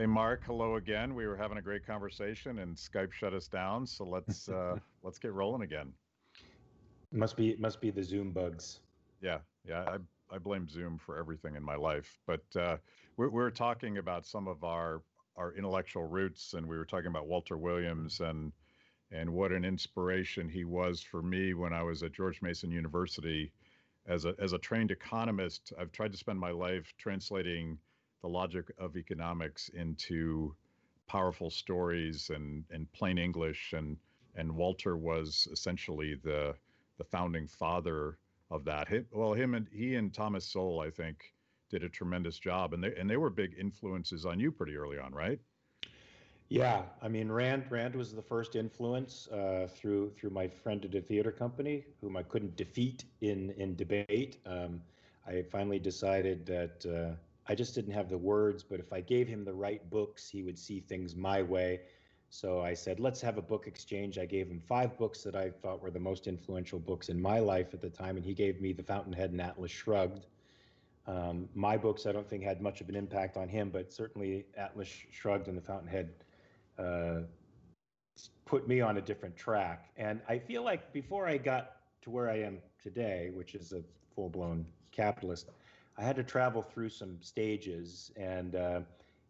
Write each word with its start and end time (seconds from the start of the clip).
Hey, 0.00 0.06
Mark. 0.06 0.44
Hello 0.46 0.76
again. 0.76 1.14
We 1.14 1.26
were 1.26 1.36
having 1.36 1.58
a 1.58 1.60
great 1.60 1.86
conversation, 1.86 2.60
and 2.60 2.74
Skype 2.74 3.12
shut 3.12 3.34
us 3.34 3.48
down. 3.48 3.86
So 3.86 4.06
let's 4.06 4.48
uh, 4.48 4.76
let's 5.02 5.18
get 5.18 5.34
rolling 5.34 5.60
again. 5.60 5.92
Must 7.12 7.36
be 7.36 7.54
must 7.58 7.82
be 7.82 7.90
the 7.90 8.02
Zoom 8.02 8.30
bugs. 8.30 8.80
Yeah, 9.20 9.40
yeah. 9.62 9.84
I 9.86 9.98
I 10.34 10.38
blame 10.38 10.66
Zoom 10.70 10.96
for 10.96 11.18
everything 11.18 11.54
in 11.54 11.62
my 11.62 11.76
life. 11.76 12.18
But 12.26 12.44
uh, 12.56 12.78
we're 13.18 13.28
we're 13.28 13.50
talking 13.50 13.98
about 13.98 14.24
some 14.24 14.48
of 14.48 14.64
our 14.64 15.02
our 15.36 15.52
intellectual 15.52 16.04
roots, 16.04 16.54
and 16.54 16.66
we 16.66 16.78
were 16.78 16.86
talking 16.86 17.08
about 17.08 17.26
Walter 17.26 17.58
Williams 17.58 18.20
and 18.20 18.52
and 19.10 19.28
what 19.28 19.52
an 19.52 19.66
inspiration 19.66 20.48
he 20.48 20.64
was 20.64 21.02
for 21.02 21.20
me 21.20 21.52
when 21.52 21.74
I 21.74 21.82
was 21.82 22.02
at 22.02 22.12
George 22.14 22.40
Mason 22.40 22.70
University 22.70 23.52
as 24.06 24.24
a 24.24 24.34
as 24.38 24.54
a 24.54 24.58
trained 24.58 24.92
economist. 24.92 25.74
I've 25.78 25.92
tried 25.92 26.12
to 26.12 26.16
spend 26.16 26.40
my 26.40 26.52
life 26.52 26.90
translating 26.96 27.76
the 28.22 28.28
logic 28.28 28.70
of 28.78 28.96
economics 28.96 29.68
into 29.70 30.54
powerful 31.06 31.50
stories 31.50 32.30
and 32.30 32.64
and 32.70 32.90
plain 32.92 33.18
English 33.18 33.72
and 33.72 33.96
and 34.34 34.54
Walter 34.54 34.96
was 34.96 35.48
essentially 35.52 36.14
the 36.14 36.54
the 36.98 37.04
founding 37.04 37.46
father 37.46 38.18
of 38.50 38.64
that. 38.64 38.88
well, 39.12 39.32
him 39.34 39.54
and 39.54 39.68
he 39.72 39.94
and 39.96 40.12
Thomas 40.12 40.44
Sowell, 40.46 40.80
I 40.80 40.90
think, 40.90 41.34
did 41.70 41.82
a 41.84 41.88
tremendous 41.88 42.38
job, 42.38 42.72
and 42.74 42.82
they 42.82 42.94
and 42.94 43.08
they 43.10 43.16
were 43.16 43.30
big 43.30 43.54
influences 43.58 44.26
on 44.26 44.38
you 44.40 44.52
pretty 44.52 44.76
early 44.76 44.98
on, 44.98 45.12
right? 45.12 45.40
Yeah, 46.48 46.84
I 47.00 47.08
mean 47.08 47.30
Rand 47.30 47.70
Rand 47.70 47.94
was 47.94 48.12
the 48.12 48.22
first 48.22 48.56
influence 48.56 49.28
uh, 49.28 49.68
through 49.70 50.10
through 50.10 50.30
my 50.30 50.48
friend 50.48 50.84
at 50.84 50.94
a 50.94 51.00
theater 51.00 51.32
company, 51.32 51.86
whom 52.00 52.16
I 52.16 52.22
couldn't 52.22 52.56
defeat 52.56 53.04
in 53.20 53.50
in 53.52 53.76
debate. 53.76 54.28
Um, 54.46 54.82
I 55.26 55.42
finally 55.42 55.78
decided 55.78 56.46
that 56.46 56.86
uh, 56.86 57.14
I 57.48 57.54
just 57.54 57.74
didn't 57.74 57.92
have 57.92 58.08
the 58.08 58.18
words, 58.18 58.62
but 58.62 58.80
if 58.80 58.92
I 58.92 59.00
gave 59.00 59.26
him 59.26 59.44
the 59.44 59.54
right 59.54 59.88
books, 59.90 60.28
he 60.28 60.42
would 60.42 60.58
see 60.58 60.80
things 60.80 61.16
my 61.16 61.42
way. 61.42 61.80
So 62.28 62.60
I 62.60 62.74
said, 62.74 63.00
let's 63.00 63.20
have 63.22 63.38
a 63.38 63.42
book 63.42 63.66
exchange. 63.66 64.16
I 64.16 64.24
gave 64.24 64.48
him 64.48 64.60
five 64.60 64.96
books 64.96 65.24
that 65.24 65.34
I 65.34 65.50
thought 65.50 65.82
were 65.82 65.90
the 65.90 65.98
most 65.98 66.28
influential 66.28 66.78
books 66.78 67.08
in 67.08 67.20
my 67.20 67.40
life 67.40 67.74
at 67.74 67.80
the 67.80 67.90
time, 67.90 68.16
and 68.16 68.24
he 68.24 68.34
gave 68.34 68.60
me 68.60 68.72
The 68.72 68.84
Fountainhead 68.84 69.32
and 69.32 69.40
Atlas 69.40 69.72
Shrugged. 69.72 70.26
Um, 71.08 71.48
my 71.54 71.76
books, 71.76 72.06
I 72.06 72.12
don't 72.12 72.28
think, 72.28 72.44
had 72.44 72.60
much 72.60 72.80
of 72.80 72.88
an 72.88 72.94
impact 72.94 73.36
on 73.36 73.48
him, 73.48 73.70
but 73.70 73.92
certainly 73.92 74.46
Atlas 74.56 74.88
Shrugged 75.10 75.48
and 75.48 75.56
The 75.56 75.62
Fountainhead 75.62 76.10
uh, 76.78 77.22
put 78.44 78.68
me 78.68 78.80
on 78.80 78.96
a 78.98 79.00
different 79.00 79.36
track. 79.36 79.90
And 79.96 80.20
I 80.28 80.38
feel 80.38 80.62
like 80.62 80.92
before 80.92 81.26
I 81.26 81.36
got 81.36 81.76
to 82.02 82.10
where 82.10 82.30
I 82.30 82.38
am 82.40 82.58
today, 82.80 83.30
which 83.34 83.56
is 83.56 83.72
a 83.72 83.82
full 84.14 84.28
blown 84.28 84.64
capitalist, 84.92 85.50
I 86.00 86.04
had 86.04 86.16
to 86.16 86.24
travel 86.24 86.62
through 86.62 86.88
some 86.88 87.18
stages. 87.20 88.10
And 88.16 88.56
uh, 88.56 88.80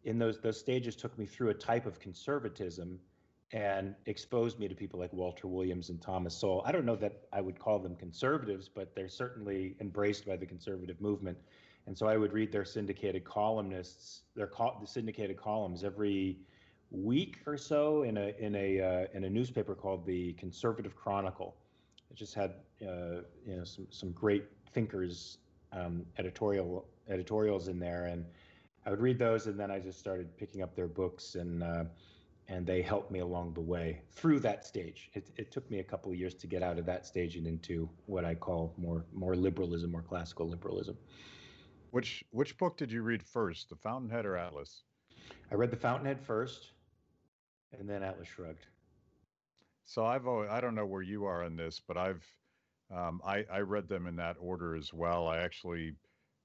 in 0.04 0.18
those 0.18 0.38
those 0.38 0.58
stages 0.58 0.94
took 0.94 1.18
me 1.18 1.26
through 1.26 1.48
a 1.48 1.54
type 1.54 1.84
of 1.84 1.98
conservatism 1.98 3.00
and 3.52 3.96
exposed 4.06 4.60
me 4.60 4.68
to 4.68 4.74
people 4.76 5.00
like 5.00 5.12
Walter 5.12 5.48
Williams 5.48 5.90
and 5.90 6.00
Thomas 6.00 6.32
Sowell. 6.36 6.62
I 6.64 6.70
don't 6.70 6.84
know 6.84 6.94
that 6.96 7.22
I 7.32 7.40
would 7.40 7.58
call 7.58 7.80
them 7.80 7.96
conservatives, 7.96 8.68
but 8.68 8.94
they're 8.94 9.08
certainly 9.08 9.74
embraced 9.80 10.24
by 10.24 10.36
the 10.36 10.46
conservative 10.46 11.00
movement. 11.00 11.36
And 11.86 11.98
so 11.98 12.06
I 12.06 12.16
would 12.16 12.32
read 12.32 12.52
their 12.52 12.64
syndicated 12.64 13.24
columnists, 13.24 14.22
their 14.36 14.46
co- 14.46 14.78
the 14.80 14.86
syndicated 14.86 15.36
columns 15.36 15.82
every 15.82 16.38
week 16.92 17.38
or 17.46 17.56
so 17.56 18.04
in 18.04 18.16
a 18.16 18.32
in 18.38 18.54
a 18.54 18.80
uh, 18.80 19.06
in 19.12 19.24
a 19.24 19.30
newspaper 19.30 19.74
called 19.74 20.06
the 20.06 20.34
Conservative 20.34 20.94
Chronicle. 20.94 21.56
It 22.12 22.16
just 22.16 22.34
had 22.34 22.52
uh, 22.80 23.22
you 23.44 23.56
know 23.56 23.64
some 23.64 23.88
some 23.90 24.12
great 24.12 24.44
thinkers 24.72 25.38
um, 25.72 26.04
editorial 26.18 26.86
editorials 27.08 27.68
in 27.68 27.78
there, 27.78 28.06
and 28.06 28.24
I 28.86 28.90
would 28.90 29.00
read 29.00 29.18
those, 29.18 29.46
and 29.46 29.58
then 29.58 29.70
I 29.70 29.78
just 29.78 29.98
started 29.98 30.36
picking 30.36 30.62
up 30.62 30.74
their 30.74 30.88
books, 30.88 31.34
and 31.34 31.62
uh, 31.62 31.84
and 32.48 32.66
they 32.66 32.82
helped 32.82 33.10
me 33.10 33.20
along 33.20 33.54
the 33.54 33.60
way 33.60 34.02
through 34.12 34.40
that 34.40 34.66
stage. 34.66 35.10
It, 35.14 35.30
it 35.36 35.52
took 35.52 35.70
me 35.70 35.78
a 35.78 35.84
couple 35.84 36.10
of 36.10 36.18
years 36.18 36.34
to 36.34 36.46
get 36.48 36.62
out 36.62 36.78
of 36.78 36.86
that 36.86 37.06
stage 37.06 37.36
and 37.36 37.46
into 37.46 37.88
what 38.06 38.24
I 38.24 38.34
call 38.34 38.74
more 38.76 39.04
more 39.12 39.36
liberalism, 39.36 39.92
more 39.92 40.02
classical 40.02 40.48
liberalism. 40.48 40.96
Which 41.90 42.24
which 42.30 42.56
book 42.58 42.76
did 42.76 42.90
you 42.90 43.02
read 43.02 43.22
first, 43.22 43.68
The 43.68 43.76
Fountainhead 43.76 44.26
or 44.26 44.36
Atlas? 44.36 44.82
I 45.50 45.54
read 45.54 45.70
The 45.70 45.76
Fountainhead 45.76 46.20
first, 46.20 46.72
and 47.78 47.88
then 47.88 48.02
Atlas 48.02 48.28
Shrugged. 48.28 48.66
So 49.84 50.04
I've 50.04 50.26
always, 50.26 50.48
I 50.50 50.60
don't 50.60 50.76
know 50.76 50.86
where 50.86 51.02
you 51.02 51.24
are 51.24 51.42
in 51.44 51.56
this, 51.56 51.80
but 51.80 51.96
I've 51.96 52.24
um, 52.94 53.20
I, 53.24 53.44
I 53.50 53.60
read 53.60 53.88
them 53.88 54.06
in 54.06 54.16
that 54.16 54.36
order 54.40 54.74
as 54.76 54.92
well. 54.92 55.26
I 55.28 55.38
actually 55.38 55.94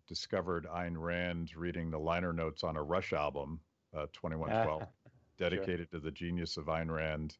discovered 0.07 0.67
Ayn 0.67 0.95
Rand 0.97 1.51
reading 1.55 1.89
the 1.89 1.99
liner 1.99 2.33
notes 2.33 2.63
on 2.63 2.77
a 2.77 2.83
Rush 2.83 3.13
album, 3.13 3.59
uh, 3.95 4.05
2112, 4.13 4.83
dedicated 5.37 5.87
sure. 5.89 5.99
to 5.99 6.05
the 6.05 6.11
genius 6.11 6.57
of 6.57 6.65
Ayn 6.65 6.89
Rand. 6.89 7.37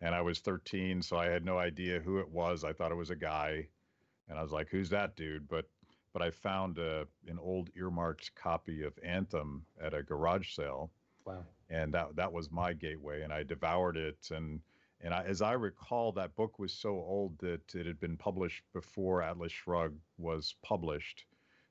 And 0.00 0.14
I 0.14 0.20
was 0.20 0.40
13, 0.40 1.00
so 1.02 1.16
I 1.16 1.26
had 1.26 1.44
no 1.44 1.58
idea 1.58 2.00
who 2.00 2.18
it 2.18 2.28
was. 2.28 2.64
I 2.64 2.72
thought 2.72 2.92
it 2.92 2.96
was 2.96 3.10
a 3.10 3.16
guy, 3.16 3.68
and 4.28 4.38
I 4.38 4.42
was 4.42 4.50
like, 4.50 4.68
"Who's 4.68 4.90
that 4.90 5.14
dude?" 5.14 5.48
But 5.48 5.66
but 6.12 6.22
I 6.22 6.30
found 6.30 6.78
a, 6.78 7.06
an 7.28 7.38
old 7.38 7.70
earmarked 7.76 8.34
copy 8.34 8.82
of 8.82 8.98
Anthem 9.02 9.64
at 9.80 9.94
a 9.94 10.02
garage 10.02 10.54
sale. 10.54 10.90
Wow. 11.24 11.44
And 11.70 11.94
that 11.94 12.16
that 12.16 12.32
was 12.32 12.50
my 12.50 12.72
gateway, 12.72 13.22
and 13.22 13.32
I 13.32 13.44
devoured 13.44 13.96
it. 13.96 14.28
And 14.32 14.60
and 15.02 15.12
I, 15.12 15.24
as 15.24 15.42
I 15.42 15.52
recall, 15.52 16.12
that 16.12 16.36
book 16.36 16.58
was 16.58 16.72
so 16.72 16.90
old 16.90 17.38
that 17.38 17.74
it 17.74 17.86
had 17.86 17.98
been 17.98 18.16
published 18.16 18.62
before 18.72 19.22
Atlas 19.22 19.52
Shrugged 19.52 20.00
was 20.16 20.54
published. 20.62 21.24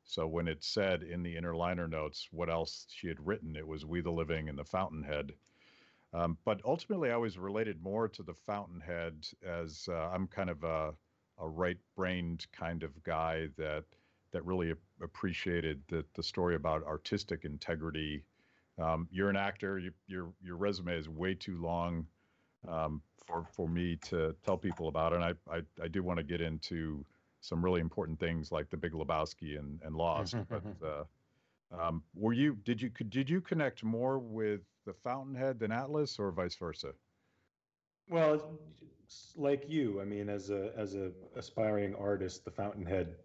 So 0.03 0.28
when 0.28 0.47
it 0.47 0.64
said 0.64 1.03
in 1.03 1.24
the 1.24 1.38
inner 1.38 1.56
liner 1.56 1.88
notes 1.88 2.28
what 2.31 2.50
else 2.50 2.88
she 2.90 3.08
had 3.08 3.25
written, 3.25 3.56
it 3.56 3.66
was 3.66 3.86
We 3.86 4.02
the 4.02 4.12
Living 4.12 4.50
and 4.50 4.58
the 4.58 4.66
Fountainhead. 4.66 5.34
Um, 6.14 6.38
but 6.44 6.59
ultimately, 6.66 7.12
I 7.12 7.18
was 7.18 7.38
related 7.38 7.81
more 7.81 8.09
to 8.09 8.24
the 8.24 8.34
Fountainhead 8.34 9.25
as 9.48 9.88
uh, 9.90 10.09
I'm 10.13 10.28
kind 10.28 10.50
of 10.50 10.63
a, 10.63 10.94
a 11.40 11.48
right-brained 11.48 12.46
kind 12.52 12.84
of 12.84 13.02
guy 13.03 13.48
that 13.58 13.86
that 14.31 14.46
really 14.46 14.74
appreciated 15.02 15.81
the 15.88 16.03
the 16.16 16.24
story 16.24 16.56
about 16.56 16.84
artistic 16.84 17.46
integrity. 17.46 18.24
Um, 18.78 19.08
you're 19.12 19.30
an 19.30 19.38
actor. 19.38 19.80
You, 19.80 19.92
your 20.08 20.34
your 20.44 20.58
resume 20.58 20.98
is 20.98 21.08
way 21.08 21.34
too 21.34 21.62
long 21.62 22.06
um, 22.68 23.02
for 23.26 23.46
for 23.52 23.68
me 23.68 23.98
to 24.10 24.36
tell 24.44 24.58
people 24.58 24.88
about, 24.88 25.14
and 25.14 25.24
I 25.24 25.34
I, 25.50 25.62
I 25.82 25.88
do 25.88 26.04
want 26.04 26.18
to 26.18 26.24
get 26.24 26.42
into 26.42 27.06
some 27.42 27.64
really 27.64 27.82
important 27.82 28.20
things 28.20 28.52
like 28.52 28.70
the 28.70 28.78
Big 28.78 28.94
Lebowski 28.94 29.58
and, 29.58 29.80
and 29.84 29.96
Lost. 29.96 30.36
but 30.50 30.64
uh, 30.86 31.04
um, 31.80 32.04
were 32.14 32.34
you 32.34 32.58
did 32.64 32.82
you 32.82 32.90
did 32.90 33.30
you 33.30 33.42
connect 33.42 33.84
more 33.84 34.20
with 34.20 34.62
the 34.86 34.94
Fountainhead 34.94 35.60
than 35.60 35.72
Atlas, 35.72 36.20
or 36.20 36.32
vice 36.32 36.56
versa? 36.56 36.94
Well, 38.10 38.60
like 39.36 39.70
you, 39.70 40.02
I 40.02 40.06
mean, 40.06 40.30
as 40.30 40.50
a 40.50 40.72
as 40.78 40.96
a 40.96 41.12
aspiring 41.36 41.96
artist, 41.96 42.46
the 42.46 42.52
Fountainhead, 42.52 43.16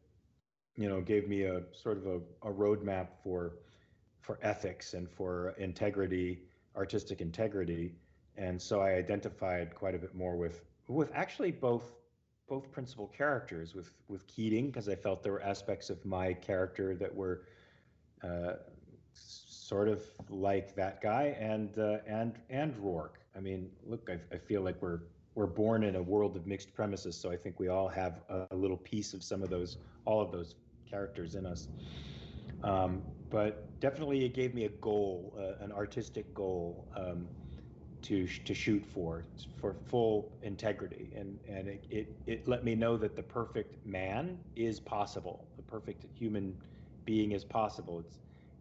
you 0.77 0.89
know, 0.89 1.01
gave 1.01 1.29
me 1.29 1.43
a 1.43 1.63
sort 1.73 1.99
of 1.99 2.07
a, 2.07 2.17
a 2.49 2.53
roadmap 2.53 3.09
for 3.23 3.59
for 4.21 4.39
ethics 4.43 4.95
and 4.95 5.09
for 5.09 5.51
integrity, 5.59 6.43
artistic 6.77 7.21
integrity, 7.21 7.95
and 8.37 8.61
so 8.61 8.81
I 8.81 8.93
identified 8.93 9.75
quite 9.75 9.95
a 9.95 9.99
bit 9.99 10.15
more 10.15 10.37
with 10.37 10.65
with 10.89 11.11
actually 11.15 11.51
both 11.51 11.97
both 12.49 12.71
principal 12.71 13.09
characters 13.09 13.75
with 13.75 13.91
with 14.09 14.27
Keating 14.27 14.67
because 14.67 14.89
I 14.89 14.95
felt 14.95 15.23
there 15.23 15.33
were 15.33 15.43
aspects 15.43 15.91
of 15.91 16.05
my 16.05 16.33
character 16.33 16.95
that 16.97 17.15
were 17.15 17.43
uh, 18.23 18.55
sort 19.13 19.89
of 19.89 20.03
like 20.29 20.75
that 20.77 21.01
guy 21.01 21.37
and 21.39 21.79
uh, 21.79 21.99
and 22.07 22.35
and 22.51 22.75
Roark. 22.77 23.17
I 23.37 23.41
mean, 23.41 23.71
look, 23.85 24.09
I, 24.09 24.35
I, 24.35 24.39
feel 24.39 24.63
like 24.63 24.81
we're 24.81 25.01
we're 25.35 25.47
born 25.47 25.83
in 25.83 25.97
a 25.97 26.03
world 26.03 26.37
of 26.37 26.47
mixed 26.47 26.73
premises, 26.73 27.17
so 27.17 27.31
I 27.31 27.37
think 27.37 27.61
we 27.61 27.69
all 27.69 27.89
have 27.89 28.23
a, 28.31 28.47
a 28.51 28.57
little 28.57 28.79
piece 28.79 29.13
of 29.13 29.23
some 29.23 29.43
of 29.43 29.51
those, 29.51 29.77
all 30.07 30.21
of 30.23 30.33
those 30.33 30.55
characters 30.89 31.35
in 31.35 31.45
us. 31.45 31.69
Um, 32.63 33.03
but 33.29 33.79
definitely, 33.81 34.25
it 34.25 34.35
gave 34.35 34.55
me 34.55 34.65
a 34.65 34.71
goal, 34.71 35.37
uh, 35.39 35.63
an 35.63 35.73
artistic 35.73 36.33
goal. 36.33 36.89
Um, 36.97 37.27
to 38.03 38.27
to 38.27 38.55
shoot 38.55 38.85
for 38.85 39.25
for 39.57 39.75
full 39.75 40.33
integrity. 40.43 41.11
And 41.17 41.39
and 41.49 41.69
it, 41.69 41.87
it 41.91 42.17
it 42.27 42.49
let 42.49 42.65
me 42.65 42.75
know 42.75 42.97
that 42.97 43.17
the 43.17 43.23
perfect 43.23 43.85
man 43.87 44.39
is 44.57 44.81
possible. 44.81 45.47
The 45.57 45.63
perfect 45.63 46.07
human 46.15 46.57
being 47.05 47.33
is 47.33 47.45
possible. 47.45 48.01
It's 48.01 48.19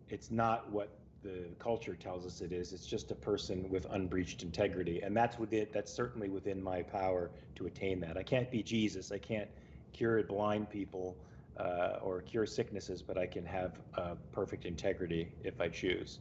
it's 0.09 0.31
not 0.31 0.71
what 0.71 0.99
the 1.23 1.55
culture 1.59 1.95
tells 1.95 2.25
us 2.25 2.41
it 2.41 2.51
is. 2.51 2.71
It's 2.71 2.85
just 2.85 3.11
a 3.11 3.15
person 3.15 3.69
with 3.69 3.87
unbreached 3.91 4.43
integrity. 4.43 5.01
And 5.01 5.15
that's 5.15 5.39
within 5.39 5.67
that's 5.73 5.91
certainly 5.93 6.29
within 6.29 6.61
my 6.61 6.81
power 6.83 7.31
to 7.55 7.65
attain 7.65 7.99
that. 8.01 8.17
I 8.17 8.23
can't 8.23 8.51
be 8.51 8.63
jesus. 8.63 9.11
I 9.11 9.17
can't 9.17 9.49
cure 9.93 10.21
blind 10.23 10.69
people 10.69 11.17
uh, 11.57 11.99
or 12.01 12.21
cure 12.21 12.45
sicknesses 12.45 13.01
but 13.01 13.17
i 13.17 13.25
can 13.25 13.45
have 13.45 13.79
uh, 13.97 14.15
perfect 14.31 14.65
integrity 14.65 15.31
if 15.43 15.61
i 15.61 15.69
choose 15.69 16.19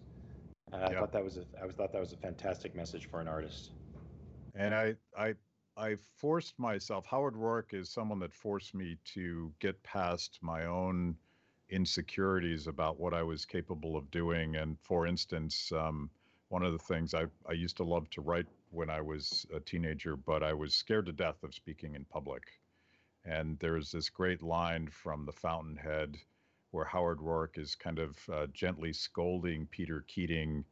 I 0.82 0.92
thought 0.94 1.12
that 1.12 1.24
was 1.24 1.36
a, 1.38 1.44
I 1.60 1.66
was 1.66 1.74
thought 1.74 1.92
that 1.92 2.00
was 2.00 2.12
a 2.12 2.16
fantastic 2.16 2.74
message 2.74 3.08
for 3.08 3.20
an 3.20 3.28
artist. 3.28 3.70
And 4.54 4.74
I 4.74 4.94
I 5.16 5.34
I 5.76 5.96
forced 6.16 6.58
myself. 6.58 7.06
Howard 7.06 7.34
Roark 7.34 7.74
is 7.74 7.90
someone 7.90 8.18
that 8.20 8.32
forced 8.32 8.74
me 8.74 8.96
to 9.14 9.52
get 9.58 9.82
past 9.82 10.38
my 10.40 10.66
own 10.66 11.16
insecurities 11.70 12.66
about 12.66 13.00
what 13.00 13.14
I 13.14 13.22
was 13.22 13.44
capable 13.44 13.96
of 13.96 14.10
doing. 14.10 14.56
And 14.56 14.78
for 14.80 15.06
instance, 15.06 15.72
um, 15.72 16.10
one 16.48 16.62
of 16.62 16.72
the 16.72 16.78
things 16.78 17.14
I, 17.14 17.24
I 17.48 17.52
used 17.52 17.76
to 17.78 17.84
love 17.84 18.08
to 18.10 18.20
write 18.20 18.46
when 18.70 18.90
I 18.90 19.00
was 19.00 19.46
a 19.52 19.60
teenager, 19.60 20.16
but 20.16 20.42
I 20.42 20.52
was 20.52 20.74
scared 20.74 21.06
to 21.06 21.12
death 21.12 21.42
of 21.42 21.54
speaking 21.54 21.94
in 21.94 22.04
public. 22.04 22.42
And 23.24 23.58
there's 23.58 23.90
this 23.90 24.10
great 24.10 24.42
line 24.42 24.88
from 24.88 25.24
The 25.24 25.32
Fountainhead 25.32 26.18
where 26.74 26.84
Howard 26.84 27.18
Roark 27.18 27.56
is 27.56 27.76
kind 27.76 28.00
of 28.00 28.18
uh, 28.32 28.48
gently 28.52 28.92
scolding 28.92 29.64
Peter 29.66 30.04
Keating 30.08 30.64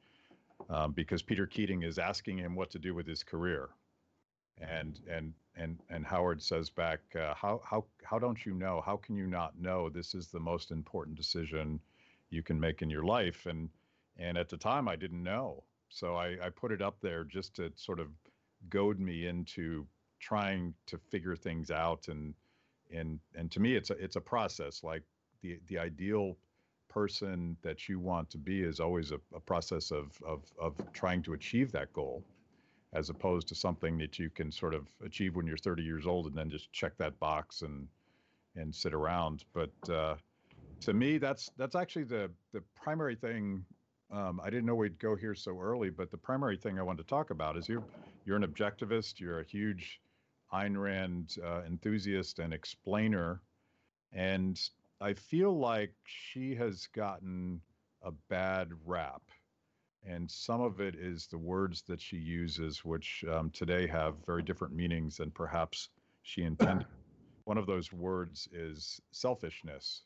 um, 0.68 0.90
because 0.90 1.22
Peter 1.22 1.46
Keating 1.46 1.84
is 1.84 1.96
asking 1.96 2.38
him 2.38 2.56
what 2.56 2.70
to 2.72 2.78
do 2.80 2.92
with 2.92 3.06
his 3.06 3.22
career. 3.22 3.68
And 4.60 4.98
and 5.08 5.32
and 5.56 5.78
and 5.90 6.04
Howard 6.04 6.42
says 6.42 6.70
back, 6.70 6.98
uh, 7.14 7.34
how 7.34 7.60
how 7.64 7.84
how 8.02 8.18
don't 8.18 8.44
you 8.44 8.52
know? 8.52 8.82
How 8.84 8.96
can 8.96 9.16
you 9.16 9.28
not 9.28 9.60
know 9.60 9.88
this 9.88 10.12
is 10.12 10.26
the 10.26 10.40
most 10.40 10.72
important 10.72 11.16
decision 11.16 11.78
you 12.30 12.42
can 12.42 12.58
make 12.58 12.82
in 12.82 12.90
your 12.90 13.04
life? 13.04 13.46
And 13.46 13.70
and 14.18 14.36
at 14.36 14.48
the 14.48 14.56
time, 14.56 14.88
I 14.88 14.96
didn't 14.96 15.22
know, 15.22 15.62
so 15.88 16.16
I, 16.16 16.36
I 16.44 16.50
put 16.50 16.72
it 16.72 16.82
up 16.82 16.96
there 17.00 17.22
just 17.22 17.54
to 17.56 17.72
sort 17.76 18.00
of 18.00 18.08
goad 18.68 18.98
me 18.98 19.28
into 19.28 19.86
trying 20.18 20.74
to 20.86 20.98
figure 20.98 21.36
things 21.36 21.70
out. 21.70 22.08
And 22.08 22.34
and 22.92 23.20
and 23.36 23.52
to 23.52 23.60
me, 23.60 23.76
it's 23.76 23.90
a 23.90 23.94
it's 23.94 24.16
a 24.16 24.20
process. 24.20 24.82
Like 24.82 25.04
the 25.42 25.58
the 25.66 25.78
ideal 25.78 26.36
person 26.88 27.56
that 27.62 27.88
you 27.88 27.98
want 27.98 28.28
to 28.30 28.38
be 28.38 28.62
is 28.62 28.78
always 28.78 29.12
a, 29.12 29.20
a 29.34 29.40
process 29.40 29.90
of, 29.90 30.18
of 30.26 30.44
of 30.58 30.74
trying 30.92 31.22
to 31.22 31.32
achieve 31.32 31.72
that 31.72 31.92
goal 31.92 32.22
as 32.94 33.08
opposed 33.08 33.48
to 33.48 33.54
something 33.54 33.96
that 33.96 34.18
you 34.18 34.28
can 34.28 34.52
sort 34.52 34.74
of 34.74 34.86
achieve 35.04 35.34
when 35.34 35.46
you're 35.46 35.56
30 35.56 35.82
years 35.82 36.06
old 36.06 36.26
and 36.26 36.34
then 36.34 36.50
just 36.50 36.70
check 36.72 36.96
that 36.98 37.18
box 37.18 37.62
and 37.62 37.88
and 38.56 38.74
sit 38.74 38.92
around. 38.92 39.44
But 39.54 39.72
uh, 39.90 40.16
to 40.80 40.92
me, 40.92 41.18
that's 41.18 41.50
that's 41.56 41.74
actually 41.74 42.04
the 42.04 42.30
the 42.52 42.62
primary 42.74 43.16
thing. 43.16 43.64
Um, 44.10 44.40
I 44.44 44.50
didn't 44.50 44.66
know 44.66 44.74
we'd 44.74 44.98
go 44.98 45.16
here 45.16 45.34
so 45.34 45.58
early, 45.58 45.88
but 45.88 46.10
the 46.10 46.18
primary 46.18 46.58
thing 46.58 46.78
I 46.78 46.82
wanted 46.82 47.02
to 47.04 47.08
talk 47.08 47.30
about 47.30 47.56
is 47.56 47.68
you 47.68 47.82
you're 48.26 48.36
an 48.36 48.46
objectivist. 48.46 49.20
You're 49.20 49.40
a 49.40 49.44
huge 49.44 50.00
Ayn 50.52 50.78
Rand 50.78 51.36
uh, 51.42 51.62
enthusiast 51.66 52.38
and 52.38 52.52
explainer, 52.52 53.40
and 54.12 54.60
I 55.02 55.14
feel 55.14 55.58
like 55.58 55.94
she 56.04 56.54
has 56.54 56.86
gotten 56.86 57.60
a 58.02 58.12
bad 58.28 58.70
rap 58.86 59.22
and 60.04 60.30
some 60.30 60.60
of 60.60 60.80
it 60.80 60.94
is 60.96 61.26
the 61.26 61.38
words 61.38 61.82
that 61.82 62.00
she 62.00 62.16
uses, 62.16 62.84
which 62.84 63.24
um, 63.30 63.50
today 63.50 63.86
have 63.86 64.14
very 64.26 64.42
different 64.42 64.74
meanings 64.74 65.16
than 65.16 65.30
perhaps 65.30 65.90
she 66.22 66.42
intended. 66.42 66.86
One 67.44 67.58
of 67.58 67.66
those 67.66 67.92
words 67.92 68.48
is 68.52 69.00
selfishness, 69.12 70.02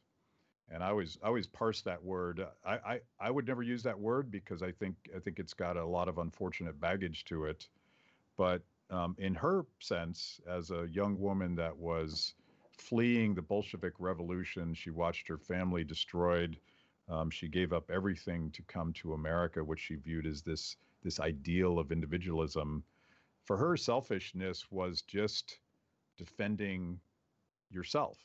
and 0.70 0.82
I 0.82 0.88
always 0.88 1.18
I 1.22 1.26
always 1.26 1.46
parse 1.46 1.82
that 1.82 2.02
word. 2.02 2.44
I, 2.64 2.72
I 2.74 3.00
I 3.20 3.30
would 3.30 3.46
never 3.46 3.62
use 3.62 3.82
that 3.84 3.98
word 3.98 4.30
because 4.30 4.62
I 4.62 4.72
think 4.72 4.96
I 5.14 5.18
think 5.18 5.38
it's 5.38 5.54
got 5.54 5.76
a 5.76 5.84
lot 5.84 6.08
of 6.08 6.18
unfortunate 6.18 6.80
baggage 6.80 7.24
to 7.26 7.44
it. 7.44 7.68
But 8.38 8.62
um, 8.90 9.16
in 9.18 9.34
her 9.34 9.66
sense, 9.80 10.40
as 10.48 10.70
a 10.70 10.88
young 10.90 11.18
woman 11.18 11.54
that 11.56 11.76
was 11.76 12.34
fleeing 12.78 13.34
the 13.34 13.42
Bolshevik 13.42 13.94
Revolution, 13.98 14.74
she 14.74 14.90
watched 14.90 15.28
her 15.28 15.38
family 15.38 15.84
destroyed 15.84 16.58
um, 17.08 17.30
she 17.30 17.48
gave 17.48 17.72
up 17.72 17.90
everything 17.90 18.50
to 18.50 18.62
come 18.62 18.92
to 18.94 19.14
America, 19.14 19.62
which 19.62 19.80
she 19.80 19.94
viewed 19.94 20.26
as 20.26 20.42
this 20.42 20.76
this 21.02 21.20
ideal 21.20 21.78
of 21.78 21.92
individualism. 21.92 22.82
For 23.44 23.56
her, 23.56 23.76
selfishness 23.76 24.70
was 24.72 25.02
just 25.02 25.60
defending 26.16 26.98
yourself, 27.70 28.18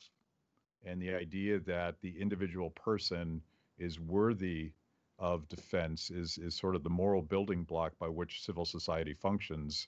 and 0.84 1.00
the 1.00 1.14
idea 1.14 1.60
that 1.60 2.02
the 2.02 2.20
individual 2.20 2.72
person 2.72 3.42
is 3.78 4.00
worthy 4.00 4.72
of 5.20 5.48
defense 5.48 6.10
is 6.10 6.40
is 6.40 6.56
sort 6.56 6.76
of 6.76 6.84
the 6.84 6.90
moral 6.90 7.22
building 7.22 7.64
block 7.64 7.94
by 8.00 8.08
which 8.08 8.44
civil 8.44 8.66
society 8.66 9.14
functions. 9.14 9.88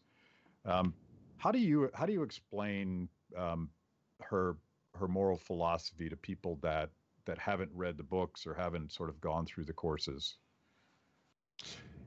Um, 0.66 0.94
how 1.38 1.52
do 1.52 1.58
you 1.58 1.90
how 1.96 2.06
do 2.06 2.14
you 2.14 2.22
explain 2.22 3.10
um, 3.36 3.72
her 4.34 4.58
her 4.96 5.08
moral 5.08 5.38
philosophy 5.38 6.10
to 6.10 6.16
people 6.18 6.60
that 6.62 6.90
that 7.26 7.38
haven't 7.38 7.72
read 7.74 7.98
the 7.98 8.04
books 8.04 8.46
or 8.46 8.54
haven't 8.54 8.92
sort 8.92 9.10
of 9.10 9.22
gone 9.22 9.46
through 9.46 9.64
the 9.64 9.74
courses? 9.74 10.36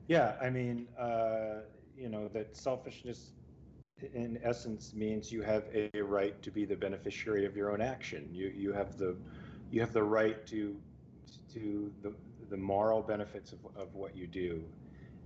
Yeah, 0.07 0.35
I 0.41 0.49
mean, 0.49 0.87
uh, 0.97 1.61
you 1.97 2.09
know, 2.09 2.27
that 2.29 2.55
selfishness 2.55 3.31
in 4.13 4.39
essence 4.43 4.93
means 4.93 5.31
you 5.31 5.41
have 5.41 5.63
a 5.73 5.89
right 6.01 6.39
to 6.43 6.51
be 6.51 6.65
the 6.65 6.75
beneficiary 6.75 7.45
of 7.45 7.57
your 7.57 7.71
own 7.71 7.81
action. 7.81 8.29
You 8.31 8.53
you 8.55 8.71
have 8.73 8.97
the 8.97 9.15
you 9.71 9.81
have 9.81 9.93
the 9.93 10.03
right 10.03 10.45
to 10.47 10.75
to 11.53 11.91
the 12.03 12.13
the 12.49 12.57
moral 12.57 13.01
benefits 13.01 13.51
of, 13.53 13.59
of 13.75 13.95
what 13.95 14.15
you 14.15 14.27
do. 14.27 14.63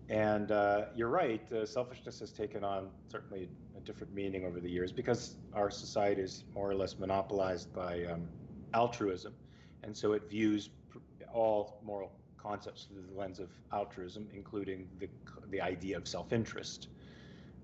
And 0.09 0.51
uh, 0.51 0.85
you're 0.95 1.09
right, 1.09 1.41
uh, 1.51 1.65
selfishness 1.65 2.19
has 2.19 2.31
taken 2.31 2.63
on 2.63 2.89
certainly 3.09 3.49
different 3.85 4.13
meaning 4.13 4.45
over 4.45 4.59
the 4.59 4.69
years 4.69 4.91
because 4.91 5.35
our 5.53 5.69
society 5.69 6.21
is 6.21 6.43
more 6.53 6.69
or 6.69 6.75
less 6.75 6.97
monopolized 6.99 7.73
by 7.73 8.05
um, 8.05 8.27
altruism. 8.73 9.33
And 9.83 9.95
so 9.95 10.13
it 10.13 10.29
views 10.29 10.69
all 11.33 11.79
moral 11.83 12.11
concepts 12.37 12.85
through 12.85 13.03
the 13.11 13.19
lens 13.19 13.39
of 13.39 13.49
altruism, 13.71 14.27
including 14.33 14.87
the, 14.99 15.07
the 15.49 15.61
idea 15.61 15.97
of 15.97 16.07
self-interest. 16.07 16.89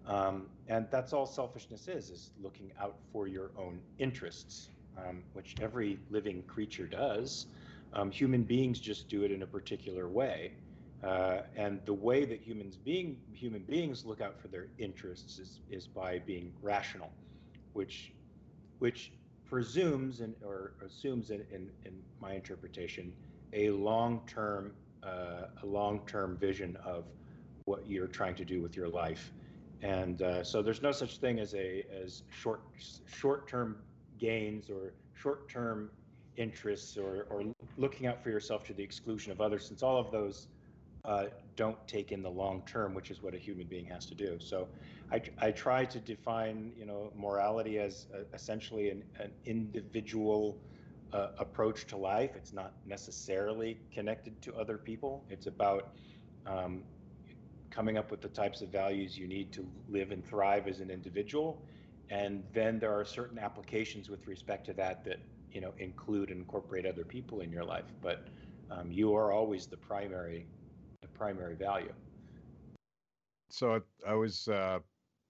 Um, 0.06 0.48
and 0.68 0.88
that's 0.90 1.14
all 1.14 1.26
selfishness 1.26 1.88
is, 1.88 2.10
is 2.10 2.32
looking 2.42 2.72
out 2.80 2.96
for 3.12 3.28
your 3.28 3.52
own 3.58 3.80
interests, 4.00 4.70
um, 4.98 5.24
which 5.34 5.56
every 5.62 6.00
living 6.10 6.44
creature 6.44 6.88
does. 6.88 7.48
Um, 7.94 8.12
human 8.12 8.44
beings 8.44 8.80
just 8.80 9.10
do 9.10 9.24
it 9.24 9.32
in 9.32 9.44
a 9.44 9.48
particular 9.48 10.08
way. 10.08 10.54
Uh, 11.04 11.42
and 11.56 11.80
the 11.86 11.94
way 11.94 12.26
that 12.26 12.42
humans 12.42 12.76
being 12.76 13.18
human 13.32 13.62
beings 13.62 14.04
look 14.04 14.20
out 14.20 14.40
for 14.42 14.48
their 14.48 14.68
interests 14.80 15.38
is, 15.38 15.60
is 15.70 15.88
by 15.88 16.20
being 16.20 16.52
rational, 16.62 17.12
which 17.74 18.12
which 18.80 19.12
presumes 19.46 20.22
and 20.22 20.36
or 20.44 20.74
assumes 20.86 21.30
in, 21.30 21.42
in, 21.52 21.70
in 21.86 21.94
my 22.20 22.34
interpretation 22.34 23.14
a 23.54 23.70
long-term 23.70 24.74
uh, 25.04 25.48
a 25.62 25.66
long-term 25.66 26.36
vision 26.38 26.76
of 26.84 27.06
what 27.66 27.88
you're 27.88 28.08
trying 28.08 28.36
to 28.36 28.46
do 28.46 28.62
with 28.62 28.76
your 28.76 28.90
life. 28.90 29.32
And 29.84 30.22
uh, 30.22 30.44
so 30.44 30.62
there's 30.64 30.82
no 30.82 30.92
such 30.92 31.20
thing 31.20 31.40
as 31.40 31.54
a 31.54 31.86
as 32.04 32.24
short 32.30 32.62
short-term 33.06 33.78
gains 34.18 34.72
or 34.72 34.94
short-term 35.14 35.92
interests 36.38 36.98
or, 36.98 37.28
or 37.30 37.44
looking 37.78 38.08
out 38.08 38.24
for 38.24 38.30
yourself 38.30 38.64
to 38.64 38.74
the 38.74 38.84
exclusion 38.84 39.32
of 39.32 39.42
others. 39.42 39.68
Since 39.68 39.84
all 39.84 39.98
of 39.98 40.12
those 40.12 40.48
uh, 41.08 41.28
don't 41.56 41.78
take 41.88 42.12
in 42.12 42.22
the 42.22 42.30
long 42.30 42.62
term, 42.68 42.94
which 42.94 43.10
is 43.10 43.24
what 43.24 43.34
a 43.34 43.38
human 43.38 43.66
being 43.66 43.86
has 43.86 44.06
to 44.06 44.14
do. 44.14 44.38
So 44.40 44.68
I, 45.12 45.22
I 45.40 45.52
try 45.52 45.86
to 45.86 46.00
define, 46.00 46.74
you 46.78 46.86
know, 46.86 47.12
morality 47.16 47.80
as 47.80 48.08
a, 48.14 48.36
essentially 48.36 48.90
an, 48.90 49.04
an 49.20 49.32
individual 49.46 50.58
uh, 51.14 51.30
approach 51.40 51.88
to 51.88 51.98
life. 51.98 52.32
It's 52.36 52.52
not 52.52 52.74
necessarily 52.86 53.80
connected 53.92 54.40
to 54.44 54.56
other 54.56 54.78
people. 54.78 55.24
It's 55.30 55.48
about 55.48 55.94
um, 56.46 56.84
coming 57.72 57.98
up 57.98 58.12
with 58.12 58.22
the 58.22 58.28
types 58.28 58.62
of 58.62 58.70
values 58.70 59.18
you 59.18 59.28
need 59.28 59.54
to 59.54 59.66
live 59.88 60.12
and 60.12 60.26
thrive 60.26 60.68
as 60.68 60.82
an 60.82 60.92
individual. 60.92 61.62
And 62.10 62.44
then 62.54 62.80
there 62.80 62.94
are 62.98 63.06
certain 63.06 63.40
applications 63.40 64.10
with 64.10 64.28
respect 64.28 64.66
to 64.66 64.74
that 64.74 65.06
that, 65.06 65.20
you 65.54 65.62
know, 65.62 65.74
include 65.78 66.30
and 66.32 66.40
incorporate 66.40 66.86
other 66.86 67.06
people 67.06 67.40
in 67.40 67.52
your 67.52 67.64
life. 67.64 67.86
But 68.02 68.28
um, 68.70 68.92
you 68.92 69.16
are 69.16 69.32
always 69.32 69.68
the 69.68 69.78
primary 69.78 70.46
the 71.02 71.08
primary 71.08 71.56
value. 71.56 71.94
So 73.50 73.82
I 74.06 74.14
was 74.14 74.48
uh, 74.48 74.80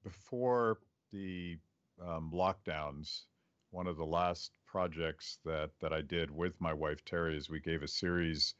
before 0.03 0.79
the 1.11 1.57
um, 2.01 2.31
lockdowns. 2.33 3.23
One 3.71 3.87
of 3.87 3.97
the 3.97 4.05
last 4.05 4.51
projects 4.65 5.39
that 5.45 5.71
that 5.81 5.93
I 5.93 6.01
did 6.01 6.31
with 6.31 6.59
my 6.59 6.73
wife 6.73 7.03
Terry 7.05 7.37
is 7.37 7.49
we 7.49 7.59
gave 7.59 7.83
a 7.83 7.87
series 7.87 8.55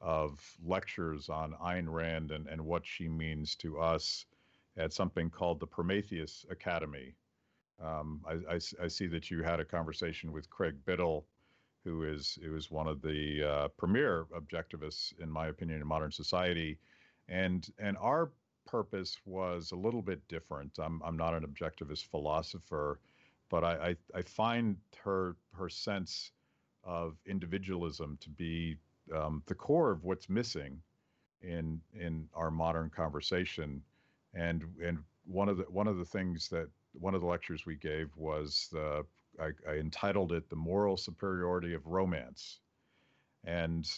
of 0.00 0.40
lectures 0.64 1.28
on 1.28 1.54
Ayn 1.54 1.92
Rand 1.92 2.30
and, 2.30 2.46
and 2.46 2.64
what 2.64 2.86
she 2.86 3.08
means 3.08 3.56
to 3.56 3.80
us 3.80 4.26
at 4.76 4.92
something 4.92 5.28
called 5.28 5.58
the 5.58 5.66
Prometheus 5.66 6.46
Academy. 6.50 7.14
Um, 7.82 8.20
I, 8.26 8.54
I, 8.54 8.60
I, 8.82 8.88
see 8.88 9.06
that 9.08 9.30
you 9.30 9.42
had 9.42 9.60
a 9.60 9.64
conversation 9.64 10.32
with 10.32 10.50
Craig 10.50 10.74
Biddle 10.84 11.26
who 11.88 12.02
is 12.04 12.38
who 12.44 12.54
is 12.54 12.70
one 12.70 12.86
of 12.86 13.00
the 13.00 13.42
uh, 13.42 13.68
premier 13.78 14.26
objectivists, 14.36 15.18
in 15.20 15.30
my 15.30 15.46
opinion, 15.48 15.80
in 15.80 15.86
modern 15.86 16.12
society, 16.12 16.78
and 17.28 17.68
and 17.78 17.96
our 17.98 18.30
purpose 18.66 19.16
was 19.24 19.72
a 19.72 19.76
little 19.76 20.02
bit 20.02 20.20
different. 20.28 20.78
I'm 20.78 21.00
I'm 21.02 21.16
not 21.16 21.34
an 21.34 21.46
objectivist 21.46 22.04
philosopher, 22.06 23.00
but 23.48 23.64
I 23.64 23.96
I, 24.14 24.18
I 24.18 24.22
find 24.22 24.76
her 25.02 25.36
her 25.54 25.68
sense 25.68 26.32
of 26.84 27.16
individualism 27.26 28.18
to 28.20 28.30
be 28.30 28.76
um, 29.14 29.42
the 29.46 29.54
core 29.54 29.90
of 29.90 30.04
what's 30.04 30.28
missing 30.28 30.80
in 31.40 31.80
in 31.94 32.28
our 32.34 32.50
modern 32.50 32.90
conversation, 32.90 33.82
and 34.34 34.64
and 34.84 34.98
one 35.24 35.48
of 35.48 35.56
the 35.56 35.64
one 35.64 35.88
of 35.88 35.96
the 35.96 36.04
things 36.04 36.48
that 36.50 36.68
one 36.92 37.14
of 37.14 37.22
the 37.22 37.26
lectures 37.26 37.64
we 37.64 37.76
gave 37.76 38.08
was 38.16 38.68
the 38.72 39.04
I, 39.40 39.50
I 39.68 39.74
entitled 39.76 40.32
it 40.32 40.48
"The 40.48 40.56
Moral 40.56 40.96
Superiority 40.96 41.74
of 41.74 41.86
Romance," 41.86 42.60
and 43.44 43.88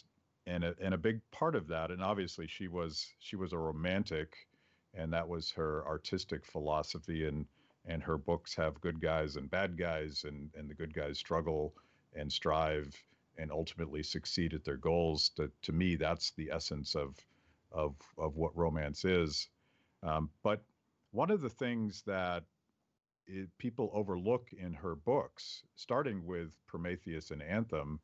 and 0.47 0.64
a, 0.64 0.75
and 0.80 0.94
a 0.94 0.99
big 0.99 1.20
part 1.30 1.54
of 1.54 1.66
that, 1.68 1.90
and 1.90 2.02
obviously 2.02 2.47
she 2.47 2.68
was 2.68 3.06
she 3.18 3.37
was 3.37 3.52
a 3.52 3.59
romantic, 3.59 4.49
and 4.94 5.12
that 5.12 5.28
was 5.28 5.50
her 5.52 5.87
artistic 5.87 6.44
philosophy, 6.44 7.26
and 7.26 7.47
and 7.87 8.02
her 8.02 8.18
books 8.18 8.54
have 8.54 8.80
good 8.80 9.00
guys 9.00 9.37
and 9.37 9.50
bad 9.50 9.76
guys, 9.76 10.25
and 10.25 10.50
and 10.54 10.68
the 10.68 10.75
good 10.75 10.94
guys 10.94 11.18
struggle 11.18 11.75
and 12.14 12.32
strive 12.32 12.94
and 13.38 13.50
ultimately 13.50 14.02
succeed 14.02 14.52
at 14.52 14.64
their 14.64 14.76
goals. 14.76 15.30
To 15.37 15.50
to 15.62 15.73
me, 15.73 15.97
that's 15.97 16.32
the 16.32 16.50
essence 16.50 16.94
of 16.94 17.16
of 17.73 17.94
of 18.18 18.37
what 18.37 18.56
romance 18.56 19.04
is. 19.04 19.49
Um, 20.02 20.30
but 20.42 20.62
one 21.12 21.30
of 21.30 21.40
the 21.40 21.50
things 21.50 22.02
that 22.02 22.44
it, 23.32 23.49
people 23.58 23.90
overlook 23.94 24.52
in 24.52 24.72
her 24.75 24.94
books, 24.94 25.62
starting 25.76 26.26
with 26.26 26.50
Prometheus 26.66 27.30
and 27.30 27.42
Anthem, 27.42 28.00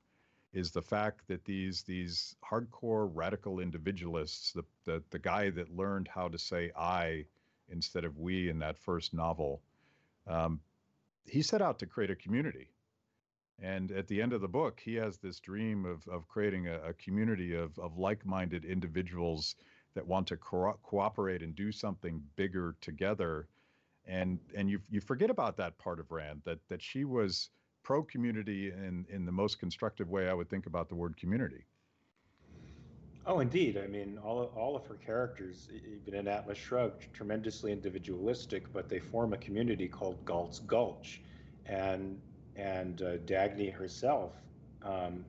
is 0.53 0.71
the 0.71 0.83
fact 0.83 1.27
that 1.29 1.45
these 1.45 1.83
these 1.83 2.37
hardcore 2.49 3.11
radical 3.13 3.61
individualists, 3.61 4.53
the 4.53 4.65
the, 4.85 5.03
the 5.11 5.19
guy 5.19 5.51
that 5.51 5.77
learned 5.77 6.09
how 6.09 6.29
to 6.29 6.39
say 6.39 6.71
I 6.77 7.27
instead 7.69 8.05
of 8.05 8.19
we 8.19 8.49
in 8.49 8.59
that 8.61 8.79
first 8.79 9.13
novel, 9.13 9.61
um, 10.27 10.61
he 11.25 11.43
set 11.43 11.61
out 11.61 11.79
to 11.81 11.87
create 11.87 12.11
a 12.11 12.17
community. 12.17 12.69
And 13.59 13.91
at 13.91 14.07
the 14.07 14.23
end 14.23 14.33
of 14.33 14.41
the 14.41 14.49
book, 14.49 14.81
he 14.81 14.95
has 14.95 15.19
this 15.19 15.41
dream 15.41 15.85
of 15.85 16.07
of 16.09 16.29
creating 16.29 16.69
a, 16.69 16.81
a 16.81 16.95
community 16.95 17.55
of 17.55 17.79
of 17.79 17.99
like-minded 17.99 18.65
individuals 18.65 19.57
that 19.95 20.07
want 20.07 20.29
to 20.29 20.37
co- 20.37 20.79
cooperate 20.83 21.43
and 21.43 21.55
do 21.55 21.73
something 21.73 22.23
bigger 22.37 22.77
together 22.81 23.49
and 24.07 24.39
and 24.57 24.71
you 24.71 24.81
you 24.91 25.01
forget 25.01 25.31
about 25.31 25.57
that 25.57 25.77
part 25.79 26.01
of 26.01 26.11
Rand 26.11 26.43
that 26.45 26.59
that 26.69 26.83
she 26.83 27.05
was 27.05 27.51
pro 27.83 28.03
community 28.03 28.71
in 28.71 29.07
in 29.09 29.25
the 29.25 29.33
most 29.33 29.59
constructive 29.59 30.09
way 30.09 30.29
I 30.29 30.35
would 30.35 30.49
think 30.49 30.67
about 30.67 30.89
the 30.89 30.95
word 30.95 31.17
community. 31.17 31.65
Oh, 33.29 33.41
indeed. 33.41 33.77
I 33.77 33.89
mean, 33.89 34.19
all 34.25 34.53
all 34.57 34.77
of 34.77 34.87
her 34.87 34.95
characters, 34.95 35.69
even 36.01 36.15
in 36.15 36.29
Atlas 36.29 36.59
Shrugged, 36.59 37.13
tremendously 37.13 37.73
individualistic, 37.73 38.73
but 38.73 38.89
they 38.89 39.01
form 39.01 39.33
a 39.33 39.37
community 39.39 39.89
called 39.89 40.25
Galt's 40.25 40.61
Gulch, 40.61 41.23
and 41.67 42.21
and 42.55 43.03
uh, 43.03 43.17
Dagny 43.19 43.73
herself 43.73 44.33
um, 44.83 45.25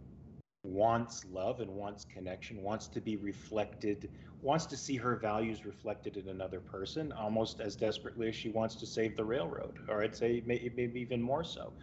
wants 0.77 1.25
love 1.31 1.59
and 1.59 1.71
wants 1.71 2.05
connection, 2.05 2.61
wants 2.61 2.85
to 2.87 3.01
be 3.01 3.15
reflected, 3.17 4.09
wants 4.43 4.67
to 4.67 4.77
see 4.77 4.95
her 4.95 5.15
values 5.15 5.65
reflected 5.65 6.17
in 6.17 6.29
another 6.29 6.59
person 6.59 7.11
almost 7.11 7.59
as 7.59 7.75
desperately 7.75 8.27
as 8.29 8.35
she 8.35 8.49
wants 8.49 8.75
to 8.75 8.85
save 8.85 9.17
the 9.17 9.25
railroad, 9.25 9.79
or 9.89 10.03
I'd 10.03 10.15
say 10.15 10.43
maybe 10.45 10.91
even 10.99 11.19
more 11.19 11.43
so. 11.43 11.73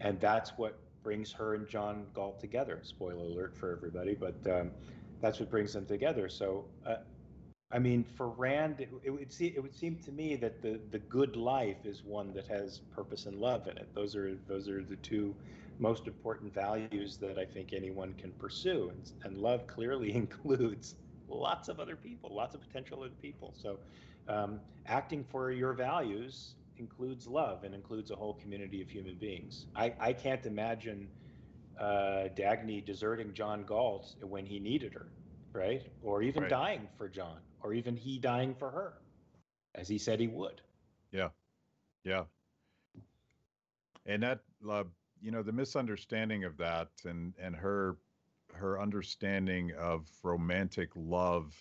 And 0.00 0.18
that's 0.18 0.56
what 0.56 0.78
brings 1.02 1.30
her 1.32 1.54
and 1.54 1.68
John 1.68 2.06
Galt 2.14 2.40
together. 2.40 2.80
Spoiler 2.82 3.24
alert 3.24 3.54
for 3.58 3.72
everybody, 3.72 4.14
but 4.14 4.36
um, 4.50 4.70
that's 5.20 5.38
what 5.38 5.50
brings 5.50 5.74
them 5.74 5.84
together. 5.84 6.30
So, 6.30 6.64
uh, 6.86 6.96
I 7.70 7.78
mean, 7.78 8.04
for 8.16 8.30
Rand, 8.30 8.80
it, 8.80 8.88
it, 9.04 9.10
would 9.10 9.30
see, 9.30 9.52
it 9.54 9.62
would 9.62 9.76
seem 9.76 9.96
to 10.06 10.10
me 10.12 10.34
that 10.36 10.62
the 10.62 10.80
the 10.90 10.98
good 10.98 11.36
life 11.36 11.84
is 11.84 12.02
one 12.04 12.32
that 12.32 12.46
has 12.48 12.80
purpose 12.96 13.26
and 13.26 13.36
love 13.36 13.68
in 13.68 13.76
it. 13.76 13.88
Those 13.94 14.16
are 14.16 14.34
those 14.48 14.66
are 14.68 14.82
the 14.82 14.96
two 14.96 15.34
most 15.80 16.06
important 16.06 16.52
values 16.54 17.16
that 17.16 17.38
I 17.38 17.44
think 17.44 17.72
anyone 17.72 18.14
can 18.14 18.32
pursue. 18.32 18.90
And, 18.90 19.12
and 19.24 19.38
love 19.38 19.66
clearly 19.66 20.14
includes 20.14 20.94
lots 21.28 21.68
of 21.68 21.80
other 21.80 21.96
people, 21.96 22.34
lots 22.34 22.54
of 22.54 22.60
potential 22.60 23.02
other 23.02 23.12
people. 23.22 23.54
So 23.56 23.78
um, 24.28 24.60
acting 24.86 25.24
for 25.24 25.50
your 25.50 25.72
values 25.72 26.54
includes 26.76 27.26
love 27.26 27.64
and 27.64 27.74
includes 27.74 28.10
a 28.10 28.16
whole 28.16 28.34
community 28.34 28.80
of 28.82 28.88
human 28.88 29.16
beings. 29.16 29.66
I, 29.74 29.94
I 30.00 30.12
can't 30.12 30.44
imagine 30.46 31.08
uh, 31.78 32.28
Dagny 32.36 32.84
deserting 32.84 33.32
John 33.32 33.64
Galt 33.64 34.14
when 34.22 34.44
he 34.44 34.58
needed 34.58 34.92
her, 34.94 35.08
right? 35.52 35.82
Or 36.02 36.22
even 36.22 36.42
right. 36.42 36.50
dying 36.50 36.88
for 36.96 37.08
John, 37.08 37.38
or 37.62 37.72
even 37.72 37.96
he 37.96 38.18
dying 38.18 38.54
for 38.54 38.70
her, 38.70 38.94
as 39.74 39.88
he 39.88 39.98
said 39.98 40.20
he 40.20 40.28
would. 40.28 40.60
Yeah, 41.12 41.28
yeah. 42.04 42.24
And 44.06 44.22
that 44.22 44.40
uh, 44.68 44.84
you 45.20 45.30
know 45.30 45.42
the 45.42 45.52
misunderstanding 45.52 46.44
of 46.44 46.56
that 46.56 46.88
and 47.04 47.34
and 47.40 47.54
her 47.54 47.96
her 48.52 48.80
understanding 48.80 49.72
of 49.78 50.08
romantic 50.22 50.90
love 50.94 51.54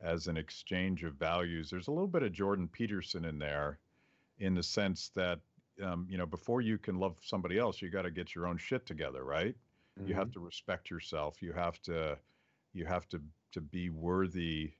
as 0.00 0.26
an 0.26 0.36
exchange 0.36 1.04
of 1.04 1.14
values 1.14 1.70
there's 1.70 1.88
a 1.88 1.92
little 1.92 2.08
bit 2.08 2.22
of 2.22 2.32
jordan 2.32 2.68
peterson 2.68 3.24
in 3.24 3.38
there 3.38 3.78
in 4.38 4.54
the 4.54 4.62
sense 4.62 5.10
that 5.14 5.40
um, 5.82 6.06
you 6.08 6.16
know 6.16 6.26
before 6.26 6.60
you 6.60 6.78
can 6.78 6.98
love 6.98 7.16
somebody 7.22 7.58
else 7.58 7.80
you 7.80 7.90
got 7.90 8.02
to 8.02 8.10
get 8.10 8.34
your 8.34 8.46
own 8.46 8.56
shit 8.56 8.86
together 8.86 9.24
right 9.24 9.54
mm-hmm. 9.98 10.08
you 10.08 10.14
have 10.14 10.28
mm-hmm. 10.28 10.40
to 10.40 10.40
respect 10.40 10.90
yourself 10.90 11.42
you 11.42 11.52
have 11.52 11.80
to 11.82 12.16
you 12.72 12.84
have 12.84 13.08
to 13.08 13.20
to 13.52 13.60
be 13.60 13.90
worthy 13.90 14.72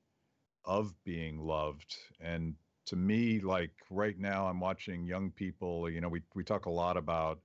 of 0.65 0.93
being 1.05 1.39
loved 1.39 1.97
and 2.21 2.55
to 2.85 2.97
me 2.97 3.41
like 3.41 3.73
right 3.91 4.19
now 4.19 4.47
i'm 4.47 4.61
watching 4.61 5.05
young 5.05 5.31
people 5.31 5.89
you 5.89 6.01
know 6.01 6.09
we 6.09 6.21
we 6.35 6.43
talk 6.43 6.67
a 6.67 6.71
lot 6.71 6.97
about 6.97 7.41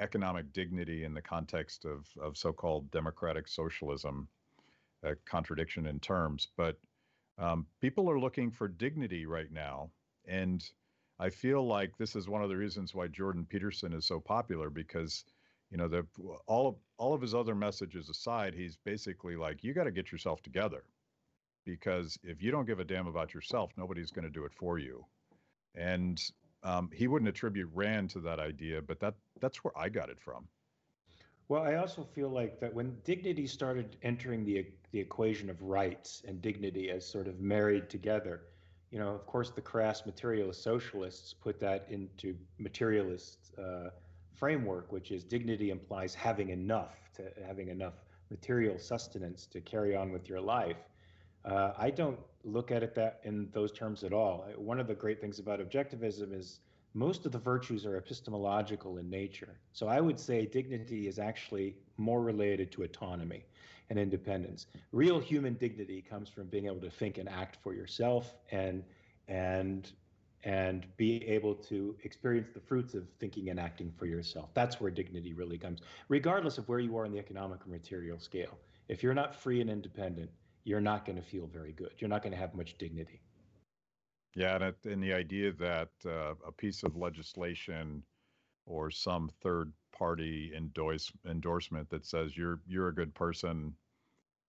economic 0.00 0.52
dignity 0.52 1.04
in 1.04 1.14
the 1.14 1.22
context 1.22 1.84
of, 1.84 2.06
of 2.20 2.36
so-called 2.36 2.90
democratic 2.90 3.46
socialism, 3.46 4.26
a 5.02 5.14
contradiction 5.26 5.86
in 5.86 6.00
terms, 6.00 6.48
but 6.56 6.76
um, 7.38 7.66
people 7.80 8.10
are 8.10 8.18
looking 8.18 8.50
for 8.50 8.68
dignity 8.68 9.26
right 9.26 9.52
now. 9.52 9.90
And 10.26 10.62
I 11.18 11.30
feel 11.30 11.66
like 11.66 11.96
this 11.96 12.16
is 12.16 12.28
one 12.28 12.42
of 12.42 12.48
the 12.48 12.56
reasons 12.56 12.94
why 12.94 13.06
Jordan 13.08 13.46
Peterson 13.48 13.92
is 13.92 14.06
so 14.06 14.20
popular 14.20 14.70
because, 14.70 15.24
you 15.70 15.76
know, 15.76 15.88
the 15.88 16.06
all 16.46 16.68
of 16.68 16.74
all 16.98 17.14
of 17.14 17.22
his 17.22 17.34
other 17.34 17.54
messages 17.54 18.08
aside, 18.08 18.54
he's 18.54 18.76
basically 18.84 19.36
like, 19.36 19.64
you 19.64 19.72
got 19.72 19.84
to 19.84 19.90
get 19.90 20.12
yourself 20.12 20.42
together, 20.42 20.84
because 21.64 22.18
if 22.22 22.42
you 22.42 22.50
don't 22.50 22.66
give 22.66 22.80
a 22.80 22.84
damn 22.84 23.06
about 23.06 23.34
yourself, 23.34 23.70
nobody's 23.76 24.10
going 24.10 24.26
to 24.26 24.30
do 24.30 24.44
it 24.44 24.52
for 24.52 24.78
you. 24.78 25.04
And 25.74 26.20
um, 26.62 26.90
he 26.92 27.08
wouldn't 27.08 27.28
attribute 27.28 27.68
Rand 27.72 28.10
to 28.10 28.20
that 28.20 28.38
idea, 28.38 28.82
but 28.82 29.00
that 29.00 29.14
that's 29.40 29.64
where 29.64 29.76
I 29.76 29.88
got 29.88 30.10
it 30.10 30.20
from. 30.20 30.46
Well, 31.48 31.62
I 31.62 31.74
also 31.76 32.04
feel 32.04 32.28
like 32.28 32.60
that 32.60 32.72
when 32.72 32.96
dignity 33.04 33.46
started 33.46 33.96
entering 34.02 34.44
the 34.44 34.66
the 34.92 35.00
equation 35.00 35.50
of 35.50 35.62
rights 35.62 36.22
and 36.26 36.40
dignity 36.42 36.90
as 36.90 37.06
sort 37.06 37.28
of 37.28 37.40
married 37.40 37.88
together, 37.88 38.42
you 38.90 38.98
know, 38.98 39.08
of 39.08 39.26
course, 39.26 39.50
the 39.50 39.60
crass 39.60 40.04
materialist 40.04 40.62
socialists 40.62 41.32
put 41.32 41.60
that 41.60 41.86
into 41.90 42.36
materialist 42.58 43.52
uh, 43.58 43.90
framework, 44.32 44.92
which 44.92 45.10
is 45.10 45.24
dignity 45.24 45.70
implies 45.70 46.14
having 46.14 46.50
enough 46.50 46.96
to 47.14 47.22
having 47.46 47.68
enough 47.68 47.94
material 48.30 48.78
sustenance 48.78 49.46
to 49.46 49.60
carry 49.60 49.94
on 49.96 50.12
with 50.12 50.28
your 50.28 50.40
life. 50.40 50.76
Uh, 51.44 51.72
I 51.78 51.90
don't 51.90 52.18
look 52.44 52.70
at 52.70 52.82
it 52.82 52.94
that 52.94 53.20
in 53.24 53.48
those 53.52 53.72
terms 53.72 54.04
at 54.04 54.12
all. 54.12 54.46
Uh, 54.48 54.60
one 54.60 54.80
of 54.80 54.86
the 54.86 54.94
great 54.94 55.20
things 55.20 55.38
about 55.38 55.60
objectivism 55.60 56.36
is 56.36 56.60
most 56.94 57.24
of 57.26 57.32
the 57.32 57.38
virtues 57.38 57.86
are 57.86 57.96
epistemological 57.96 58.98
in 58.98 59.08
nature. 59.08 59.58
So 59.72 59.86
I 59.86 60.00
would 60.00 60.18
say 60.18 60.46
dignity 60.46 61.06
is 61.06 61.18
actually 61.18 61.76
more 61.98 62.22
related 62.22 62.72
to 62.72 62.82
autonomy 62.82 63.44
and 63.90 63.98
independence. 63.98 64.66
Real 64.92 65.20
human 65.20 65.54
dignity 65.54 66.02
comes 66.02 66.28
from 66.28 66.46
being 66.46 66.66
able 66.66 66.80
to 66.80 66.90
think 66.90 67.18
and 67.18 67.28
act 67.28 67.58
for 67.62 67.74
yourself 67.74 68.34
and 68.50 68.82
and 69.28 69.92
and 70.42 70.86
be 70.96 71.22
able 71.26 71.54
to 71.54 71.94
experience 72.02 72.48
the 72.54 72.60
fruits 72.60 72.94
of 72.94 73.06
thinking 73.18 73.50
and 73.50 73.60
acting 73.60 73.92
for 73.98 74.06
yourself. 74.06 74.48
That's 74.54 74.80
where 74.80 74.90
dignity 74.90 75.34
really 75.34 75.58
comes, 75.58 75.80
regardless 76.08 76.56
of 76.56 76.66
where 76.66 76.78
you 76.78 76.96
are 76.96 77.04
in 77.04 77.12
the 77.12 77.18
economic 77.18 77.66
or 77.66 77.68
material 77.68 78.18
scale. 78.18 78.56
If 78.88 79.02
you're 79.02 79.14
not 79.14 79.34
free 79.34 79.60
and 79.60 79.68
independent, 79.68 80.30
you're 80.64 80.80
not 80.80 81.04
going 81.04 81.16
to 81.16 81.22
feel 81.22 81.46
very 81.46 81.72
good. 81.72 81.92
You're 81.98 82.10
not 82.10 82.22
going 82.22 82.32
to 82.32 82.38
have 82.38 82.54
much 82.54 82.76
dignity. 82.78 83.20
Yeah, 84.34 84.54
and, 84.54 84.64
it, 84.64 84.76
and 84.84 85.02
the 85.02 85.12
idea 85.12 85.52
that 85.52 85.90
uh, 86.06 86.34
a 86.46 86.52
piece 86.52 86.82
of 86.82 86.96
legislation 86.96 88.02
or 88.66 88.90
some 88.90 89.30
third 89.42 89.72
party 89.92 90.52
endorse, 90.56 91.12
endorsement 91.28 91.90
that 91.90 92.06
says 92.06 92.36
you're 92.36 92.60
you're 92.66 92.88
a 92.88 92.94
good 92.94 93.14
person, 93.14 93.74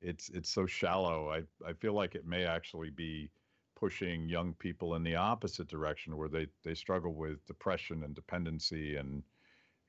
it's 0.01 0.29
it's 0.29 0.49
so 0.49 0.65
shallow. 0.65 1.31
I 1.31 1.43
I 1.67 1.73
feel 1.73 1.93
like 1.93 2.15
it 2.15 2.25
may 2.27 2.45
actually 2.45 2.91
be 2.91 3.31
pushing 3.75 4.29
young 4.29 4.53
people 4.53 4.93
in 4.93 5.03
the 5.03 5.15
opposite 5.15 5.67
direction 5.67 6.15
where 6.15 6.29
they 6.29 6.47
they 6.63 6.75
struggle 6.75 7.15
with 7.15 7.45
depression 7.47 8.03
and 8.03 8.13
dependency 8.13 8.97
and 8.97 9.23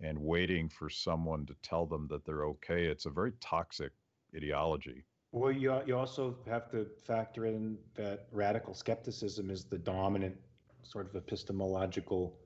and 0.00 0.18
waiting 0.18 0.68
for 0.68 0.88
someone 0.88 1.46
to 1.46 1.54
tell 1.62 1.86
them 1.86 2.08
that 2.08 2.24
they're 2.24 2.46
okay. 2.46 2.86
It's 2.86 3.06
a 3.06 3.10
very 3.10 3.32
toxic 3.40 3.92
ideology. 4.34 5.04
Well, 5.34 5.50
you, 5.50 5.80
you 5.86 5.96
also 5.96 6.36
have 6.46 6.70
to 6.72 6.86
factor 7.04 7.46
in 7.46 7.78
that 7.94 8.26
radical 8.32 8.74
skepticism 8.74 9.50
is 9.50 9.64
the 9.64 9.78
dominant 9.78 10.36
sort 10.82 11.08
of 11.08 11.16
epistemological 11.16 12.38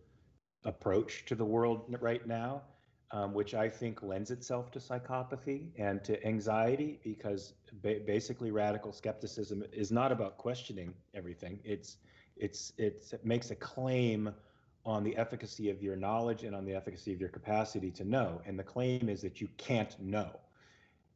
approach 0.65 1.25
to 1.27 1.35
the 1.35 1.45
world 1.45 1.83
right 2.01 2.25
now, 2.29 2.63
um, 3.11 3.35
which 3.35 3.55
I 3.55 3.69
think 3.69 4.05
lends 4.05 4.31
itself 4.31 4.71
to 4.71 4.79
psychopathy 4.79 5.71
and 5.77 6.05
to 6.05 6.25
anxiety 6.25 7.01
because 7.03 7.55
ba- 7.83 8.01
basically 8.07 8.53
radical 8.53 8.93
skepticism 8.93 9.65
is 9.73 9.91
not 9.91 10.13
about 10.13 10.39
questioning 10.39 10.95
everything. 11.13 11.59
It's 11.65 11.97
it's 12.37 12.73
it's 12.79 13.13
it 13.13 13.27
makes 13.27 13.51
a 13.51 13.57
claim 13.57 14.33
on 14.85 15.03
the 15.03 15.17
efficacy 15.17 15.71
of 15.71 15.83
your 15.83 15.97
knowledge 15.97 16.45
and 16.45 16.55
on 16.55 16.65
the 16.65 16.75
efficacy 16.75 17.13
of 17.13 17.21
your 17.21 17.31
capacity 17.31 17.91
to 17.91 18.05
know, 18.05 18.41
and 18.47 18.57
the 18.57 18.63
claim 18.63 19.09
is 19.09 19.23
that 19.23 19.41
you 19.41 19.49
can't 19.57 20.01
know 20.01 20.39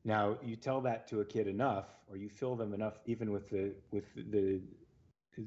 Now 0.04 0.38
you 0.42 0.57
tell 0.57 0.80
that 0.83 1.07
to 1.09 1.21
a 1.21 1.25
kid 1.25 1.47
enough, 1.47 1.87
or 2.09 2.16
you 2.16 2.28
fill 2.28 2.57
them 2.57 2.73
enough, 2.73 2.99
even 3.07 3.30
with 3.30 3.49
the 3.50 3.73
with 3.90 4.04
the 4.14 4.61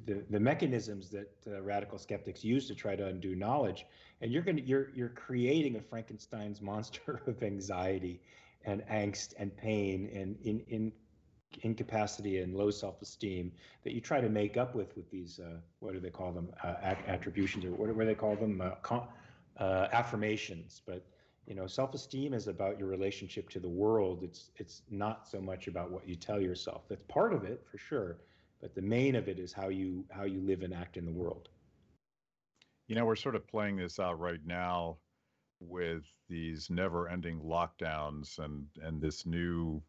the, 0.05 0.23
the 0.29 0.39
mechanisms 0.39 1.09
that 1.09 1.31
uh, 1.47 1.61
radical 1.61 1.97
skeptics 1.97 2.43
use 2.43 2.67
to 2.67 2.75
try 2.75 2.95
to 2.95 3.05
undo 3.07 3.35
knowledge, 3.35 3.85
and 4.21 4.31
you're 4.31 4.41
going 4.41 4.57
to 4.57 4.63
you're 4.63 4.89
you're 4.95 5.09
creating 5.09 5.75
a 5.75 5.81
Frankenstein's 5.81 6.61
monster 6.61 7.21
of 7.27 7.41
anxiety 7.43 8.21
and 8.65 8.81
angst 8.87 9.33
and 9.37 9.55
pain 9.57 10.09
and 10.13 10.37
in 10.43 10.61
in 10.69 10.91
incapacity 11.61 12.39
and 12.39 12.55
low 12.55 12.71
self-esteem 12.71 13.51
that 13.83 13.93
you 13.93 14.01
try 14.01 14.19
to 14.19 14.29
make 14.29 14.57
up 14.57 14.73
with 14.73 14.95
with 14.95 15.09
these 15.11 15.39
uh, 15.39 15.57
what 15.79 15.93
do 15.93 15.99
they 15.99 16.09
call 16.09 16.31
them 16.31 16.49
uh, 16.63 16.95
attributions 17.07 17.65
or 17.65 17.71
what 17.71 17.89
do 17.89 18.05
they 18.05 18.15
call 18.15 18.35
them? 18.35 18.61
Uh, 18.61 18.99
uh, 19.57 19.87
affirmations 19.91 20.81
but 20.85 21.05
you 21.47 21.55
know 21.55 21.67
self-esteem 21.67 22.33
is 22.33 22.47
about 22.47 22.79
your 22.79 22.87
relationship 22.87 23.49
to 23.49 23.59
the 23.59 23.69
world. 23.69 24.23
It's 24.23 24.51
it's 24.55 24.83
not 24.89 25.27
so 25.27 25.41
much 25.41 25.67
about 25.67 25.91
what 25.91 26.07
you 26.07 26.15
tell 26.15 26.41
yourself. 26.41 26.83
That's 26.89 27.03
part 27.07 27.33
of 27.33 27.43
it 27.43 27.65
for 27.69 27.77
sure 27.77 28.17
but 28.63 28.73
the 28.75 28.81
main 28.81 29.13
of 29.15 29.27
it 29.27 29.39
is 29.39 29.51
how 29.51 29.67
you 29.67 30.05
how 30.09 30.23
you 30.23 30.39
live 30.39 30.63
and 30.63 30.73
act 30.73 30.95
in 30.95 31.05
the 31.05 31.11
world. 31.11 31.49
You 32.87 32.95
know 32.95 33.03
we're 33.03 33.17
sort 33.17 33.35
of 33.35 33.45
playing 33.45 33.75
this 33.75 33.99
out 33.99 34.17
right 34.17 34.39
now 34.45 34.99
with 35.59 36.03
these 36.29 36.69
never-ending 36.69 37.41
lockdowns 37.41 38.39
and 38.39 38.65
and 38.81 39.01
this 39.01 39.25
new 39.25 39.83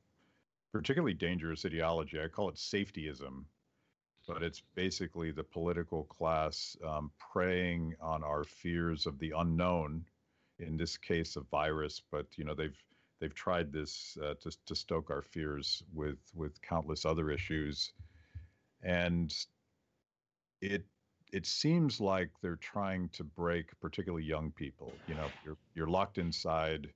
particularly 0.73 1.14
dangerous 1.14 1.64
ideology. 1.64 2.20
I 2.20 2.26
call 2.26 2.49
it 2.49 2.56
safetyism 2.56 3.44
but 4.26 4.42
it's 4.42 4.62
basically 4.75 5.30
the 5.30 5.44
political 5.44 6.04
class 6.04 6.76
um, 6.84 7.12
preying 7.18 7.94
on 8.00 8.25
our 8.25 8.42
fears 8.42 9.04
of 9.06 9.18
the 9.18 9.34
unknown 9.37 10.02
in 10.58 10.76
this 10.76 10.96
case 10.96 11.37
a 11.37 11.40
virus 11.40 12.02
but 12.11 12.26
you 12.37 12.44
know 12.44 12.54
they've 12.54 12.76
they've 13.20 13.34
tried 13.34 13.73
this 13.73 14.18
uh, 14.23 14.34
to, 14.40 14.50
to 14.66 14.75
stoke 14.75 15.11
our 15.11 15.23
fears 15.23 15.82
with 15.94 16.18
with 16.34 16.61
countless 16.61 17.06
other 17.06 17.30
issues. 17.30 17.92
And 18.82 19.34
it 20.61 20.84
it 21.32 21.46
seems 21.46 22.00
like 22.00 22.30
they're 22.42 22.56
trying 22.56 23.08
to 23.11 23.25
break 23.25 23.68
particularly 23.80 24.25
young 24.25 24.52
people. 24.52 24.92
You 25.08 25.14
know 25.14 25.28
you're 25.44 25.56
you're 25.75 25.88
locked 25.88 26.18
inside 26.18 26.90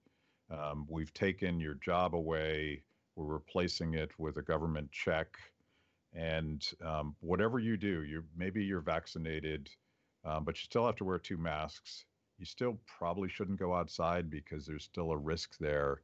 um, 0.51 0.87
we've 0.89 1.13
taken 1.15 1.61
your 1.61 1.75
job 1.75 2.15
away 2.15 2.83
we're 3.17 3.25
replacing 3.25 3.95
it 3.95 4.11
with 4.19 4.37
a 4.37 4.43
government 4.43 4.91
check 4.93 5.37
and 6.15 6.71
um, 6.85 7.15
whatever 7.21 7.59
you 7.59 7.77
do 7.77 8.03
you 8.05 8.23
maybe 8.37 8.65
you're 8.65 8.81
vaccinated 8.81 9.69
um, 10.25 10.45
but 10.45 10.55
you 10.57 10.63
still 10.65 10.87
have 10.87 10.97
to 10.97 11.05
wear 11.05 11.19
two 11.19 11.37
masks 11.37 12.07
you 12.39 12.47
still 12.47 12.79
probably 12.87 13.29
shouldn't 13.29 13.59
go 13.59 13.75
outside 13.75 14.31
because 14.31 14.67
there's 14.67 14.85
still 14.85 15.11
a 15.11 15.17
risk 15.17 15.57
there 15.59 16.03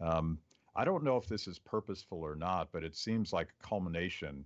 um, 0.00 0.38
i 0.76 0.84
don't 0.84 1.04
know 1.04 1.16
if 1.16 1.26
this 1.26 1.46
is 1.46 1.58
purposeful 1.58 2.18
or 2.18 2.34
not 2.34 2.68
but 2.72 2.84
it 2.84 2.96
seems 2.96 3.32
like 3.32 3.48
a 3.48 3.66
culmination 3.66 4.44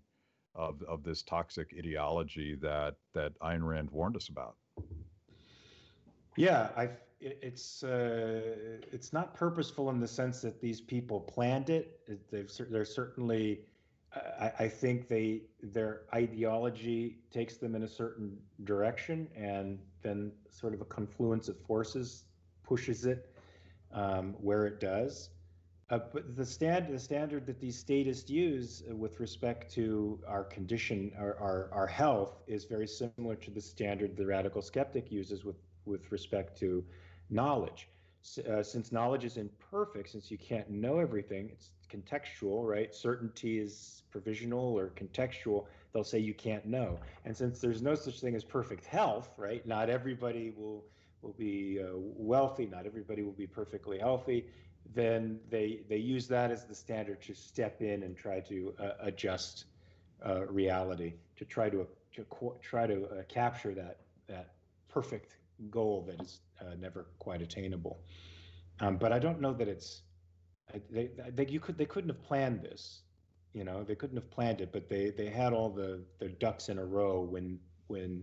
of 0.54 0.83
of 0.83 1.02
this 1.02 1.23
toxic 1.23 1.75
ideology 1.76 2.54
that 2.57 2.97
that 3.12 3.38
Ayn 3.40 3.66
Rand 3.66 3.90
warned 3.90 4.16
us 4.16 4.28
about. 4.28 4.57
Yeah, 6.37 6.69
I 6.76 6.90
it's 7.21 7.83
uh, 7.83 8.78
it's 8.93 9.12
not 9.12 9.35
purposeful 9.35 9.90
in 9.90 10.00
the 10.00 10.09
sense 10.09 10.40
that 10.43 10.61
these 10.61 10.81
people 10.81 11.21
planned 11.21 11.71
it. 11.71 12.00
They've 12.31 12.50
they're 12.71 12.85
certainly. 12.85 13.61
I, 14.40 14.52
I 14.61 14.69
think 14.69 15.09
they 15.09 15.43
their 15.61 16.02
ideology 16.14 17.19
takes 17.33 17.57
them 17.57 17.75
in 17.75 17.83
a 17.83 17.88
certain 17.88 18.38
direction, 18.62 19.28
and 19.35 19.81
then 20.05 20.31
sort 20.51 20.75
of 20.75 20.81
a 20.81 20.85
confluence 20.85 21.49
of 21.49 21.59
forces 21.59 22.25
pushes 22.62 23.05
it 23.07 23.29
um, 23.93 24.35
where 24.40 24.67
it 24.67 24.79
does. 24.79 25.31
Uh, 25.90 25.99
but 26.12 26.35
the 26.37 26.47
stand 26.47 26.93
the 26.95 26.99
standard 26.99 27.45
that 27.47 27.61
these 27.61 27.79
statists 27.79 28.31
use 28.31 28.83
uh, 28.90 28.95
with 28.95 29.21
respect 29.21 29.71
to 29.75 30.19
our 30.27 30.45
condition, 30.45 31.12
our, 31.19 31.37
our, 31.38 31.69
our 31.73 31.87
health, 31.87 32.43
is 32.47 32.64
very 32.64 32.87
similar 32.87 33.35
to 33.37 33.51
the 33.51 33.61
standard 33.61 34.17
the 34.17 34.25
radical 34.25 34.62
skeptic 34.62 35.11
uses 35.12 35.45
with 35.45 35.57
with 35.85 36.11
respect 36.11 36.59
to 36.59 36.85
knowledge. 37.29 37.88
Uh, 38.49 38.63
since 38.63 38.91
knowledge 38.91 39.25
is 39.25 39.37
imperfect, 39.37 40.11
since 40.11 40.31
you 40.31 40.39
can't 40.39 40.69
know 40.71 40.99
everything, 40.99 41.51
it's 41.53 41.71
contextual, 41.93 42.67
right? 42.67 42.95
Certainty 42.95 43.59
is 43.59 44.03
provisional 44.11 44.79
or 44.79 44.93
contextual. 44.97 45.67
They'll 45.93 46.05
say 46.05 46.19
you 46.19 46.35
can't 46.35 46.65
know. 46.65 46.99
And 47.25 47.37
since 47.37 47.61
there's 47.61 47.83
no 47.83 47.95
such 47.95 48.21
thing 48.21 48.35
as 48.35 48.43
perfect 48.43 48.87
health, 48.87 49.29
right? 49.37 49.65
Not 49.67 49.91
everybody 49.91 50.53
will 50.57 50.85
will 51.23 51.35
be 51.39 51.81
uh, 51.83 51.93
wealthy. 51.95 52.67
Not 52.67 52.87
everybody 52.87 53.23
will 53.23 53.33
be 53.33 53.47
perfectly 53.47 53.99
healthy 53.99 54.47
then 54.93 55.41
they 55.51 55.81
they 55.89 55.97
use 55.97 56.29
that 56.29 56.51
as 56.51 56.65
the 56.65 56.75
standard 56.75 57.23
to 57.23 57.35
step 57.35 57.81
in 57.81 58.03
and 58.03 58.17
try 58.17 58.41
to 58.41 58.75
uh, 58.79 58.91
adjust 59.01 59.65
uh, 60.27 60.47
reality 60.47 61.15
to 61.37 61.45
try 61.45 61.71
to 61.71 61.87
to 62.13 62.25
try 62.61 62.87
to 62.87 63.07
uh, 63.07 63.23
capture 63.29 63.75
that 63.75 63.99
that 64.27 64.51
perfect 64.89 65.37
goal 65.71 66.05
that 66.07 66.21
is 66.21 66.41
uh, 66.61 66.75
never 66.79 67.07
quite 67.19 67.43
attainable. 67.43 68.01
Um, 68.81 68.97
but 68.97 69.12
I 69.12 69.19
don't 69.19 69.40
know 69.40 69.53
that 69.53 69.69
it's 69.69 70.03
they, 70.90 71.11
they 71.33 71.47
you 71.47 71.61
could 71.61 71.79
they 71.79 71.87
couldn't 71.87 72.11
have 72.11 72.23
planned 72.23 72.62
this, 72.62 73.03
you 73.53 73.64
know 73.64 73.85
they 73.85 73.95
couldn't 73.95 74.17
have 74.17 74.31
planned 74.31 74.61
it, 74.61 74.73
but 74.73 74.88
they 74.88 75.11
they 75.11 75.29
had 75.31 75.53
all 75.53 75.71
the 75.71 76.03
their 76.19 76.31
ducks 76.31 76.69
in 76.69 76.79
a 76.79 76.85
row 76.85 77.21
when 77.21 77.59
when 77.87 78.23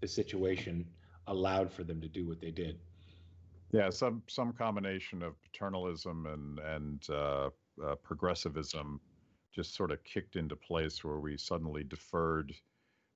the 0.00 0.08
situation 0.08 0.84
allowed 1.28 1.72
for 1.72 1.84
them 1.84 2.00
to 2.00 2.08
do 2.08 2.26
what 2.26 2.40
they 2.40 2.50
did. 2.50 2.78
Yeah, 3.72 3.90
some 3.90 4.22
some 4.26 4.52
combination 4.52 5.22
of 5.22 5.40
paternalism 5.42 6.26
and 6.26 6.58
and 6.58 7.06
uh, 7.10 7.50
uh, 7.82 7.94
progressivism 8.02 9.00
just 9.54 9.74
sort 9.74 9.92
of 9.92 10.02
kicked 10.02 10.36
into 10.36 10.56
place 10.56 11.04
where 11.04 11.20
we 11.20 11.36
suddenly 11.36 11.84
deferred 11.84 12.52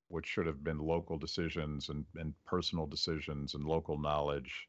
what 0.09 0.25
should 0.25 0.47
have 0.47 0.63
been 0.63 0.79
local 0.79 1.17
decisions 1.17 1.89
and, 1.89 2.05
and 2.15 2.33
personal 2.45 2.85
decisions 2.85 3.53
and 3.53 3.63
local 3.65 3.97
knowledge. 3.97 4.67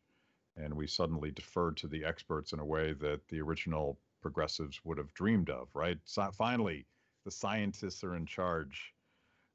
And 0.56 0.74
we 0.74 0.86
suddenly 0.86 1.30
deferred 1.30 1.76
to 1.78 1.86
the 1.86 2.04
experts 2.04 2.52
in 2.52 2.58
a 2.58 2.64
way 2.64 2.92
that 2.94 3.20
the 3.28 3.40
original 3.40 3.98
progressives 4.20 4.80
would 4.84 4.98
have 4.98 5.14
dreamed 5.14 5.50
of, 5.50 5.68
right? 5.74 5.98
So 6.04 6.28
finally, 6.32 6.86
the 7.24 7.30
scientists 7.30 8.02
are 8.02 8.16
in 8.16 8.26
charge. 8.26 8.92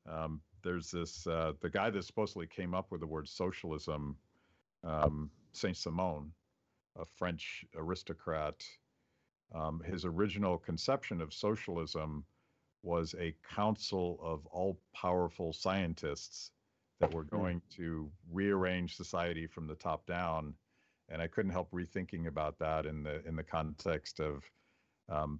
Um, 0.09 0.41
there's 0.63 0.89
this, 0.89 1.27
uh, 1.27 1.53
the 1.59 1.69
guy 1.69 1.89
that 1.89 2.05
supposedly 2.05 2.47
came 2.47 2.73
up 2.73 2.91
with 2.91 3.01
the 3.01 3.07
word 3.07 3.27
socialism 3.27 4.15
um, 4.83 5.29
Saint 5.53 5.77
Simon, 5.77 6.31
a 6.99 7.05
French 7.05 7.65
aristocrat, 7.75 8.63
um, 9.53 9.81
his 9.85 10.05
original 10.05 10.57
conception 10.57 11.21
of 11.21 11.33
socialism 11.33 12.25
was 12.83 13.15
a 13.19 13.33
council 13.55 14.19
of 14.21 14.45
all 14.47 14.77
powerful 14.93 15.53
scientists 15.53 16.51
that 16.99 17.13
were 17.13 17.23
hmm. 17.23 17.35
going 17.35 17.61
to 17.77 18.09
rearrange 18.31 18.95
society 18.95 19.47
from 19.47 19.67
the 19.67 19.75
top 19.75 20.05
down. 20.05 20.53
And 21.09 21.21
I 21.21 21.27
couldn't 21.27 21.51
help 21.51 21.71
rethinking 21.71 22.27
about 22.27 22.57
that 22.59 22.85
in 22.85 23.03
the 23.03 23.25
in 23.27 23.35
the 23.35 23.43
context 23.43 24.19
of 24.19 24.43
um, 25.09 25.39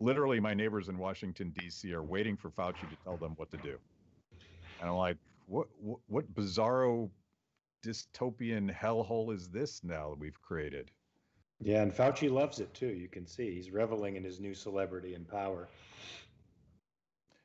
literally 0.00 0.40
my 0.40 0.54
neighbors 0.54 0.88
in 0.88 0.98
Washington 0.98 1.52
D.C. 1.58 1.92
are 1.92 2.02
waiting 2.02 2.36
for 2.36 2.50
Fauci 2.50 2.88
to 2.88 2.96
tell 3.04 3.16
them 3.16 3.34
what 3.36 3.50
to 3.50 3.58
do, 3.58 3.78
and 4.80 4.88
I'm 4.88 4.96
like, 4.96 5.18
what 5.46 5.68
what, 5.78 6.00
what 6.06 6.34
bizarro 6.34 7.10
dystopian 7.84 8.74
hellhole 8.74 9.32
is 9.32 9.48
this 9.48 9.84
now 9.84 10.10
that 10.10 10.18
we've 10.18 10.40
created? 10.40 10.90
Yeah, 11.60 11.82
and 11.82 11.92
Fauci 11.92 12.30
loves 12.30 12.60
it 12.60 12.72
too. 12.74 12.88
You 12.88 13.08
can 13.08 13.26
see 13.26 13.54
he's 13.54 13.70
reveling 13.70 14.16
in 14.16 14.24
his 14.24 14.40
new 14.40 14.54
celebrity 14.54 15.14
and 15.14 15.28
power. 15.28 15.68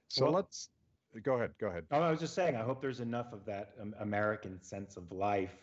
So 0.10 0.26
well, 0.26 0.34
let's 0.34 0.70
go 1.24 1.36
ahead. 1.36 1.52
Go 1.60 1.68
ahead. 1.68 1.86
Oh, 1.92 2.02
I 2.02 2.12
was 2.12 2.20
just 2.20 2.34
saying, 2.34 2.56
I 2.56 2.62
hope 2.62 2.82
there's 2.82 3.00
enough 3.00 3.32
of 3.32 3.46
that 3.46 3.72
um, 3.82 3.96
American 4.00 4.62
sense 4.62 4.98
of 4.98 5.12
life, 5.12 5.56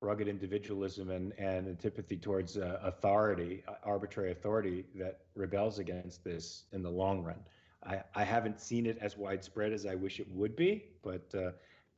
rugged 0.00 0.26
individualism, 0.26 1.10
and, 1.10 1.32
and 1.38 1.68
antipathy 1.68 2.16
towards 2.16 2.56
uh, 2.56 2.80
authority, 2.82 3.62
uh, 3.68 3.74
arbitrary 3.84 4.32
authority, 4.32 4.84
that 4.94 5.20
rebels 5.34 5.78
against 5.78 6.24
this 6.24 6.64
in 6.72 6.82
the 6.82 6.90
long 6.90 7.22
run. 7.22 7.38
I, 7.86 8.02
I 8.14 8.24
haven't 8.24 8.60
seen 8.60 8.86
it 8.86 8.98
as 9.00 9.16
widespread 9.16 9.72
as 9.72 9.84
I 9.86 9.94
wish 9.94 10.18
it 10.18 10.28
would 10.30 10.56
be, 10.56 10.86
but 11.02 11.34
uh, 11.34 11.50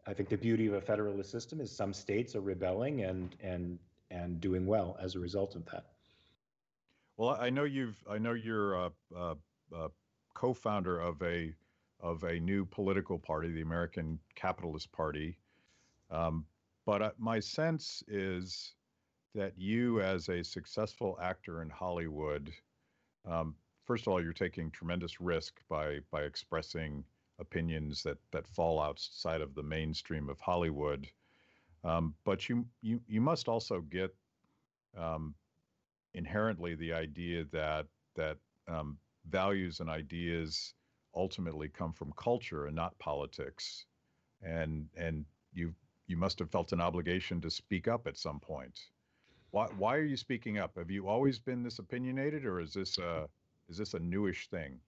I 0.07 0.15
think 0.15 0.29
the 0.29 0.37
beauty 0.37 0.67
of 0.67 0.75
a 0.75 0.81
federalist 0.81 1.31
system 1.31 1.61
is 1.61 1.71
some 1.71 1.93
states 1.93 2.35
are 2.35 2.41
rebelling 2.41 3.03
and 3.03 3.35
and 3.41 3.79
and 4.11 4.41
doing 4.41 4.67
well 4.67 4.97
as 5.01 5.17
a 5.17 5.19
result 5.19 5.57
of 5.57 5.65
that. 5.67 5.87
Well, 7.17 7.37
I 7.41 7.51
know 7.51 7.65
you've 7.65 8.03
I 8.09 8.19
know 8.19 8.33
you're 8.33 8.75
a, 8.75 8.93
a, 9.17 9.37
a 9.73 9.89
co-founder 10.35 11.01
of 11.01 11.23
a 11.23 11.55
of 12.01 12.23
a 12.25 12.39
new 12.41 12.65
political 12.65 13.19
party, 13.19 13.51
the 13.51 13.63
American 13.63 14.19
Capitalist 14.35 14.93
Party. 14.93 15.39
Um, 16.11 16.45
but 16.85 17.03
uh, 17.03 17.11
my 17.19 17.41
sense 17.41 18.03
is 18.07 18.75
that 19.35 19.53
you, 19.57 20.01
as 20.01 20.29
a 20.29 20.43
successful 20.43 21.19
actor 21.21 21.63
in 21.63 21.71
Hollywood, 21.71 22.53
um, 23.29 23.55
first 23.85 24.07
of 24.07 24.13
all, 24.13 24.23
you're 24.23 24.33
taking 24.33 24.71
tremendous 24.71 25.21
risk 25.21 25.61
by 25.69 25.99
by 26.11 26.23
expressing 26.23 27.05
opinions 27.39 28.03
that 28.03 28.19
that 28.31 28.47
fall 28.47 28.81
outside 28.81 29.41
of 29.41 29.55
the 29.55 29.63
mainstream 29.63 30.29
of 30.29 30.41
Hollywood. 30.41 31.09
Um, 31.85 32.15
but 32.25 32.49
you 32.49 32.67
you 32.83 33.01
you 33.07 33.21
must 33.21 33.49
also 33.49 33.81
get 33.81 34.15
um, 34.97 35.35
inherently 36.15 36.75
the 36.75 36.93
idea 36.93 37.45
that 37.53 37.87
that 38.15 38.39
um, 38.69 38.99
values 39.29 39.81
and 39.81 39.91
ideas 39.91 40.75
ultimately 41.17 41.69
come 41.69 41.93
from 41.93 42.13
culture 42.17 42.67
and 42.67 42.77
not 42.77 42.99
politics, 42.99 43.87
and 44.43 44.89
and 44.97 45.25
you 45.55 45.75
you 46.07 46.17
must 46.17 46.39
have 46.39 46.51
felt 46.51 46.73
an 46.73 46.81
obligation 46.81 47.41
to 47.41 47.51
speak 47.51 47.89
up 47.89 48.07
at 48.07 48.17
some 48.17 48.39
point. 48.39 48.91
Why 49.51 49.67
why 49.77 49.97
are 49.97 50.05
you 50.05 50.17
speaking 50.17 50.59
up? 50.59 50.77
Have 50.77 50.91
you 50.91 51.09
always 51.09 51.39
been 51.39 51.63
this 51.63 51.79
opinionated, 51.79 52.45
or 52.45 52.61
is 52.61 52.75
this 52.75 52.99
a 52.99 53.29
is 53.69 53.79
this 53.79 53.95
a 53.95 53.99
newish 53.99 54.49
thing? 54.49 54.81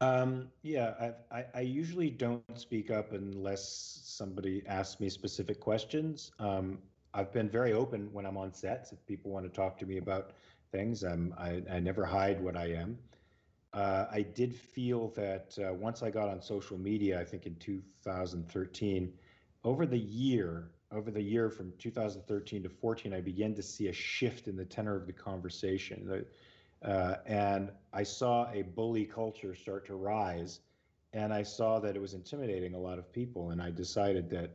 Um, 0.00 0.50
yeah, 0.62 1.12
I, 1.30 1.44
I 1.54 1.60
usually 1.60 2.10
don't 2.10 2.42
speak 2.58 2.90
up 2.90 3.12
unless 3.12 3.66
somebody 4.04 4.62
asks 4.66 5.00
me 5.00 5.08
specific 5.08 5.60
questions. 5.60 6.32
Um, 6.38 6.78
I've 7.14 7.32
been 7.32 7.48
very 7.48 7.72
open 7.72 8.12
when 8.12 8.26
I'm 8.26 8.36
on 8.36 8.52
sets. 8.52 8.92
If 8.92 9.06
people 9.06 9.30
want 9.30 9.46
to 9.46 9.50
talk 9.50 9.78
to 9.78 9.86
me 9.86 9.98
about 9.98 10.32
things, 10.72 11.04
I'm, 11.04 11.32
I, 11.38 11.62
I 11.70 11.78
never 11.78 12.04
hide 12.04 12.42
what 12.42 12.56
I 12.56 12.66
am. 12.72 12.98
Uh, 13.74 14.06
I 14.10 14.22
did 14.22 14.54
feel 14.54 15.08
that 15.16 15.58
uh, 15.58 15.74
once 15.74 16.02
I 16.02 16.10
got 16.10 16.28
on 16.28 16.40
social 16.40 16.78
media, 16.78 17.20
I 17.20 17.24
think 17.24 17.44
in 17.44 17.56
2013, 17.56 19.12
over 19.64 19.84
the 19.84 19.98
year, 19.98 20.70
over 20.92 21.10
the 21.10 21.20
year 21.20 21.50
from 21.50 21.72
2013 21.78 22.62
to 22.62 22.68
14, 22.68 23.12
I 23.12 23.20
began 23.20 23.52
to 23.54 23.62
see 23.62 23.88
a 23.88 23.92
shift 23.92 24.46
in 24.46 24.56
the 24.56 24.64
tenor 24.64 24.94
of 24.94 25.06
the 25.06 25.12
conversation. 25.12 26.24
Uh, 26.84 27.16
and 27.26 27.72
I 27.92 28.04
saw 28.04 28.48
a 28.52 28.62
bully 28.62 29.06
culture 29.06 29.56
start 29.56 29.86
to 29.86 29.96
rise, 29.96 30.60
and 31.12 31.34
I 31.34 31.42
saw 31.42 31.80
that 31.80 31.96
it 31.96 32.00
was 32.00 32.14
intimidating 32.14 32.74
a 32.74 32.78
lot 32.78 32.98
of 33.00 33.12
people. 33.12 33.50
And 33.50 33.60
I 33.60 33.72
decided 33.72 34.30
that, 34.30 34.52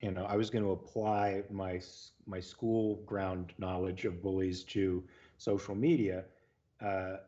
you 0.00 0.10
know, 0.10 0.24
I 0.24 0.36
was 0.36 0.50
going 0.50 0.64
to 0.64 0.72
apply 0.72 1.44
my 1.50 1.80
my 2.26 2.40
school 2.40 2.96
ground 3.06 3.52
knowledge 3.58 4.04
of 4.04 4.20
bullies 4.20 4.64
to 4.64 5.04
social 5.36 5.74
media, 5.76 6.24
uh, 6.80 7.18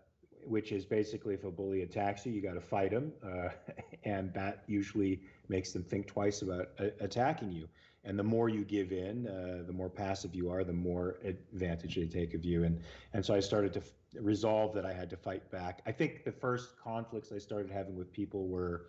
which 0.44 0.72
is 0.72 0.84
basically 0.84 1.34
if 1.34 1.44
a 1.44 1.50
bully 1.50 1.82
attacks 1.82 2.26
you, 2.26 2.32
you 2.32 2.40
got 2.40 2.54
to 2.54 2.60
fight 2.60 2.92
him, 2.92 3.12
uh, 3.24 3.48
and 4.04 4.32
that 4.34 4.64
usually 4.66 5.20
makes 5.48 5.72
them 5.72 5.82
think 5.82 6.06
twice 6.06 6.42
about 6.42 6.70
uh, 6.78 6.86
attacking 7.00 7.52
you. 7.52 7.68
And 8.04 8.18
the 8.18 8.24
more 8.24 8.48
you 8.48 8.64
give 8.64 8.92
in, 8.92 9.26
uh, 9.26 9.66
the 9.66 9.72
more 9.72 9.90
passive 9.90 10.34
you 10.34 10.50
are, 10.50 10.64
the 10.64 10.72
more 10.72 11.18
advantage 11.22 11.96
they 11.96 12.06
take 12.06 12.32
of 12.32 12.44
you. 12.44 12.64
And 12.64 12.80
and 13.12 13.24
so 13.24 13.34
I 13.34 13.40
started 13.40 13.74
to 13.74 13.82
resolve 14.20 14.74
that 14.74 14.86
I 14.86 14.92
had 14.92 15.10
to 15.10 15.16
fight 15.16 15.50
back. 15.50 15.82
I 15.86 15.92
think 15.92 16.24
the 16.24 16.32
first 16.32 16.80
conflicts 16.82 17.30
I 17.30 17.38
started 17.38 17.70
having 17.70 17.96
with 17.96 18.10
people 18.12 18.48
were 18.48 18.86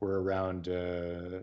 were 0.00 0.22
around 0.22 0.68
uh, 0.68 1.40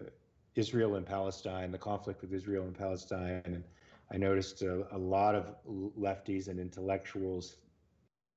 Israel 0.56 0.95
and 0.95 1.06
Palestine, 1.06 1.71
the 1.71 1.77
conflict 1.77 2.21
with 2.21 2.34
Israel 2.34 2.65
and 2.65 2.77
Palestine, 2.77 3.41
and 3.45 3.63
I 4.12 4.17
noticed 4.17 4.62
a, 4.62 4.86
a 4.93 4.97
lot 4.97 5.36
of 5.36 5.56
lefties 5.65 6.49
and 6.49 6.60
intellectuals 6.60 7.56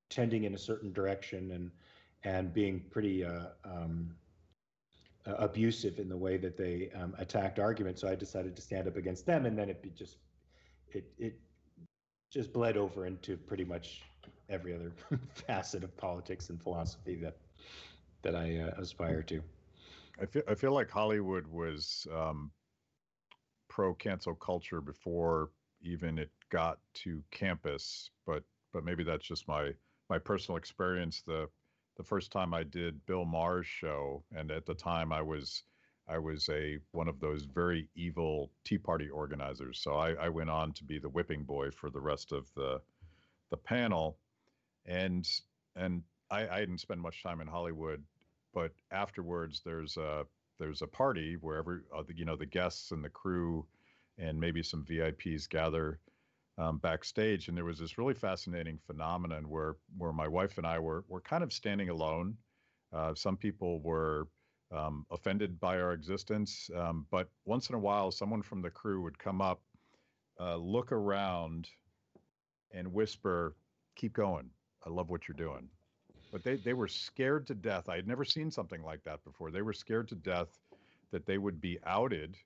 tending 0.09 0.43
in 0.43 0.53
a 0.53 0.57
certain 0.57 0.91
direction 0.93 1.51
and 1.51 1.71
and 2.23 2.53
being 2.53 2.83
pretty 2.89 3.23
uh, 3.23 3.49
um, 3.63 4.15
abusive 5.25 5.99
in 5.99 6.09
the 6.09 6.17
way 6.17 6.37
that 6.37 6.57
they 6.57 6.89
um, 6.95 7.15
attacked 7.19 7.59
arguments. 7.59 8.01
So 8.01 8.07
I 8.07 8.15
decided 8.15 8.55
to 8.55 8.61
stand 8.61 8.87
up 8.87 8.97
against 8.97 9.25
them, 9.25 9.45
and 9.45 9.57
then 9.57 9.69
it 9.69 9.95
just 9.95 10.17
it 10.89 11.05
it 11.17 11.39
just 12.31 12.51
bled 12.51 12.77
over 12.77 13.05
into 13.05 13.37
pretty 13.37 13.63
much 13.63 14.01
every 14.49 14.73
other 14.73 14.91
facet 15.33 15.83
of 15.83 15.95
politics 15.97 16.49
and 16.49 16.61
philosophy 16.61 17.15
that 17.15 17.37
that 18.23 18.35
I 18.35 18.57
uh, 18.57 18.81
aspire 18.81 19.21
to. 19.23 19.41
I 20.19 20.25
feel 20.25 20.43
I 20.47 20.55
feel 20.55 20.73
like 20.73 20.89
Hollywood 20.89 21.47
was 21.47 22.07
um, 22.15 22.51
pro 23.67 23.93
cancel 23.93 24.35
culture 24.35 24.81
before 24.81 25.49
even 25.81 26.17
it 26.17 26.31
got 26.49 26.79
to 26.93 27.23
campus, 27.31 28.09
but 28.25 28.43
but 28.73 28.83
maybe 28.83 29.03
that's 29.03 29.25
just 29.25 29.47
my 29.47 29.71
my 30.09 30.19
personal 30.19 30.57
experience. 30.57 31.21
The 31.25 31.47
the 31.97 32.03
first 32.03 32.31
time 32.31 32.53
I 32.53 32.63
did 32.63 33.05
Bill 33.05 33.25
Maher's 33.25 33.67
show, 33.67 34.23
and 34.35 34.51
at 34.51 34.65
the 34.65 34.73
time 34.73 35.11
I 35.11 35.21
was 35.21 35.63
I 36.07 36.19
was 36.19 36.47
a 36.49 36.77
one 36.91 37.07
of 37.07 37.19
those 37.19 37.45
very 37.45 37.89
evil 37.95 38.51
Tea 38.63 38.77
Party 38.77 39.09
organizers. 39.09 39.79
So 39.79 39.95
I, 39.95 40.13
I 40.13 40.29
went 40.29 40.49
on 40.49 40.73
to 40.73 40.83
be 40.83 40.99
the 40.99 41.09
whipping 41.09 41.43
boy 41.43 41.71
for 41.71 41.89
the 41.89 42.01
rest 42.01 42.31
of 42.31 42.47
the 42.55 42.81
the 43.49 43.57
panel, 43.57 44.17
and 44.85 45.27
and 45.75 46.03
I, 46.29 46.47
I 46.47 46.59
didn't 46.59 46.79
spend 46.79 47.01
much 47.01 47.23
time 47.23 47.41
in 47.41 47.47
Hollywood, 47.47 48.03
but 48.53 48.71
afterwards 48.91 49.61
there's 49.65 49.97
a 49.97 50.25
there's 50.59 50.81
a 50.81 50.87
party 50.87 51.37
where 51.39 51.57
every 51.57 51.79
uh, 51.95 52.03
the, 52.03 52.15
you 52.15 52.25
know 52.25 52.35
the 52.35 52.45
guests 52.45 52.91
and 52.91 53.03
the 53.03 53.09
crew 53.09 53.65
and 54.17 54.39
maybe 54.39 54.63
some 54.63 54.85
VIPs 54.85 55.49
gather 55.49 55.99
um, 56.57 56.77
backstage, 56.77 57.47
and 57.47 57.57
there 57.57 57.65
was 57.65 57.79
this 57.79 57.97
really 57.97 58.13
fascinating 58.13 58.79
phenomenon 58.85 59.49
where 59.49 59.75
where 59.97 60.13
my 60.13 60.27
wife 60.27 60.57
and 60.57 60.65
I 60.65 60.79
were 60.79 61.03
were 61.07 61.21
kind 61.21 61.43
of 61.43 61.51
standing 61.51 61.89
alone. 61.89 62.37
Uh, 62.93 63.13
some 63.13 63.35
people 63.35 63.81
were 63.81 64.27
um, 64.71 65.05
offended 65.11 65.59
by 65.59 65.79
our 65.79 65.93
existence, 65.93 66.69
um, 66.75 67.05
but 67.11 67.29
once 67.45 67.69
in 67.69 67.75
a 67.75 67.79
while, 67.79 68.11
someone 68.11 68.41
from 68.41 68.61
the 68.61 68.69
crew 68.69 69.01
would 69.01 69.19
come 69.19 69.41
up, 69.41 69.61
uh, 70.39 70.55
look 70.55 70.91
around, 70.91 71.69
and 72.71 72.91
whisper, 72.93 73.55
"Keep 73.95 74.13
going. 74.13 74.49
I 74.85 74.89
love 74.89 75.09
what 75.09 75.27
you're 75.27 75.35
doing." 75.35 75.69
But 76.31 76.43
they 76.43 76.55
they 76.55 76.73
were 76.73 76.87
scared 76.87 77.47
to 77.47 77.55
death. 77.55 77.89
I 77.89 77.97
had 77.97 78.07
never 78.07 78.23
seen 78.23 78.49
something 78.49 78.81
like 78.81 79.03
that 79.03 79.23
before. 79.25 79.51
They 79.51 79.61
were 79.61 79.73
scared 79.73 80.07
to 80.09 80.15
death 80.15 80.57
that 81.11 81.25
they 81.25 81.37
would 81.37 81.59
be 81.59 81.79
outed 81.85 82.37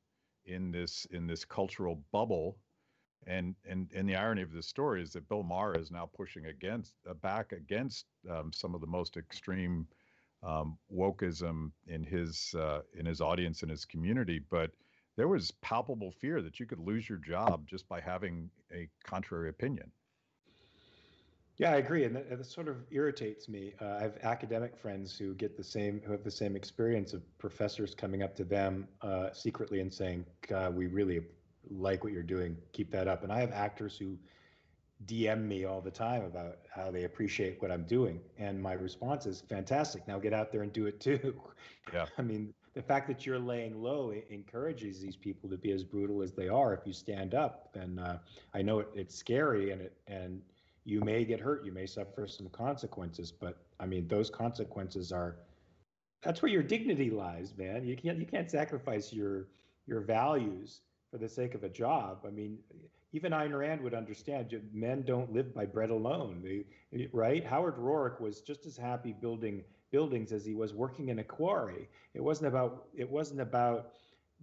in 0.46 0.72
this 0.72 1.06
in 1.12 1.28
this 1.28 1.46
cultural 1.46 2.02
bubble 2.12 2.58
and 3.28 3.56
and 3.68 3.90
and 3.94 4.08
the 4.08 4.16
irony 4.16 4.42
of 4.42 4.52
this 4.52 4.68
story 4.68 5.02
is 5.02 5.12
that 5.14 5.28
Bill 5.28 5.44
Maher 5.44 5.76
is 5.78 5.92
now 5.92 6.10
pushing 6.16 6.46
against 6.46 6.94
uh, 7.10 7.14
back 7.14 7.52
against 7.52 8.06
um, 8.30 8.52
some 8.54 8.74
of 8.76 8.82
the 8.82 8.88
most 8.88 9.18
extreme 9.18 9.88
um, 10.44 10.78
wokeism 10.94 11.72
in 11.88 12.04
his 12.04 12.56
uh, 12.58 12.82
in 12.98 13.06
his 13.06 13.22
audience 13.22 13.62
and 13.62 13.72
his 13.72 13.86
community, 13.86 14.40
but 14.50 14.72
there 15.18 15.28
was 15.28 15.52
palpable 15.62 16.12
fear 16.12 16.42
that 16.42 16.60
you 16.60 16.66
could 16.66 16.80
lose 16.80 17.10
your 17.10 17.18
job 17.18 17.68
just 17.68 17.88
by 17.90 18.00
having 18.00 18.50
a 18.74 18.88
contrary 19.04 19.50
opinion. 19.50 19.92
Yeah, 21.58 21.74
I 21.74 21.76
agree, 21.76 22.06
and 22.06 22.16
that, 22.16 22.30
that 22.30 22.46
sort 22.46 22.70
of 22.70 22.78
irritates 22.90 23.50
me. 23.50 23.74
Uh, 23.82 23.98
I 23.98 24.02
have 24.02 24.18
academic 24.24 24.78
friends 24.78 25.18
who 25.18 25.34
get 25.34 25.58
the 25.58 25.64
same, 25.64 26.02
who 26.06 26.14
have 26.14 26.24
the 26.24 26.32
same 26.32 26.56
experience 26.56 27.12
of 27.12 27.22
professors 27.38 27.94
coming 27.94 28.24
up 28.24 28.34
to 28.38 28.46
them 28.46 28.88
uh, 29.02 29.34
secretly 29.34 29.82
and 29.82 29.94
saying, 29.94 30.26
"We 30.72 30.88
really 30.88 31.20
like 31.70 32.04
what 32.04 32.14
you're 32.14 32.24
doing. 32.24 32.58
Keep 32.74 32.92
that 32.92 33.08
up." 33.08 33.24
And 33.24 33.32
I 33.32 33.40
have 33.40 33.52
actors 33.52 33.98
who 33.98 34.18
DM 35.06 35.48
me 35.48 35.66
all 35.66 35.82
the 35.82 35.92
time 35.92 36.24
about 36.24 36.60
how 36.70 36.92
they 36.92 37.06
appreciate 37.06 37.62
what 37.62 37.72
I'm 37.72 37.84
doing, 37.84 38.20
and 38.38 38.62
my 38.62 38.74
response 38.74 39.26
is, 39.26 39.42
"Fantastic! 39.42 40.08
Now 40.08 40.20
get 40.20 40.34
out 40.34 40.52
there 40.52 40.64
and 40.64 40.74
do 40.74 40.88
it 40.88 41.00
too." 41.00 41.42
Yeah. 41.92 42.06
I 42.20 42.22
mean, 42.22 42.54
the 42.76 42.84
fact 42.84 43.08
that 43.08 43.26
you're 43.26 43.40
laying 43.40 43.82
low 43.82 44.14
encourages 44.30 45.02
these 45.02 45.16
people 45.16 45.50
to 45.50 45.58
be 45.58 45.72
as 45.72 45.84
brutal 45.84 46.22
as 46.22 46.34
they 46.34 46.48
are. 46.48 46.72
If 46.72 46.86
you 46.86 46.94
stand 46.94 47.34
up, 47.34 47.76
and 47.76 48.00
uh, 48.00 48.18
I 48.54 48.62
know 48.62 48.80
it, 48.80 48.90
it's 48.94 49.16
scary, 49.16 49.72
and 49.72 49.82
it 49.82 49.98
and 50.06 50.40
you 50.86 51.02
may 51.02 51.26
get 51.26 51.40
hurt, 51.40 51.66
you 51.66 51.72
may 51.72 51.86
suffer 51.86 52.28
some 52.28 52.48
consequences, 52.50 53.32
but 53.32 53.58
I 53.80 53.86
mean, 53.86 54.08
those 54.08 54.30
consequences 54.30 55.12
are 55.12 55.38
that's 56.22 56.42
where 56.42 56.52
your 56.52 56.64
dignity 56.64 57.10
lies, 57.10 57.54
man. 57.58 57.86
You 57.86 57.96
can't 57.96 58.18
you 58.18 58.26
can't 58.26 58.50
sacrifice 58.50 59.14
your 59.14 59.48
your 59.88 60.02
values 60.02 60.82
for 61.12 61.18
the 61.18 61.30
sake 61.30 61.56
of 61.56 61.64
a 61.64 61.70
job. 61.70 62.20
I 62.26 62.30
mean, 62.30 62.60
even 63.12 63.32
Ayn 63.32 63.58
Rand 63.58 63.82
would 63.82 63.94
understand 63.94 64.54
men 64.74 65.04
don't 65.04 65.34
live 65.34 65.54
by 65.54 65.66
bread 65.66 65.90
alone, 65.90 66.44
right? 67.12 67.46
Howard 67.46 67.78
Roark 67.78 68.22
was 68.22 68.42
just 68.42 68.66
as 68.66 68.78
happy 68.78 69.14
building 69.14 69.64
buildings 69.92 70.32
as 70.32 70.46
he 70.46 70.54
was 70.54 70.74
working 70.74 71.10
in 71.10 71.20
a 71.20 71.24
quarry. 71.24 71.90
It 72.14 72.24
wasn't 72.24 72.48
about 72.48 72.86
it 72.96 73.10
wasn't 73.10 73.42
about 73.42 73.94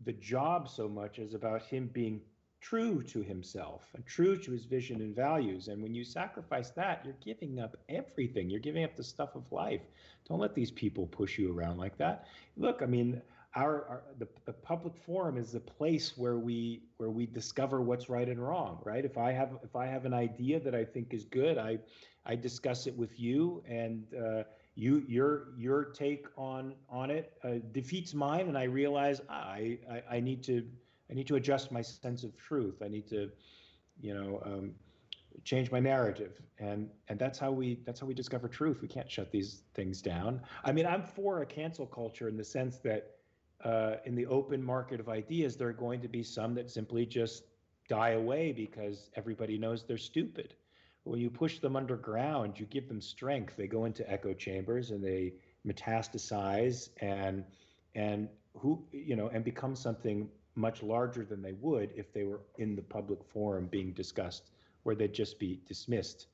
the 0.04 0.12
job 0.12 0.68
so 0.68 0.88
much 0.88 1.18
as 1.18 1.34
about 1.34 1.62
him 1.62 1.88
being 1.92 2.20
true 2.60 3.02
to 3.02 3.22
himself 3.22 3.88
and 3.94 4.04
true 4.06 4.36
to 4.36 4.50
his 4.50 4.64
vision 4.64 5.00
and 5.00 5.14
values. 5.14 5.68
And 5.68 5.82
when 5.82 5.94
you 5.94 6.04
sacrifice 6.04 6.70
that, 6.70 7.02
you're 7.04 7.14
giving 7.24 7.60
up 7.60 7.76
everything. 7.88 8.50
You're 8.50 8.60
giving 8.60 8.82
up 8.82 8.96
the 8.96 9.04
stuff 9.04 9.36
of 9.36 9.50
life. 9.52 9.82
Don't 10.28 10.40
let 10.40 10.54
these 10.54 10.72
people 10.72 11.06
push 11.06 11.38
you 11.38 11.56
around 11.56 11.78
like 11.78 11.96
that. 11.98 12.26
Look, 12.56 12.82
I 12.82 12.86
mean, 12.86 13.22
our, 13.56 13.86
our 13.88 14.02
the, 14.18 14.28
the 14.44 14.52
public 14.52 14.96
forum 14.96 15.38
is 15.38 15.52
the 15.52 15.60
place 15.60 16.16
where 16.16 16.38
we 16.38 16.82
where 16.98 17.10
we 17.10 17.26
discover 17.26 17.80
what's 17.80 18.08
right 18.08 18.28
and 18.28 18.38
wrong, 18.38 18.80
right? 18.84 19.04
If 19.04 19.18
I 19.18 19.32
have 19.32 19.58
if 19.64 19.74
I 19.74 19.86
have 19.86 20.04
an 20.04 20.14
idea 20.14 20.60
that 20.60 20.74
I 20.74 20.84
think 20.84 21.12
is 21.14 21.24
good, 21.24 21.58
I 21.58 21.78
I 22.26 22.36
discuss 22.36 22.86
it 22.86 22.96
with 22.96 23.18
you 23.18 23.62
and 23.68 24.04
uh, 24.14 24.42
you 24.74 25.04
your 25.08 25.48
your 25.56 25.84
take 25.84 26.26
on 26.36 26.74
on 26.88 27.10
it 27.10 27.32
uh, 27.42 27.54
defeats 27.72 28.12
mine 28.14 28.48
and 28.48 28.58
I 28.58 28.64
realize 28.64 29.22
ah, 29.30 29.48
I, 29.48 29.78
I 29.90 30.16
I 30.16 30.20
need 30.20 30.44
to 30.44 30.62
I 31.10 31.14
need 31.14 31.26
to 31.28 31.36
adjust 31.36 31.72
my 31.72 31.82
sense 31.82 32.24
of 32.24 32.36
truth. 32.36 32.82
I 32.82 32.88
need 32.88 33.08
to, 33.08 33.30
you 34.00 34.14
know, 34.14 34.42
um, 34.44 34.72
change 35.44 35.70
my 35.70 35.80
narrative, 35.80 36.40
and 36.58 36.90
and 37.08 37.18
that's 37.18 37.38
how 37.38 37.52
we 37.52 37.78
that's 37.84 38.00
how 38.00 38.06
we 38.06 38.14
discover 38.14 38.48
truth. 38.48 38.82
We 38.82 38.88
can't 38.88 39.10
shut 39.10 39.30
these 39.30 39.62
things 39.74 40.02
down. 40.02 40.40
I 40.64 40.72
mean, 40.72 40.86
I'm 40.86 41.02
for 41.02 41.42
a 41.42 41.46
cancel 41.46 41.86
culture 41.86 42.28
in 42.28 42.36
the 42.36 42.44
sense 42.44 42.78
that 42.78 43.15
uh, 43.64 43.96
in 44.04 44.14
the 44.14 44.26
open 44.26 44.62
market 44.62 45.00
of 45.00 45.08
ideas, 45.08 45.56
there 45.56 45.68
are 45.68 45.72
going 45.72 46.00
to 46.00 46.08
be 46.08 46.22
some 46.22 46.54
that 46.54 46.70
simply 46.70 47.06
just 47.06 47.44
die 47.88 48.10
away 48.10 48.52
because 48.52 49.10
everybody 49.16 49.58
knows 49.58 49.84
they're 49.84 49.96
stupid, 49.96 50.54
when 51.06 51.20
you 51.20 51.30
push 51.30 51.60
them 51.60 51.76
underground, 51.76 52.58
you 52.58 52.66
give 52.66 52.88
them 52.88 53.00
strength. 53.00 53.54
They 53.56 53.68
go 53.68 53.84
into 53.84 54.10
echo 54.10 54.34
chambers 54.34 54.90
and 54.90 55.02
they 55.02 55.34
metastasize 55.66 56.90
and 57.00 57.44
and 57.94 58.28
who 58.54 58.82
you 58.92 59.14
know 59.16 59.28
and 59.28 59.44
become 59.44 59.76
something 59.76 60.28
much 60.56 60.82
larger 60.82 61.24
than 61.24 61.42
they 61.42 61.52
would 61.52 61.90
if 61.94 62.12
they 62.12 62.24
were 62.24 62.40
in 62.58 62.74
the 62.74 62.82
public 62.82 63.20
forum 63.24 63.68
being 63.70 63.92
discussed, 63.92 64.50
where 64.82 64.96
they'd 64.96 65.12
just 65.14 65.38
be 65.38 65.60
dismissed 65.66 66.26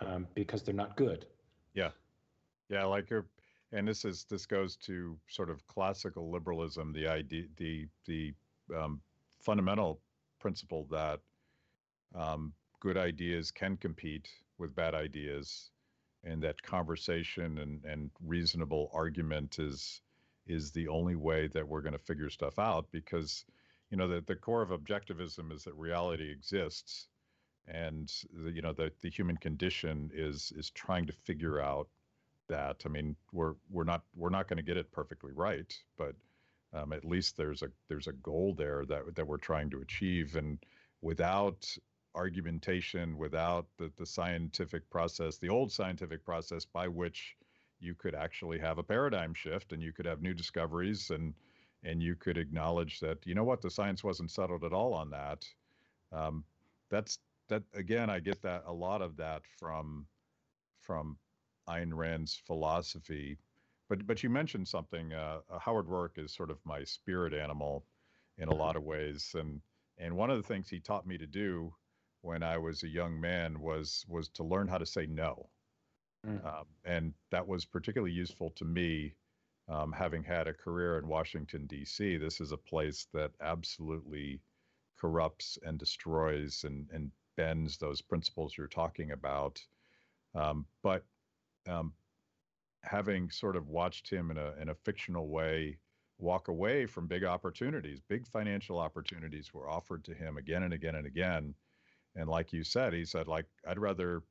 um, 0.00 0.26
because 0.34 0.62
they're 0.62 0.74
not 0.74 0.96
good. 0.96 1.26
Yeah, 1.74 1.90
yeah, 2.68 2.84
like 2.84 3.12
uh, 3.12 3.20
and 3.72 3.86
this 3.86 4.04
is 4.04 4.26
this 4.30 4.46
goes 4.46 4.76
to 4.76 5.18
sort 5.28 5.50
of 5.50 5.66
classical 5.66 6.30
liberalism, 6.30 6.92
the 6.92 7.06
idea, 7.08 7.44
the 7.56 7.86
the 8.06 8.34
um, 8.76 9.00
fundamental 9.40 10.00
principle 10.40 10.86
that 10.90 11.20
um, 12.14 12.52
good 12.80 12.96
ideas 12.96 13.50
can 13.50 13.76
compete 13.76 14.28
with 14.58 14.74
bad 14.74 14.94
ideas, 14.94 15.70
and 16.24 16.42
that 16.42 16.62
conversation 16.62 17.58
and 17.58 17.84
and 17.84 18.10
reasonable 18.24 18.90
argument 18.92 19.58
is 19.58 20.00
is 20.46 20.70
the 20.70 20.88
only 20.88 21.16
way 21.16 21.48
that 21.48 21.66
we're 21.66 21.82
going 21.82 21.92
to 21.92 21.98
figure 21.98 22.30
stuff 22.30 22.58
out 22.58 22.86
because 22.92 23.44
you 23.90 23.96
know 23.96 24.08
the, 24.08 24.20
the 24.26 24.36
core 24.36 24.62
of 24.62 24.70
objectivism 24.70 25.52
is 25.52 25.64
that 25.64 25.74
reality 25.74 26.30
exists 26.30 27.08
and 27.66 28.12
the, 28.32 28.52
you 28.52 28.62
know 28.62 28.72
the, 28.72 28.92
the 29.02 29.10
human 29.10 29.36
condition 29.36 30.10
is 30.14 30.52
is 30.56 30.70
trying 30.70 31.06
to 31.06 31.12
figure 31.12 31.60
out 31.60 31.88
that 32.48 32.82
i 32.84 32.88
mean 32.88 33.16
we're 33.32 33.54
we're 33.70 33.84
not 33.84 34.02
we're 34.14 34.30
not 34.30 34.48
going 34.48 34.56
to 34.56 34.62
get 34.62 34.76
it 34.76 34.90
perfectly 34.92 35.32
right 35.34 35.78
but 35.98 36.14
um, 36.72 36.92
at 36.92 37.04
least 37.04 37.36
there's 37.36 37.62
a 37.62 37.68
there's 37.88 38.06
a 38.06 38.12
goal 38.12 38.54
there 38.56 38.84
that 38.86 39.14
that 39.14 39.26
we're 39.26 39.36
trying 39.36 39.70
to 39.70 39.80
achieve. 39.80 40.36
And 40.36 40.58
without 41.00 41.66
argumentation 42.14 43.18
without 43.18 43.66
the, 43.76 43.92
the 43.98 44.06
scientific 44.06 44.88
process 44.88 45.36
the 45.36 45.50
old 45.50 45.70
scientific 45.70 46.24
process 46.24 46.64
by 46.64 46.88
which 46.88 47.36
you 47.78 47.94
could 47.94 48.14
actually 48.14 48.58
have 48.58 48.78
a 48.78 48.82
paradigm 48.82 49.34
shift 49.34 49.74
and 49.74 49.82
you 49.82 49.92
could 49.92 50.06
have 50.06 50.22
new 50.22 50.32
discoveries 50.32 51.10
and 51.10 51.34
and 51.84 52.02
you 52.02 52.16
could 52.16 52.38
acknowledge 52.38 53.00
that 53.00 53.18
you 53.26 53.34
know 53.34 53.44
what 53.44 53.60
the 53.60 53.70
science 53.70 54.02
wasn't 54.02 54.30
settled 54.30 54.64
at 54.64 54.72
all 54.72 54.94
on 54.94 55.10
that 55.10 55.44
um, 56.10 56.42
that's 56.90 57.18
that 57.48 57.62
again 57.74 58.08
i 58.08 58.18
get 58.18 58.40
that 58.40 58.62
a 58.66 58.72
lot 58.72 59.02
of 59.02 59.14
that 59.18 59.42
from 59.58 60.06
from 60.80 61.18
Ayn 61.68 61.92
Rand's 61.92 62.40
philosophy 62.46 63.38
but 63.88 64.06
but 64.06 64.22
you 64.22 64.30
mentioned 64.30 64.68
something 64.68 65.12
uh, 65.12 65.40
uh 65.50 65.58
Howard 65.58 65.86
Roark 65.86 66.18
is 66.18 66.32
sort 66.32 66.50
of 66.50 66.58
my 66.64 66.84
spirit 66.84 67.32
animal 67.34 67.84
in 68.38 68.48
a 68.48 68.54
lot 68.54 68.76
of 68.76 68.82
ways 68.82 69.34
and 69.38 69.60
and 69.98 70.16
one 70.16 70.30
of 70.30 70.36
the 70.36 70.46
things 70.46 70.68
he 70.68 70.80
taught 70.80 71.06
me 71.06 71.16
to 71.18 71.26
do 71.26 71.74
when 72.20 72.42
I 72.42 72.58
was 72.58 72.82
a 72.82 72.88
young 72.88 73.20
man 73.20 73.60
was 73.60 74.04
was 74.08 74.28
to 74.30 74.44
learn 74.44 74.68
how 74.68 74.78
to 74.78 74.86
say 74.86 75.06
no 75.06 75.48
Mm. 76.26 76.44
Um, 76.44 76.64
and 76.84 77.14
that 77.30 77.46
was 77.46 77.64
particularly 77.64 78.12
useful 78.12 78.50
to 78.50 78.64
me, 78.64 79.14
um, 79.68 79.92
having 79.92 80.22
had 80.22 80.48
a 80.48 80.52
career 80.52 80.98
in 80.98 81.06
Washington, 81.06 81.66
D.C. 81.66 82.16
This 82.16 82.40
is 82.40 82.52
a 82.52 82.56
place 82.56 83.06
that 83.12 83.32
absolutely 83.40 84.40
corrupts 84.98 85.58
and 85.64 85.78
destroys 85.78 86.64
and, 86.64 86.88
and 86.92 87.10
bends 87.36 87.76
those 87.76 88.00
principles 88.00 88.56
you're 88.56 88.66
talking 88.66 89.12
about. 89.12 89.60
Um, 90.34 90.66
but 90.82 91.04
um, 91.66 91.92
having 92.82 93.30
sort 93.30 93.56
of 93.56 93.68
watched 93.68 94.08
him 94.08 94.30
in 94.30 94.38
a, 94.38 94.54
in 94.60 94.68
a 94.68 94.74
fictional 94.74 95.28
way 95.28 95.78
walk 96.18 96.48
away 96.48 96.86
from 96.86 97.06
big 97.06 97.24
opportunities, 97.24 98.00
big 98.00 98.26
financial 98.26 98.78
opportunities 98.78 99.52
were 99.52 99.68
offered 99.68 100.04
to 100.04 100.14
him 100.14 100.38
again 100.38 100.62
and 100.62 100.72
again 100.72 100.94
and 100.94 101.06
again. 101.06 101.54
And 102.14 102.28
like 102.28 102.52
you 102.52 102.64
said, 102.64 102.94
he 102.94 103.04
said, 103.04 103.28
like, 103.28 103.46
I'd 103.68 103.78
rather 103.78 104.22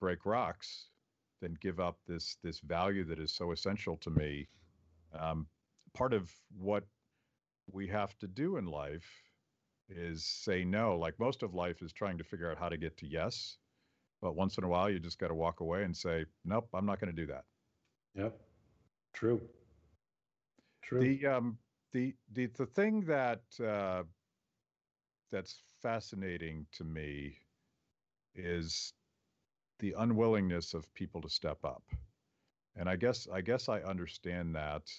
break 0.00 0.24
rocks 0.24 0.88
than 1.40 1.54
give 1.60 1.80
up 1.80 1.98
this 2.06 2.36
this 2.42 2.60
value 2.60 3.04
that 3.04 3.18
is 3.18 3.34
so 3.34 3.52
essential 3.52 3.96
to 3.98 4.10
me. 4.10 4.48
Um, 5.18 5.46
part 5.92 6.14
of 6.14 6.32
what 6.56 6.84
we 7.70 7.88
have 7.88 8.16
to 8.18 8.28
do 8.28 8.56
in 8.56 8.66
life 8.66 9.08
is 9.88 10.24
say 10.24 10.64
no. 10.64 10.96
Like 10.96 11.18
most 11.18 11.42
of 11.42 11.54
life 11.54 11.82
is 11.82 11.92
trying 11.92 12.18
to 12.18 12.24
figure 12.24 12.50
out 12.50 12.58
how 12.58 12.68
to 12.68 12.76
get 12.76 12.96
to 12.98 13.06
yes, 13.06 13.58
but 14.22 14.36
once 14.36 14.56
in 14.56 14.64
a 14.64 14.68
while 14.68 14.88
you 14.88 15.00
just 15.00 15.18
got 15.18 15.28
to 15.28 15.34
walk 15.34 15.60
away 15.60 15.82
and 15.82 15.94
say, 15.94 16.24
nope, 16.44 16.68
I'm 16.72 16.86
not 16.86 17.00
going 17.00 17.14
to 17.14 17.20
do 17.20 17.26
that. 17.26 17.44
Yep, 18.14 18.40
true. 19.12 19.40
True. 20.82 21.00
The 21.00 21.26
um 21.26 21.58
the 21.92 22.14
the 22.32 22.46
the 22.46 22.66
thing 22.66 23.02
that 23.02 23.42
uh, 23.62 24.04
that's 25.30 25.62
fascinating 25.80 26.66
to 26.72 26.84
me 26.84 27.38
is 28.34 28.92
the 29.78 29.94
unwillingness 29.98 30.74
of 30.74 30.92
people 30.94 31.20
to 31.20 31.28
step 31.28 31.58
up. 31.64 31.82
And 32.76 32.88
I 32.88 32.96
guess 32.96 33.26
I 33.32 33.40
guess 33.40 33.68
I 33.68 33.80
understand 33.80 34.54
that 34.54 34.90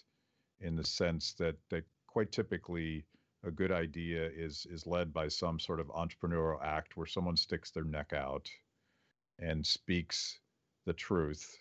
in 0.60 0.76
the 0.76 0.84
sense 0.84 1.34
that 1.34 1.56
that 1.70 1.86
quite 2.08 2.32
typically 2.32 3.06
a 3.44 3.52
good 3.52 3.72
idea 3.72 4.30
is 4.36 4.66
is 4.70 4.88
led 4.88 5.14
by 5.14 5.28
some 5.28 5.60
sort 5.60 5.80
of 5.80 5.88
entrepreneurial 5.88 6.64
act 6.64 6.98
where 6.98 7.08
someone 7.08 7.38
sticks 7.38 7.72
their 7.72 7.84
neck 7.84 8.14
out 8.14 8.50
and 9.44 9.66
speaks 9.66 10.40
the 10.86 10.94
truth 10.94 11.58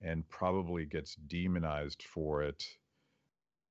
and 0.00 0.28
probably 0.28 0.84
gets 0.84 1.16
demonized 1.26 2.02
for 2.02 2.42
it. 2.42 2.64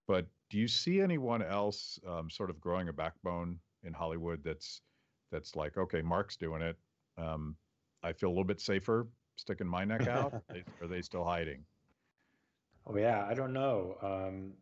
But 0.07 0.27
do 0.49 0.57
you 0.57 0.67
see 0.67 1.01
anyone 1.01 1.41
else 1.41 1.99
um, 2.07 2.29
sort 2.29 2.49
of 2.49 2.61
growing 2.61 2.89
a 2.89 2.93
backbone 2.93 3.59
in 3.83 3.93
Hollywood 3.93 4.41
that's 4.43 4.81
that's 5.31 5.55
like, 5.55 5.77
okay, 5.77 6.01
Mark's 6.01 6.37
doing 6.37 6.61
it. 6.61 6.77
Um, 7.17 7.55
I 8.03 8.13
feel 8.13 8.29
a 8.29 8.31
little 8.31 8.45
bit 8.45 8.61
safer 8.61 9.07
sticking 9.35 9.67
my 9.67 9.83
neck 9.83 10.07
out. 10.07 10.33
are 10.81 10.87
they 10.87 11.01
still 11.01 11.25
hiding? 11.25 11.63
Oh 12.85 12.95
yeah, 12.95 13.25
I 13.29 13.33
don't 13.33 13.53
know. 13.53 13.97
Um, 14.01 14.53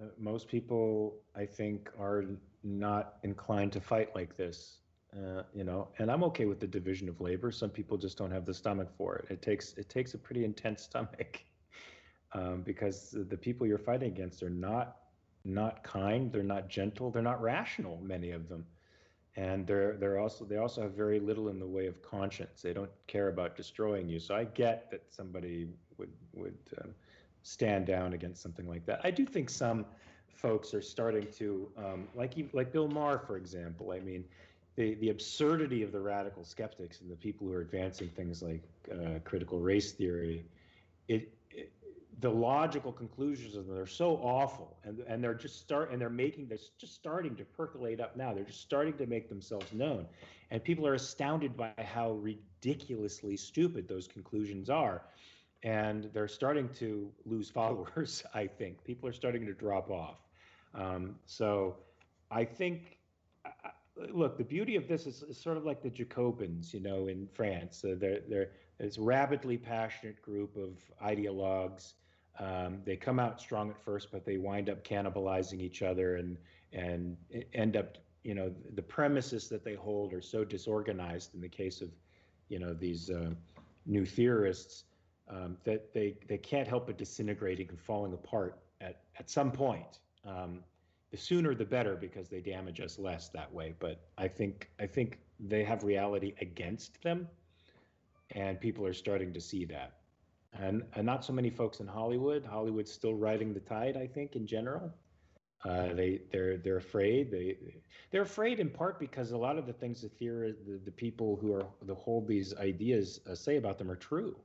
uh, 0.00 0.08
most 0.18 0.48
people, 0.48 1.16
I 1.34 1.46
think, 1.46 1.90
are 1.98 2.24
not 2.62 3.14
inclined 3.22 3.72
to 3.72 3.80
fight 3.80 4.14
like 4.14 4.36
this. 4.36 4.79
Uh, 5.16 5.42
you 5.52 5.64
know, 5.64 5.88
and 5.98 6.10
I'm 6.10 6.22
okay 6.24 6.44
with 6.44 6.60
the 6.60 6.68
division 6.68 7.08
of 7.08 7.20
labor. 7.20 7.50
Some 7.50 7.70
people 7.70 7.98
just 7.98 8.16
don't 8.16 8.30
have 8.30 8.46
the 8.46 8.54
stomach 8.54 8.88
for 8.96 9.16
it. 9.16 9.26
It 9.30 9.42
takes 9.42 9.74
it 9.74 9.88
takes 9.88 10.14
a 10.14 10.18
pretty 10.18 10.44
intense 10.44 10.82
stomach 10.82 11.42
um, 12.32 12.62
because 12.62 13.10
the 13.28 13.36
people 13.36 13.66
you're 13.66 13.78
fighting 13.78 14.12
against 14.12 14.42
are 14.42 14.50
not 14.50 14.98
not 15.44 15.82
kind. 15.82 16.32
They're 16.32 16.42
not 16.44 16.68
gentle. 16.68 17.10
They're 17.10 17.22
not 17.22 17.42
rational. 17.42 17.98
Many 18.02 18.30
of 18.30 18.48
them 18.48 18.64
and 19.36 19.66
they're 19.66 19.96
they're 19.96 20.18
also 20.18 20.44
they 20.44 20.56
also 20.56 20.82
have 20.82 20.92
very 20.92 21.20
little 21.20 21.48
in 21.48 21.58
the 21.58 21.66
way 21.66 21.86
of 21.86 22.02
conscience. 22.02 22.62
They 22.62 22.72
don't 22.72 22.90
care 23.06 23.28
about 23.28 23.56
destroying 23.56 24.08
you. 24.08 24.18
So 24.18 24.34
I 24.34 24.44
get 24.44 24.90
that 24.90 25.02
somebody 25.10 25.68
would 25.98 26.12
would 26.34 26.58
um, 26.82 26.90
stand 27.42 27.86
down 27.86 28.12
against 28.12 28.42
something 28.42 28.66
like 28.68 28.84
that. 28.86 29.00
I 29.04 29.10
do 29.10 29.24
think 29.24 29.48
some 29.48 29.86
folks 30.34 30.74
are 30.74 30.82
starting 30.82 31.26
to 31.32 31.70
um, 31.76 32.08
like 32.14 32.34
like 32.52 32.72
Bill 32.72 32.88
Maher, 32.88 33.18
for 33.18 33.36
example. 33.36 33.92
I 33.92 34.00
mean. 34.00 34.24
The, 34.76 34.94
the 34.94 35.10
absurdity 35.10 35.82
of 35.82 35.92
the 35.92 36.00
radical 36.00 36.44
skeptics 36.44 37.00
and 37.00 37.10
the 37.10 37.16
people 37.16 37.46
who 37.46 37.52
are 37.52 37.60
advancing 37.60 38.08
things 38.08 38.42
like 38.42 38.62
uh, 38.92 39.18
critical 39.24 39.58
race 39.58 39.92
theory, 39.92 40.44
it, 41.08 41.34
the 42.20 42.30
logical 42.30 42.92
conclusions 42.92 43.56
of 43.56 43.66
them 43.66 43.78
are 43.78 43.86
so 43.86 44.16
awful 44.16 44.76
and 44.84 45.00
and 45.08 45.24
they're 45.24 45.34
just 45.34 45.58
start 45.60 45.90
and 45.90 46.00
they're 46.00 46.10
making 46.10 46.46
they're 46.48 46.58
just 46.78 46.94
starting 46.94 47.34
to 47.36 47.44
percolate 47.44 48.00
up 48.00 48.16
now. 48.16 48.34
They're 48.34 48.44
just 48.44 48.60
starting 48.60 48.96
to 48.98 49.06
make 49.06 49.28
themselves 49.28 49.72
known. 49.72 50.06
And 50.50 50.62
people 50.62 50.86
are 50.86 50.94
astounded 50.94 51.56
by 51.56 51.72
how 51.78 52.12
ridiculously 52.12 53.36
stupid 53.36 53.88
those 53.88 54.06
conclusions 54.06 54.68
are. 54.68 55.02
And 55.62 56.10
they're 56.12 56.28
starting 56.28 56.68
to 56.74 57.10
lose 57.24 57.50
followers 57.60 58.22
i 58.34 58.46
think. 58.46 58.84
People 58.84 59.08
are 59.08 59.12
starting 59.12 59.46
to 59.46 59.54
drop 59.54 59.90
off. 59.90 60.18
Um, 60.74 61.16
so 61.26 61.76
i 62.30 62.44
think 62.44 62.98
look 64.12 64.38
the 64.38 64.44
beauty 64.44 64.76
of 64.76 64.88
this 64.88 65.06
is, 65.06 65.22
is, 65.22 65.38
sort 65.38 65.56
of 65.56 65.64
like 65.64 65.82
the 65.82 65.90
jacobins 65.90 66.72
you 66.72 66.80
know 66.80 67.08
in 67.08 67.28
france 67.34 67.84
uh, 67.84 67.94
they're, 67.98 68.20
they're 68.28 68.50
this 68.78 68.98
rabidly 68.98 69.58
passionate 69.58 70.20
group 70.22 70.56
of 70.56 70.78
ideologues 71.06 71.94
um, 72.40 72.80
they 72.84 72.96
come 72.96 73.18
out 73.18 73.40
strong 73.40 73.70
at 73.70 73.78
first, 73.84 74.10
but 74.10 74.24
they 74.24 74.38
wind 74.38 74.70
up 74.70 74.82
cannibalizing 74.82 75.60
each 75.60 75.82
other 75.82 76.16
and 76.16 76.38
and 76.72 77.16
end 77.52 77.76
up, 77.76 77.98
you 78.22 78.34
know, 78.34 78.54
the 78.74 78.82
premises 78.82 79.48
that 79.48 79.64
they 79.64 79.74
hold 79.74 80.14
are 80.14 80.22
so 80.22 80.44
disorganized. 80.44 81.34
In 81.34 81.40
the 81.40 81.48
case 81.48 81.80
of, 81.80 81.90
you 82.48 82.58
know, 82.58 82.72
these 82.72 83.10
uh, 83.10 83.30
new 83.86 84.06
theorists, 84.06 84.84
um, 85.28 85.56
that 85.64 85.92
they 85.92 86.16
they 86.28 86.38
can't 86.38 86.66
help 86.66 86.86
but 86.86 86.96
disintegrating 86.96 87.68
and 87.68 87.80
falling 87.80 88.14
apart 88.14 88.58
at 88.80 89.02
at 89.18 89.28
some 89.28 89.52
point. 89.52 89.98
Um, 90.24 90.60
the 91.10 91.16
sooner 91.16 91.54
the 91.54 91.64
better 91.64 91.96
because 91.96 92.28
they 92.28 92.40
damage 92.40 92.80
us 92.80 92.98
less 92.98 93.28
that 93.30 93.52
way. 93.52 93.74
But 93.78 94.00
I 94.18 94.28
think 94.28 94.70
I 94.78 94.86
think 94.86 95.18
they 95.38 95.64
have 95.64 95.84
reality 95.84 96.34
against 96.40 97.02
them, 97.02 97.28
and 98.30 98.60
people 98.60 98.86
are 98.86 98.92
starting 98.94 99.32
to 99.34 99.40
see 99.40 99.64
that 99.66 100.00
and, 100.58 100.82
and 100.94 101.06
not 101.06 101.24
so 101.24 101.32
many 101.32 101.50
folks 101.50 101.80
in 101.80 101.86
Hollywood. 101.86 102.44
Hollywood's 102.44 102.92
still 102.92 103.14
riding 103.14 103.54
the 103.54 103.60
tide, 103.60 103.96
I 103.96 104.06
think, 104.06 104.36
in 104.36 104.46
general. 104.46 104.92
Uh, 105.64 105.92
they 105.92 106.22
they're 106.32 106.56
they're 106.56 106.78
afraid. 106.78 107.30
They 107.30 107.56
they're 108.10 108.22
afraid 108.22 108.60
in 108.60 108.70
part 108.70 108.98
because 108.98 109.32
a 109.32 109.36
lot 109.36 109.58
of 109.58 109.66
the 109.66 109.74
things 109.74 110.00
the 110.00 110.08
theory 110.08 110.54
the, 110.66 110.80
the 110.86 110.90
people 110.90 111.36
who 111.36 111.52
are 111.52 111.66
the 111.82 111.94
hold 111.94 112.26
these 112.26 112.54
ideas 112.56 113.20
uh, 113.30 113.34
say 113.34 113.56
about 113.58 113.76
them 113.76 113.90
are 113.90 113.96
true. 113.96 114.36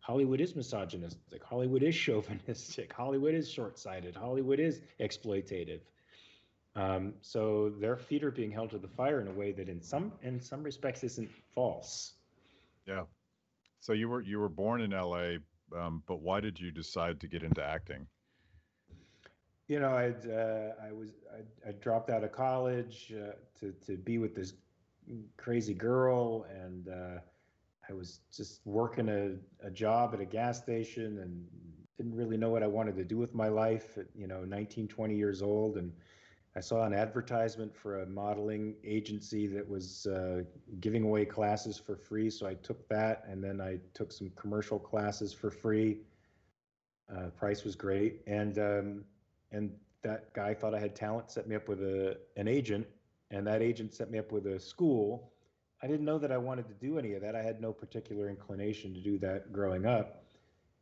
Hollywood 0.00 0.40
is 0.40 0.56
misogynistic. 0.56 1.44
Hollywood 1.44 1.84
is 1.84 1.94
chauvinistic. 2.04 2.92
Hollywood 2.92 3.34
is 3.34 3.48
short-sighted. 3.48 4.16
Hollywood 4.16 4.58
is 4.58 4.80
exploitative. 5.00 5.80
Um, 6.76 7.14
so 7.22 7.72
their 7.80 7.96
feet 7.96 8.22
are 8.22 8.30
being 8.30 8.50
held 8.50 8.70
to 8.70 8.78
the 8.78 8.88
fire 8.88 9.20
in 9.20 9.28
a 9.28 9.32
way 9.32 9.50
that, 9.52 9.68
in 9.68 9.80
some 9.80 10.12
in 10.22 10.38
some 10.38 10.62
respects, 10.62 11.02
isn't 11.02 11.30
false. 11.54 12.12
Yeah. 12.86 13.04
So 13.80 13.94
you 13.94 14.08
were 14.08 14.20
you 14.20 14.38
were 14.38 14.50
born 14.50 14.82
in 14.82 14.92
L.A., 14.92 15.38
um, 15.74 16.02
but 16.06 16.20
why 16.20 16.40
did 16.40 16.60
you 16.60 16.70
decide 16.70 17.18
to 17.20 17.28
get 17.28 17.42
into 17.42 17.64
acting? 17.64 18.06
You 19.68 19.80
know, 19.80 19.96
I'd 19.96 20.30
uh, 20.30 20.72
I 20.86 20.92
was 20.92 21.08
I, 21.34 21.68
I 21.68 21.72
dropped 21.72 22.10
out 22.10 22.22
of 22.22 22.32
college 22.32 23.12
uh, 23.16 23.32
to 23.60 23.72
to 23.86 23.96
be 23.96 24.18
with 24.18 24.34
this 24.34 24.52
crazy 25.38 25.74
girl, 25.74 26.46
and 26.50 26.88
uh, 26.88 27.20
I 27.88 27.92
was 27.94 28.20
just 28.34 28.60
working 28.66 29.08
a, 29.08 29.66
a 29.66 29.70
job 29.70 30.12
at 30.12 30.20
a 30.20 30.24
gas 30.26 30.58
station 30.58 31.18
and 31.20 31.46
didn't 31.96 32.14
really 32.14 32.36
know 32.36 32.50
what 32.50 32.62
I 32.62 32.66
wanted 32.66 32.96
to 32.96 33.04
do 33.04 33.16
with 33.16 33.34
my 33.34 33.48
life. 33.48 33.96
At, 33.96 34.06
you 34.14 34.26
know, 34.26 34.44
19, 34.44 34.88
20 34.88 35.16
years 35.16 35.40
old, 35.40 35.78
and 35.78 35.90
I 36.56 36.60
saw 36.60 36.84
an 36.84 36.94
advertisement 36.94 37.76
for 37.76 38.00
a 38.00 38.06
modeling 38.06 38.76
agency 38.82 39.46
that 39.48 39.68
was 39.68 40.06
uh, 40.06 40.42
giving 40.80 41.04
away 41.04 41.26
classes 41.26 41.78
for 41.78 41.96
free. 41.96 42.30
So 42.30 42.46
I 42.46 42.54
took 42.54 42.88
that, 42.88 43.24
and 43.28 43.44
then 43.44 43.60
I 43.60 43.78
took 43.92 44.10
some 44.10 44.30
commercial 44.36 44.78
classes 44.78 45.34
for 45.34 45.50
free. 45.50 45.98
Uh, 47.14 47.26
price 47.36 47.62
was 47.62 47.76
great, 47.76 48.22
and 48.26 48.58
um, 48.58 49.04
and 49.52 49.70
that 50.02 50.32
guy 50.32 50.54
thought 50.54 50.74
I 50.74 50.80
had 50.80 50.96
talent, 50.96 51.30
set 51.30 51.46
me 51.46 51.56
up 51.56 51.68
with 51.68 51.82
a 51.82 52.16
an 52.36 52.48
agent, 52.48 52.86
and 53.30 53.46
that 53.46 53.60
agent 53.60 53.92
set 53.94 54.10
me 54.10 54.18
up 54.18 54.32
with 54.32 54.46
a 54.46 54.58
school. 54.58 55.32
I 55.82 55.86
didn't 55.86 56.06
know 56.06 56.18
that 56.18 56.32
I 56.32 56.38
wanted 56.38 56.68
to 56.68 56.74
do 56.74 56.98
any 56.98 57.12
of 57.12 57.20
that. 57.20 57.36
I 57.36 57.42
had 57.42 57.60
no 57.60 57.70
particular 57.70 58.30
inclination 58.30 58.94
to 58.94 59.00
do 59.00 59.18
that 59.18 59.52
growing 59.52 59.84
up. 59.84 60.25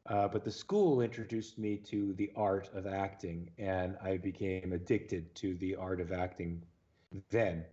Uh, 0.07 0.29
but 0.29 0.45
the 0.45 0.51
school 0.51 1.01
introduced 1.01 1.59
me 1.59 1.77
to 1.77 2.13
the 2.15 2.31
art 2.37 2.69
of 2.75 2.87
acting, 2.87 3.51
and 3.59 3.97
I 4.03 4.19
became 4.19 4.73
addicted 4.73 5.35
to 5.37 5.55
the 5.57 5.75
art 5.77 6.01
of 6.01 6.13
acting 6.13 6.63
then, 7.31 7.65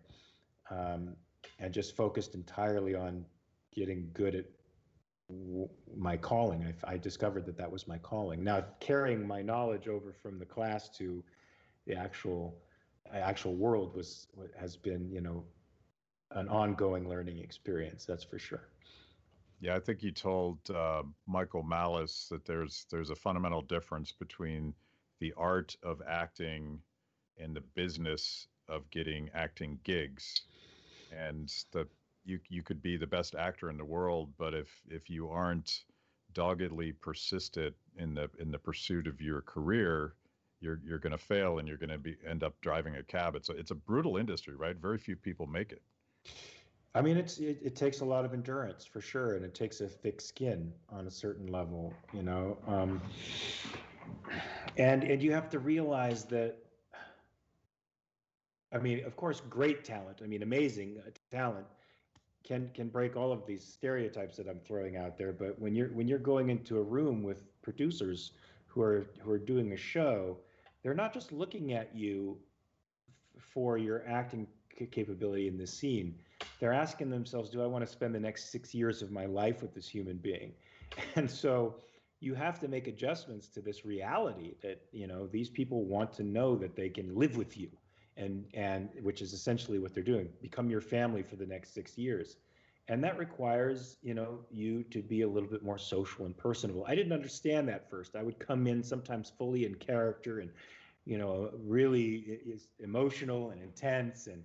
um, 0.70 1.16
and 1.60 1.74
just 1.74 1.96
focused 1.96 2.34
entirely 2.34 2.96
on 2.96 3.26
getting 3.74 4.10
good 4.14 4.36
at 4.36 4.46
w- 5.30 5.70
my 5.96 6.16
calling. 6.16 6.74
I, 6.86 6.94
I, 6.94 6.98
discovered 6.98 7.46
that 7.48 7.58
that 7.58 7.70
was 7.70 7.88
my 7.88 7.98
calling. 7.98 8.44
Now, 8.44 8.64
carrying 8.80 9.28
my 9.28 9.42
knowledge 9.42 9.90
over 9.90 10.14
from 10.14 10.40
the 10.40 10.46
class 10.46 10.90
to 10.98 11.24
the 11.86 11.96
actual 11.96 12.56
actual 13.12 13.56
world 13.56 13.94
was 13.96 14.28
has 14.58 14.78
been, 14.78 15.10
you 15.12 15.20
know, 15.20 15.44
an 16.32 16.48
ongoing 16.48 17.10
learning 17.10 17.40
experience. 17.40 18.06
That's 18.06 18.24
for 18.24 18.40
sure. 18.40 18.70
Yeah, 19.62 19.76
I 19.76 19.80
think 19.80 20.02
you 20.02 20.12
told 20.12 20.58
uh, 20.72 21.04
Michael 21.28 21.62
Malice 21.62 22.28
that 22.32 22.46
there's 22.46 22.88
there's 22.90 23.12
a 23.12 23.16
fundamental 23.16 23.62
difference 23.62 24.12
between 24.12 24.74
the 25.20 25.34
art 25.38 25.78
of 25.84 26.02
acting 26.08 26.80
and 27.38 27.56
the 27.56 27.62
business 27.62 28.48
of 28.68 28.90
getting 28.90 29.30
acting 29.36 29.80
gigs, 29.84 30.42
and 31.16 31.54
that 31.74 31.88
you 32.26 32.40
you 32.50 32.64
could 32.64 32.82
be 32.82 32.98
the 32.98 33.06
best 33.06 33.36
actor 33.36 33.70
in 33.70 33.78
the 33.78 33.86
world, 33.86 34.34
but 34.40 34.56
if 34.56 34.82
if 34.90 35.12
you 35.12 35.30
aren't 35.30 35.84
doggedly 36.34 36.92
persistent 36.94 37.76
in 37.98 38.16
the 38.16 38.32
in 38.40 38.50
the 38.50 38.58
pursuit 38.58 39.06
of 39.06 39.22
your 39.22 39.42
career, 39.42 40.16
you're 40.60 40.80
you're 40.84 40.98
going 40.98 41.12
to 41.12 41.20
fail 41.20 41.60
and 41.60 41.68
you're 41.68 41.78
going 41.78 41.90
to 41.92 42.00
be 42.00 42.18
end 42.28 42.44
up 42.44 42.60
driving 42.62 42.96
a 42.96 43.04
cab. 43.04 43.36
It's 43.36 43.50
a, 43.50 43.54
it's 43.54 43.72
a 43.72 43.76
brutal 43.76 44.18
industry, 44.18 44.56
right? 44.56 44.76
Very 44.76 44.98
few 44.98 45.16
people 45.16 45.46
make 45.46 45.72
it. 45.72 45.84
I 46.94 47.02
mean, 47.02 47.16
it's 47.16 47.38
it, 47.38 47.60
it, 47.64 47.76
takes 47.76 48.02
a 48.02 48.06
lot 48.06 48.26
of 48.26 48.34
endurance 48.34 48.86
for 48.86 49.00
sure, 49.00 49.36
and 49.36 49.46
it 49.46 49.54
takes 49.54 49.80
a 49.80 49.88
thick 49.88 50.20
skin 50.20 50.74
on 50.90 51.08
a 51.08 51.12
certain 51.12 51.48
level, 51.48 51.94
you 52.14 52.22
know. 52.22 52.58
Um, 52.68 53.02
and 54.78 55.04
and 55.04 55.24
you 55.24 55.32
have 55.32 55.50
to 55.52 55.60
realize 55.60 56.26
that. 56.26 56.58
I 58.74 58.78
mean, 58.78 59.04
of 59.06 59.16
course, 59.16 59.42
great 59.50 59.84
talent. 59.84 60.22
I 60.24 60.28
mean, 60.28 60.44
amazing 60.44 61.02
uh, 61.06 61.12
talent 61.30 61.66
can 62.44 62.70
can 62.74 62.90
break 62.90 63.16
all 63.16 63.32
of 63.32 63.46
these 63.46 63.66
stereotypes 63.66 64.36
that 64.36 64.50
I'm 64.50 64.60
throwing 64.60 64.98
out 64.98 65.18
there. 65.18 65.32
But 65.32 65.58
when 65.60 65.74
you're 65.74 65.90
when 65.90 66.10
you're 66.10 66.20
going 66.20 66.50
into 66.50 66.78
a 66.78 66.84
room 66.84 67.24
with 67.24 67.44
producers 67.62 68.32
who 68.68 68.82
are 68.82 69.06
who 69.20 69.32
are 69.32 69.40
doing 69.40 69.72
a 69.72 69.78
show, 69.78 70.38
they're 70.84 70.94
not 70.94 71.14
just 71.14 71.32
looking 71.32 71.72
at 71.72 71.96
you 71.96 72.38
for 73.40 73.78
your 73.78 74.04
acting 74.06 74.46
capability 74.92 75.48
in 75.48 75.58
the 75.58 75.68
scene 75.68 76.16
they're 76.60 76.74
asking 76.74 77.10
themselves, 77.10 77.50
do 77.50 77.62
I 77.62 77.66
want 77.66 77.86
to 77.86 77.92
spend 77.92 78.14
the 78.14 78.20
next 78.20 78.52
six 78.52 78.74
years 78.74 79.02
of 79.02 79.12
my 79.12 79.26
life 79.26 79.62
with 79.62 79.74
this 79.74 79.88
human 79.88 80.18
being? 80.18 80.54
And 81.16 81.30
so 81.30 81.76
you 82.20 82.36
have 82.36 82.60
to 82.60 82.68
make 82.68 82.88
adjustments 82.88 83.48
to 83.48 83.62
this 83.62 83.86
reality 83.86 84.56
that, 84.62 84.82
you 84.92 85.08
know, 85.08 85.26
these 85.26 85.50
people 85.50 85.86
want 85.86 86.14
to 86.14 86.24
know 86.24 86.56
that 86.58 86.76
they 86.76 86.90
can 86.90 87.16
live 87.16 87.38
with 87.38 87.58
you 87.58 87.70
and, 88.18 88.46
and 88.54 88.90
which 89.02 89.22
is 89.22 89.34
essentially 89.34 89.80
what 89.80 89.94
they're 89.94 90.04
doing, 90.04 90.30
become 90.42 90.70
your 90.70 90.82
family 90.82 91.24
for 91.24 91.38
the 91.38 91.46
next 91.46 91.74
six 91.74 91.98
years. 91.98 92.36
And 92.90 93.02
that 93.04 93.18
requires, 93.18 93.98
you 94.04 94.14
know, 94.14 94.40
you 94.52 94.84
to 94.84 95.02
be 95.02 95.22
a 95.22 95.28
little 95.28 95.50
bit 95.50 95.64
more 95.64 95.78
social 95.78 96.26
and 96.26 96.38
personable. 96.38 96.86
I 96.88 96.94
didn't 96.94 97.14
understand 97.14 97.70
that 97.70 97.90
first. 97.90 98.16
I 98.16 98.24
would 98.24 98.38
come 98.38 98.68
in 98.68 98.84
sometimes 98.84 99.32
fully 99.38 99.66
in 99.66 99.76
character 99.76 100.42
and, 100.42 100.50
you 101.06 101.18
know, 101.18 101.52
really 101.66 102.40
is 102.46 102.68
emotional 102.80 103.52
and 103.52 103.62
intense 103.62 104.28
and, 104.28 104.44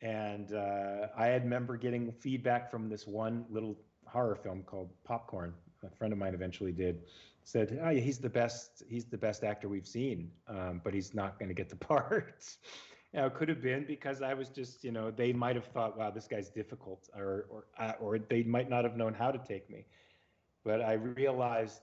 and 0.00 0.52
uh, 0.52 1.08
I 1.16 1.26
had 1.26 1.44
remember 1.44 1.76
getting 1.76 2.10
feedback 2.12 2.70
from 2.70 2.88
this 2.88 3.06
one 3.06 3.44
little 3.50 3.76
horror 4.06 4.36
film 4.36 4.62
called 4.62 4.90
Popcorn. 5.04 5.54
A 5.84 5.90
friend 5.90 6.12
of 6.12 6.18
mine 6.18 6.34
eventually 6.34 6.72
did. 6.72 7.02
Said, 7.44 7.78
"Oh, 7.82 7.90
yeah, 7.90 8.00
he's 8.00 8.18
the 8.18 8.28
best. 8.28 8.82
He's 8.88 9.06
the 9.06 9.16
best 9.16 9.42
actor 9.42 9.68
we've 9.68 9.86
seen, 9.86 10.30
um, 10.48 10.80
but 10.84 10.92
he's 10.92 11.14
not 11.14 11.38
going 11.38 11.48
to 11.48 11.54
get 11.54 11.68
the 11.68 11.76
part." 11.92 12.56
now, 13.14 13.26
it 13.26 13.34
could 13.34 13.48
have 13.48 13.62
been 13.62 13.84
because 13.84 14.20
I 14.20 14.34
was 14.34 14.50
just, 14.50 14.84
you 14.84 14.92
know, 14.92 15.10
they 15.10 15.32
might 15.32 15.56
have 15.56 15.64
thought, 15.64 15.96
"Wow, 15.96 16.10
this 16.10 16.26
guy's 16.28 16.50
difficult," 16.50 17.08
or 17.16 17.46
or 17.48 17.64
uh, 17.78 17.92
or 18.00 18.18
they 18.18 18.42
might 18.42 18.68
not 18.68 18.84
have 18.84 18.96
known 18.96 19.14
how 19.14 19.30
to 19.30 19.38
take 19.38 19.68
me. 19.70 19.86
But 20.64 20.82
I 20.82 20.94
realized, 20.94 21.80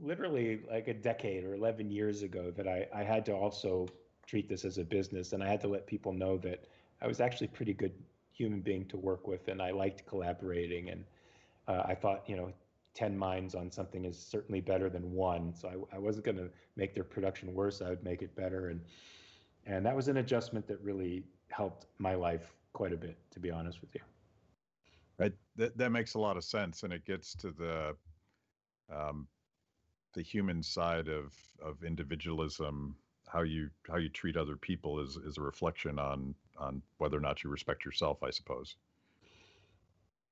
literally, 0.00 0.62
like 0.70 0.88
a 0.88 0.94
decade 0.94 1.44
or 1.44 1.54
11 1.54 1.90
years 1.90 2.22
ago, 2.22 2.50
that 2.56 2.66
I 2.66 2.88
I 2.94 3.04
had 3.04 3.24
to 3.26 3.32
also 3.32 3.86
treat 4.26 4.48
this 4.48 4.64
as 4.64 4.78
a 4.78 4.84
business, 4.84 5.32
and 5.32 5.42
I 5.42 5.48
had 5.48 5.60
to 5.60 5.68
let 5.68 5.86
people 5.86 6.12
know 6.12 6.36
that 6.38 6.64
I 7.00 7.06
was 7.06 7.20
actually 7.20 7.48
a 7.48 7.56
pretty 7.56 7.74
good 7.74 7.92
human 8.32 8.60
being 8.60 8.86
to 8.86 8.96
work 8.96 9.26
with, 9.26 9.48
and 9.48 9.60
I 9.60 9.70
liked 9.70 10.06
collaborating. 10.06 10.90
And 10.90 11.04
uh, 11.66 11.82
I 11.84 11.94
thought, 11.94 12.24
you 12.26 12.36
know, 12.36 12.52
10 12.94 13.16
minds 13.16 13.54
on 13.54 13.70
something 13.70 14.04
is 14.04 14.18
certainly 14.18 14.60
better 14.60 14.88
than 14.88 15.12
one. 15.12 15.54
So 15.54 15.86
I, 15.92 15.96
I 15.96 15.98
wasn't 15.98 16.24
going 16.24 16.36
to 16.36 16.50
make 16.76 16.94
their 16.94 17.04
production 17.04 17.54
worse. 17.54 17.80
I 17.80 17.90
would 17.90 18.02
make 18.02 18.22
it 18.22 18.34
better. 18.34 18.68
And, 18.68 18.80
and 19.66 19.84
that 19.86 19.94
was 19.94 20.08
an 20.08 20.16
adjustment 20.16 20.66
that 20.68 20.80
really 20.82 21.24
helped 21.48 21.86
my 21.98 22.14
life 22.14 22.54
quite 22.72 22.92
a 22.92 22.96
bit, 22.96 23.16
to 23.30 23.40
be 23.40 23.50
honest 23.50 23.80
with 23.80 23.94
you. 23.94 24.00
Right. 25.18 25.32
That, 25.56 25.76
that 25.78 25.90
makes 25.90 26.14
a 26.14 26.18
lot 26.18 26.36
of 26.36 26.44
sense. 26.44 26.82
And 26.82 26.92
it 26.92 27.04
gets 27.04 27.34
to 27.36 27.50
the, 27.50 27.96
um, 28.92 29.26
the 30.14 30.22
human 30.22 30.62
side 30.62 31.08
of, 31.08 31.34
of 31.62 31.84
individualism 31.84 32.96
how 33.30 33.42
you 33.42 33.70
how 33.88 33.96
you 33.96 34.08
treat 34.08 34.36
other 34.36 34.56
people 34.56 35.00
is 35.00 35.16
is 35.16 35.38
a 35.38 35.42
reflection 35.42 35.98
on 35.98 36.34
on 36.58 36.82
whether 36.98 37.16
or 37.16 37.20
not 37.20 37.44
you 37.44 37.50
respect 37.50 37.84
yourself, 37.84 38.22
I 38.22 38.30
suppose. 38.30 38.76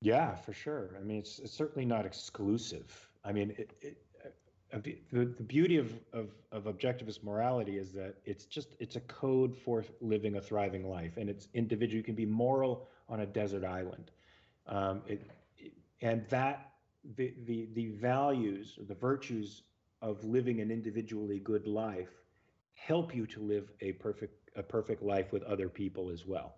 Yeah, 0.00 0.34
for 0.34 0.52
sure. 0.52 0.90
I 1.00 1.02
mean, 1.02 1.18
it's, 1.18 1.38
it's 1.38 1.52
certainly 1.52 1.86
not 1.86 2.04
exclusive. 2.04 3.08
I 3.24 3.32
mean, 3.32 3.54
it, 3.56 3.72
it, 3.80 3.96
uh, 4.72 4.78
the, 4.82 4.98
the 5.12 5.42
beauty 5.42 5.78
of, 5.78 5.92
of, 6.12 6.30
of 6.52 6.64
objectivist 6.64 7.22
morality 7.22 7.78
is 7.78 7.92
that 7.92 8.16
it's 8.24 8.44
just 8.44 8.74
it's 8.78 8.96
a 8.96 9.00
code 9.00 9.56
for 9.56 9.84
living 10.00 10.36
a 10.36 10.40
thriving 10.40 10.88
life, 10.88 11.16
and 11.16 11.30
it's 11.30 11.48
individual. 11.54 11.96
You 11.96 12.02
can 12.02 12.14
be 12.14 12.26
moral 12.26 12.88
on 13.08 13.20
a 13.20 13.26
desert 13.26 13.64
island, 13.64 14.10
um, 14.66 15.02
it, 15.06 15.30
and 16.02 16.26
that 16.28 16.72
the 17.16 17.32
the 17.46 17.68
the 17.74 17.88
values 17.88 18.76
or 18.78 18.84
the 18.84 18.94
virtues 18.94 19.62
of 20.02 20.22
living 20.24 20.60
an 20.60 20.70
individually 20.70 21.38
good 21.38 21.66
life 21.66 22.25
help 22.76 23.14
you 23.14 23.26
to 23.26 23.40
live 23.40 23.70
a 23.80 23.92
perfect 23.92 24.50
a 24.56 24.62
perfect 24.62 25.02
life 25.02 25.32
with 25.32 25.42
other 25.42 25.68
people 25.68 26.08
as 26.10 26.24
well. 26.24 26.54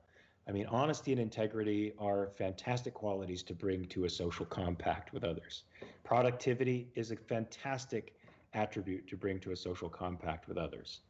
I 0.46 0.52
mean, 0.52 0.66
honesty 0.66 1.12
and 1.12 1.20
integrity 1.20 1.92
are 1.98 2.30
fantastic 2.38 2.94
qualities 2.94 3.42
to 3.44 3.54
bring 3.54 3.86
to 3.86 4.04
a 4.04 4.10
social 4.10 4.46
compact 4.46 5.12
with 5.12 5.24
others. 5.24 5.64
Productivity 6.04 6.90
is 6.94 7.10
a 7.10 7.16
fantastic 7.16 8.14
attribute 8.54 9.06
to 9.08 9.16
bring 9.16 9.40
to 9.40 9.50
a 9.50 9.56
social 9.56 9.88
compact 9.88 10.48
with 10.48 10.56
others. 10.56 11.00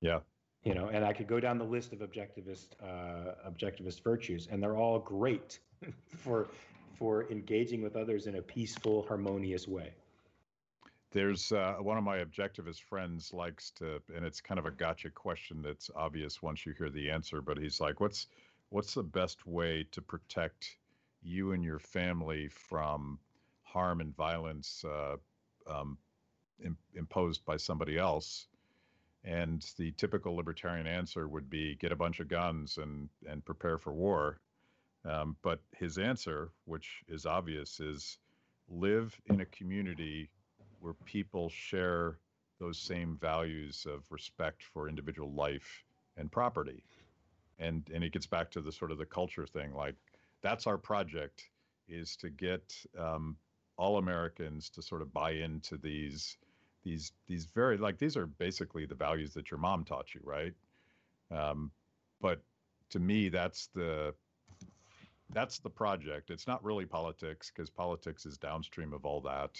Yeah. 0.00 0.20
You 0.64 0.74
know, 0.74 0.88
and 0.88 1.04
I 1.04 1.12
could 1.12 1.28
go 1.28 1.38
down 1.38 1.58
the 1.58 1.64
list 1.64 1.92
of 1.92 2.00
objectivist 2.00 2.68
uh, 2.82 3.48
objectivist 3.48 4.02
virtues, 4.02 4.48
and 4.50 4.60
they're 4.60 4.76
all 4.76 4.98
great 4.98 5.60
for 6.16 6.48
for 6.98 7.30
engaging 7.30 7.82
with 7.82 7.94
others 7.94 8.26
in 8.26 8.36
a 8.36 8.42
peaceful, 8.42 9.04
harmonious 9.06 9.68
way. 9.68 9.92
There's 11.16 11.50
uh, 11.50 11.76
one 11.80 11.96
of 11.96 12.04
my 12.04 12.18
objectivist 12.18 12.82
friends 12.82 13.32
likes 13.32 13.70
to, 13.70 14.02
and 14.14 14.22
it's 14.22 14.42
kind 14.42 14.58
of 14.58 14.66
a 14.66 14.70
gotcha 14.70 15.08
question 15.08 15.62
that's 15.62 15.90
obvious 15.96 16.42
once 16.42 16.66
you 16.66 16.74
hear 16.76 16.90
the 16.90 17.10
answer. 17.10 17.40
But 17.40 17.56
he's 17.56 17.80
like, 17.80 18.00
"What's 18.00 18.26
what's 18.68 18.92
the 18.92 19.02
best 19.02 19.46
way 19.46 19.86
to 19.92 20.02
protect 20.02 20.76
you 21.22 21.52
and 21.52 21.64
your 21.64 21.78
family 21.78 22.48
from 22.48 23.18
harm 23.62 24.02
and 24.02 24.14
violence 24.14 24.84
uh, 24.84 25.16
um, 25.66 25.96
Im- 26.62 26.76
imposed 26.94 27.46
by 27.46 27.56
somebody 27.56 27.96
else?" 27.96 28.48
And 29.24 29.66
the 29.78 29.92
typical 29.92 30.36
libertarian 30.36 30.86
answer 30.86 31.28
would 31.28 31.48
be 31.48 31.76
get 31.76 31.92
a 31.92 31.96
bunch 31.96 32.20
of 32.20 32.28
guns 32.28 32.76
and 32.76 33.08
and 33.26 33.42
prepare 33.42 33.78
for 33.78 33.94
war. 33.94 34.38
Um, 35.06 35.34
but 35.40 35.60
his 35.74 35.96
answer, 35.96 36.50
which 36.66 37.04
is 37.08 37.24
obvious, 37.24 37.80
is 37.80 38.18
live 38.68 39.18
in 39.30 39.40
a 39.40 39.46
community 39.46 40.28
where 40.86 40.94
people 41.04 41.48
share 41.48 42.16
those 42.60 42.78
same 42.78 43.18
values 43.20 43.86
of 43.92 44.04
respect 44.08 44.62
for 44.62 44.88
individual 44.88 45.32
life 45.32 45.84
and 46.16 46.30
property. 46.30 46.84
And 47.58 47.82
and 47.92 48.04
it 48.04 48.12
gets 48.12 48.26
back 48.26 48.52
to 48.52 48.60
the 48.60 48.70
sort 48.70 48.92
of 48.92 48.98
the 48.98 49.04
culture 49.04 49.46
thing. 49.46 49.74
Like 49.74 49.96
that's 50.42 50.66
our 50.68 50.78
project 50.78 51.50
is 51.88 52.14
to 52.16 52.30
get 52.30 52.72
um, 52.96 53.36
all 53.76 53.98
Americans 53.98 54.70
to 54.70 54.82
sort 54.82 55.02
of 55.02 55.12
buy 55.12 55.32
into 55.32 55.76
these 55.76 56.36
these 56.84 57.12
these 57.26 57.46
very 57.46 57.76
like 57.78 57.98
these 57.98 58.16
are 58.16 58.26
basically 58.26 58.86
the 58.86 58.94
values 58.94 59.34
that 59.34 59.50
your 59.50 59.58
mom 59.58 59.84
taught 59.84 60.14
you, 60.14 60.20
right? 60.22 60.54
Um, 61.32 61.72
but 62.20 62.40
to 62.90 63.00
me, 63.00 63.28
that's 63.28 63.66
the 63.74 64.14
that's 65.30 65.58
the 65.58 65.70
project. 65.70 66.30
It's 66.30 66.46
not 66.46 66.62
really 66.62 66.86
politics 66.86 67.50
because 67.50 67.70
politics 67.70 68.24
is 68.24 68.38
downstream 68.38 68.92
of 68.92 69.04
all 69.04 69.20
that, 69.22 69.58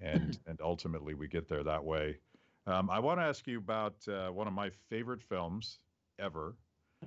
and 0.00 0.38
and 0.46 0.60
ultimately 0.60 1.14
we 1.14 1.28
get 1.28 1.48
there 1.48 1.64
that 1.64 1.84
way. 1.84 2.18
Um, 2.66 2.90
I 2.90 2.98
want 2.98 3.18
to 3.20 3.24
ask 3.24 3.46
you 3.46 3.58
about 3.58 4.06
uh, 4.08 4.28
one 4.30 4.46
of 4.46 4.52
my 4.52 4.70
favorite 4.70 5.22
films 5.22 5.78
ever. 6.18 6.56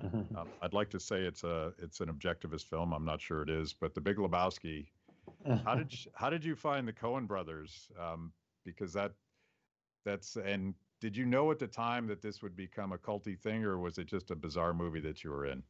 Um, 0.34 0.48
I'd 0.62 0.72
like 0.72 0.88
to 0.90 1.00
say 1.00 1.22
it's 1.22 1.44
a 1.44 1.74
it's 1.78 2.00
an 2.00 2.08
objectivist 2.08 2.66
film. 2.66 2.92
I'm 2.92 3.04
not 3.04 3.20
sure 3.20 3.42
it 3.42 3.50
is, 3.50 3.74
but 3.74 3.94
The 3.94 4.00
Big 4.00 4.16
Lebowski. 4.16 4.86
how 5.64 5.74
did 5.74 5.92
you, 6.04 6.10
how 6.14 6.30
did 6.30 6.44
you 6.44 6.56
find 6.56 6.88
the 6.88 6.92
Coen 6.92 7.26
Brothers? 7.26 7.90
Um, 8.00 8.32
because 8.64 8.92
that 8.94 9.12
that's 10.04 10.36
and 10.36 10.74
did 11.00 11.16
you 11.16 11.26
know 11.26 11.50
at 11.50 11.58
the 11.58 11.66
time 11.66 12.06
that 12.06 12.22
this 12.22 12.42
would 12.42 12.56
become 12.56 12.92
a 12.92 12.98
culty 12.98 13.38
thing, 13.38 13.64
or 13.64 13.78
was 13.78 13.98
it 13.98 14.06
just 14.06 14.30
a 14.30 14.36
bizarre 14.36 14.72
movie 14.72 15.00
that 15.00 15.22
you 15.22 15.30
were 15.30 15.46
in? 15.46 15.62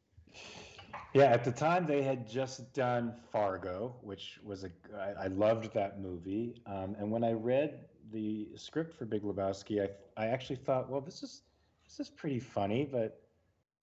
Yeah, 1.14 1.24
at 1.24 1.44
the 1.44 1.52
time 1.52 1.86
they 1.86 2.02
had 2.02 2.28
just 2.28 2.72
done 2.72 3.14
Fargo, 3.30 3.94
which 4.02 4.40
was 4.42 4.64
a 4.64 4.70
I, 4.96 5.24
I 5.24 5.26
loved 5.26 5.72
that 5.74 6.00
movie. 6.00 6.62
Um, 6.66 6.96
and 6.98 7.10
when 7.10 7.22
I 7.22 7.32
read 7.32 7.84
the 8.12 8.48
script 8.56 8.94
for 8.94 9.04
Big 9.04 9.22
Lebowski, 9.22 9.82
I 9.82 10.22
I 10.22 10.28
actually 10.28 10.56
thought, 10.56 10.88
well, 10.90 11.00
this 11.00 11.22
is 11.22 11.42
this 11.84 12.00
is 12.00 12.08
pretty 12.08 12.40
funny, 12.40 12.84
but 12.84 13.20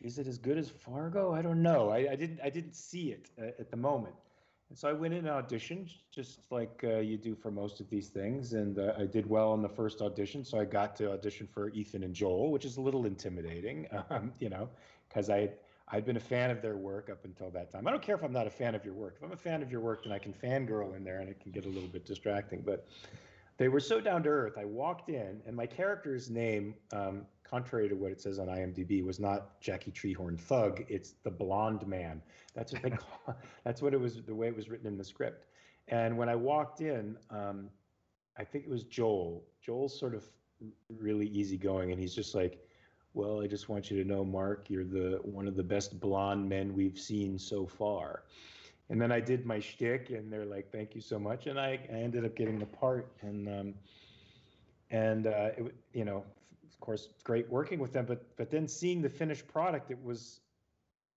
is 0.01 0.17
it 0.17 0.27
as 0.27 0.37
good 0.37 0.57
as 0.57 0.69
Fargo? 0.69 1.33
I 1.33 1.41
don't 1.41 1.61
know. 1.61 1.89
I, 1.89 2.11
I 2.11 2.15
didn't 2.15 2.39
I 2.43 2.49
didn't 2.49 2.75
see 2.75 3.11
it 3.11 3.29
uh, 3.39 3.47
at 3.59 3.69
the 3.69 3.77
moment. 3.77 4.15
And 4.69 4.77
so 4.77 4.87
I 4.87 4.93
went 4.93 5.15
in 5.15 5.25
and 5.25 5.47
auditioned, 5.47 5.91
just 6.11 6.51
like 6.51 6.81
uh, 6.83 6.97
you 6.97 7.17
do 7.17 7.33
for 7.35 7.49
most 7.49 7.79
of 7.79 7.89
these 7.89 8.07
things. 8.07 8.53
And 8.53 8.77
uh, 8.77 8.93
I 8.99 9.05
did 9.05 9.27
well 9.27 9.55
in 9.55 9.63
the 9.63 9.69
first 9.69 10.01
audition. 10.01 10.43
So 10.45 10.59
I 10.59 10.65
got 10.65 10.95
to 10.97 11.11
audition 11.13 11.47
for 11.47 11.69
Ethan 11.69 12.03
and 12.03 12.13
Joel, 12.13 12.51
which 12.51 12.65
is 12.65 12.77
a 12.77 12.81
little 12.81 13.07
intimidating, 13.07 13.87
um, 14.11 14.31
you 14.39 14.49
know, 14.49 14.69
because 15.07 15.29
I 15.29 15.49
I'd 15.91 16.05
been 16.05 16.17
a 16.17 16.21
fan 16.21 16.51
of 16.51 16.61
their 16.61 16.77
work 16.77 17.09
up 17.09 17.25
until 17.25 17.49
that 17.51 17.71
time. 17.71 17.87
I 17.87 17.91
don't 17.91 18.01
care 18.01 18.15
if 18.15 18.23
I'm 18.23 18.31
not 18.31 18.45
a 18.45 18.51
fan 18.51 18.75
of 18.75 18.85
your 18.85 18.93
work. 18.93 19.15
If 19.17 19.23
I'm 19.23 19.31
a 19.31 19.37
fan 19.37 19.63
of 19.63 19.71
your 19.71 19.81
work, 19.81 20.03
then 20.03 20.13
I 20.13 20.19
can 20.19 20.33
fangirl 20.33 20.95
in 20.95 21.03
there 21.03 21.19
and 21.19 21.29
it 21.29 21.39
can 21.39 21.51
get 21.51 21.65
a 21.65 21.69
little 21.69 21.89
bit 21.89 22.05
distracting. 22.05 22.61
But 22.61 22.87
they 23.57 23.69
were 23.69 23.79
so 23.79 23.99
down 23.99 24.23
to 24.23 24.29
earth. 24.29 24.57
I 24.57 24.65
walked 24.65 25.09
in, 25.09 25.41
and 25.45 25.55
my 25.55 25.65
character's 25.65 26.29
name, 26.29 26.75
um, 26.93 27.25
contrary 27.43 27.89
to 27.89 27.95
what 27.95 28.11
it 28.11 28.21
says 28.21 28.39
on 28.39 28.47
IMDb, 28.47 29.03
was 29.03 29.19
not 29.19 29.59
Jackie 29.59 29.91
Treehorn 29.91 30.39
Thug. 30.39 30.85
It's 30.87 31.15
the 31.23 31.31
Blonde 31.31 31.85
Man. 31.85 32.21
That's 32.53 32.71
what 32.71 32.83
they 32.83 32.89
call. 33.25 33.35
That's 33.65 33.81
what 33.81 33.93
it 33.93 33.99
was. 33.99 34.21
The 34.21 34.33
way 34.33 34.47
it 34.47 34.55
was 34.55 34.69
written 34.69 34.87
in 34.87 34.97
the 34.97 35.03
script. 35.03 35.47
And 35.89 36.17
when 36.17 36.29
I 36.29 36.35
walked 36.35 36.81
in, 36.81 37.17
um, 37.31 37.69
I 38.37 38.43
think 38.43 38.63
it 38.63 38.69
was 38.69 38.83
Joel. 38.83 39.43
Joel's 39.61 39.99
sort 39.99 40.15
of 40.15 40.23
really 40.87 41.27
easygoing, 41.27 41.91
and 41.91 41.99
he's 41.99 42.13
just 42.13 42.35
like, 42.35 42.65
well, 43.13 43.41
I 43.41 43.47
just 43.47 43.69
want 43.69 43.89
you 43.89 44.01
to 44.01 44.07
know, 44.07 44.23
Mark, 44.23 44.69
you're 44.69 44.83
the 44.83 45.19
one 45.23 45.47
of 45.47 45.55
the 45.55 45.63
best 45.63 45.99
blonde 45.99 46.47
men 46.47 46.73
we've 46.73 46.99
seen 46.99 47.39
so 47.39 47.65
far. 47.65 48.23
And 48.89 49.01
then 49.01 49.11
I 49.11 49.19
did 49.19 49.45
my 49.45 49.59
shtick, 49.59 50.09
and 50.09 50.31
they're 50.31 50.45
like, 50.45 50.71
"Thank 50.71 50.95
you 50.95 51.01
so 51.01 51.19
much," 51.19 51.47
and 51.47 51.59
I, 51.59 51.79
I 51.91 51.97
ended 51.97 52.25
up 52.25 52.35
getting 52.35 52.57
the 52.59 52.65
part, 52.65 53.11
and 53.21 53.47
um, 53.47 53.73
and 54.89 55.27
uh, 55.27 55.51
it, 55.57 55.75
you 55.93 56.05
know, 56.05 56.23
of 56.67 56.79
course, 56.79 57.09
great 57.23 57.49
working 57.49 57.79
with 57.79 57.93
them. 57.93 58.05
But 58.05 58.35
but 58.35 58.49
then 58.49 58.67
seeing 58.67 59.01
the 59.01 59.09
finished 59.09 59.47
product, 59.47 59.91
it 59.91 60.03
was 60.03 60.41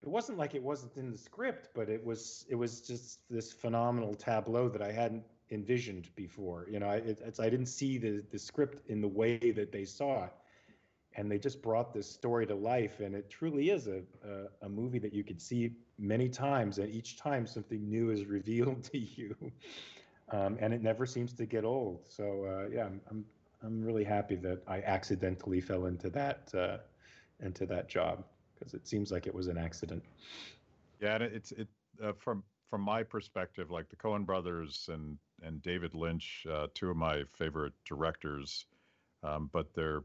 it 0.03 0.09
wasn't 0.09 0.39
like 0.39 0.55
it 0.55 0.63
wasn't 0.63 0.97
in 0.97 1.11
the 1.11 1.19
script, 1.19 1.69
but 1.75 1.89
it 1.89 2.05
was 2.05 2.45
it 2.49 2.57
was 2.57 2.81
just 2.81 3.21
this 3.31 3.53
phenomenal 3.53 4.15
tableau 4.15 4.69
that 4.69 4.83
I 4.83 4.93
hadn't 4.93 5.25
envisioned 5.51 6.09
before. 6.15 6.67
You 6.71 6.81
know, 6.81 6.89
I, 6.89 6.97
it, 6.97 7.39
I 7.39 7.49
didn't 7.49 7.67
see 7.67 7.97
the 7.97 8.23
the 8.31 8.39
script 8.39 8.89
in 8.91 9.01
the 9.01 9.09
way 9.09 9.39
that 9.53 9.73
they 9.73 9.85
saw 9.85 10.25
it 10.25 10.33
and 11.17 11.31
they 11.31 11.39
just 11.39 11.63
brought 11.63 11.93
this 11.93 12.09
story 12.09 12.47
to 12.47 12.55
life 12.55 13.01
and 13.01 13.15
it 13.15 13.29
truly 13.29 13.71
is 13.71 13.87
a, 13.87 14.03
a, 14.27 14.67
a, 14.67 14.69
movie 14.69 14.99
that 14.99 15.13
you 15.13 15.23
could 15.23 15.41
see 15.41 15.73
many 15.99 16.29
times 16.29 16.79
and 16.79 16.93
each 16.95 17.17
time 17.17 17.47
something 17.47 17.89
new 17.89 18.11
is 18.11 18.25
revealed 18.39 18.83
to 18.85 18.99
you. 18.99 19.35
Um, 20.31 20.57
and 20.61 20.73
it 20.73 20.83
never 20.83 21.05
seems 21.05 21.35
to 21.35 21.47
get 21.47 21.65
old. 21.65 22.01
So 22.09 22.45
uh, 22.45 22.69
yeah 22.73 22.87
I'm, 22.87 23.01
I'm, 23.11 23.25
I'm 23.63 23.83
really 23.83 24.05
happy 24.05 24.37
that 24.37 24.63
i 24.67 24.81
accidentally 24.83 25.61
fell 25.61 25.87
into 25.87 26.11
that 26.11 26.53
uh, 26.55 26.79
into 27.41 27.67
that 27.67 27.89
job 27.89 28.25
because 28.55 28.75
it 28.75 28.87
seems 28.87 29.11
like 29.11 29.27
it 29.27 29.35
was 29.35 29.49
an 29.49 29.59
accident. 29.59 30.03
Yeah 31.01 31.15
and 31.17 31.25
it's 31.25 31.53
it 31.53 31.69
uh, 32.03 32.13
from 32.19 32.43
from 32.71 32.81
my 32.81 33.03
perspective 33.03 33.71
like 33.71 33.89
the 33.91 33.97
coen 33.97 34.25
brothers 34.25 34.89
and 34.91 35.19
and 35.43 35.61
david 35.61 35.95
lynch 35.95 36.47
uh, 36.51 36.69
two 36.75 36.89
of 36.91 36.97
my 36.97 37.23
favorite 37.35 37.75
directors 37.85 38.65
um, 39.23 39.51
but 39.53 39.75
they're 39.75 40.03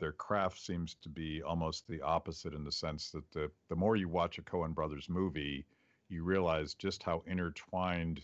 their 0.00 0.12
craft 0.12 0.58
seems 0.58 0.96
to 1.02 1.08
be 1.08 1.42
almost 1.42 1.86
the 1.86 2.02
opposite 2.02 2.54
in 2.54 2.64
the 2.64 2.72
sense 2.72 3.10
that 3.10 3.30
the 3.32 3.50
the 3.68 3.76
more 3.76 3.96
you 3.96 4.08
watch 4.08 4.38
a 4.38 4.42
Coen 4.42 4.74
Brothers 4.74 5.08
movie, 5.08 5.66
you 6.08 6.24
realize 6.24 6.74
just 6.74 7.02
how 7.02 7.22
intertwined 7.26 8.22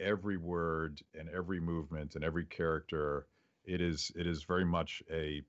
every 0.00 0.36
word 0.36 1.00
and 1.18 1.28
every 1.28 1.60
movement 1.60 2.14
and 2.14 2.24
every 2.24 2.44
character 2.46 3.26
it 3.64 3.80
is 3.80 4.10
it 4.16 4.26
is 4.26 4.42
very 4.44 4.64
much 4.64 5.02
a 5.10 5.42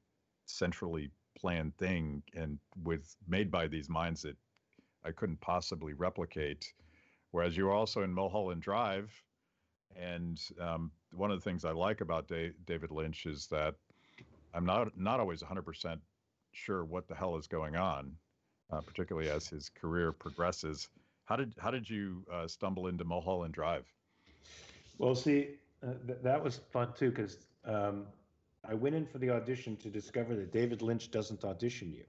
centrally 0.45 1.09
planned 1.37 1.75
thing 1.77 2.21
and 2.35 2.59
with 2.83 3.15
made 3.27 3.49
by 3.49 3.67
these 3.67 3.89
minds 3.89 4.21
that 4.21 4.37
I 5.05 5.11
couldn't 5.11 5.41
possibly 5.41 5.93
replicate. 5.93 6.73
Whereas 7.31 7.57
you're 7.57 7.73
also 7.73 8.03
in 8.03 8.13
Mulholland 8.13 8.61
Drive, 8.61 9.11
and 9.95 10.39
um, 10.59 10.91
one 11.11 11.31
of 11.31 11.39
the 11.39 11.43
things 11.43 11.65
I 11.65 11.71
like 11.71 12.01
about 12.01 12.27
da- 12.27 12.53
David 12.65 12.91
Lynch 12.91 13.25
is 13.25 13.47
that 13.47 13.75
I'm 14.53 14.65
not 14.65 14.97
not 14.97 15.19
always 15.19 15.41
100% 15.41 15.99
sure 16.51 16.85
what 16.85 17.07
the 17.07 17.15
hell 17.15 17.35
is 17.37 17.47
going 17.47 17.75
on, 17.75 18.15
uh, 18.71 18.81
particularly 18.81 19.29
as 19.29 19.47
his 19.47 19.69
career 19.69 20.11
progresses. 20.11 20.89
How 21.25 21.35
did 21.35 21.53
how 21.57 21.71
did 21.71 21.89
you 21.89 22.25
uh, 22.31 22.47
stumble 22.47 22.87
into 22.87 23.03
Mulholland 23.03 23.53
Drive? 23.53 23.85
Well, 24.97 25.15
see, 25.15 25.55
uh, 25.81 25.93
th- 26.05 26.19
that 26.21 26.43
was 26.43 26.61
fun 26.71 26.93
too 26.97 27.09
because 27.09 27.37
um, 27.65 28.05
I 28.67 28.73
went 28.73 28.95
in 28.95 29.05
for 29.05 29.17
the 29.17 29.29
audition 29.31 29.75
to 29.77 29.89
discover 29.89 30.35
that 30.35 30.51
David 30.51 30.81
Lynch 30.81 31.11
doesn't 31.11 31.43
audition 31.43 31.91
you. 31.91 32.03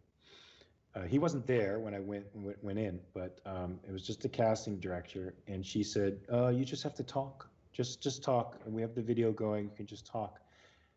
Uh, 0.94 1.02
he 1.02 1.18
wasn't 1.18 1.46
there 1.46 1.80
when 1.80 1.94
I 1.94 2.00
went 2.00 2.26
went, 2.34 2.62
went 2.62 2.78
in, 2.78 3.00
but 3.14 3.40
um, 3.46 3.80
it 3.88 3.92
was 3.92 4.06
just 4.06 4.24
a 4.24 4.28
casting 4.28 4.78
director, 4.78 5.34
and 5.48 5.64
she 5.64 5.82
said, 5.82 6.20
uh, 6.32 6.48
"You 6.48 6.64
just 6.64 6.82
have 6.82 6.94
to 6.94 7.02
talk. 7.02 7.48
Just 7.72 8.02
just 8.02 8.22
talk, 8.22 8.60
and 8.64 8.74
we 8.74 8.82
have 8.82 8.94
the 8.94 9.02
video 9.02 9.32
going. 9.32 9.64
You 9.64 9.76
can 9.76 9.86
just 9.86 10.06
talk." 10.06 10.40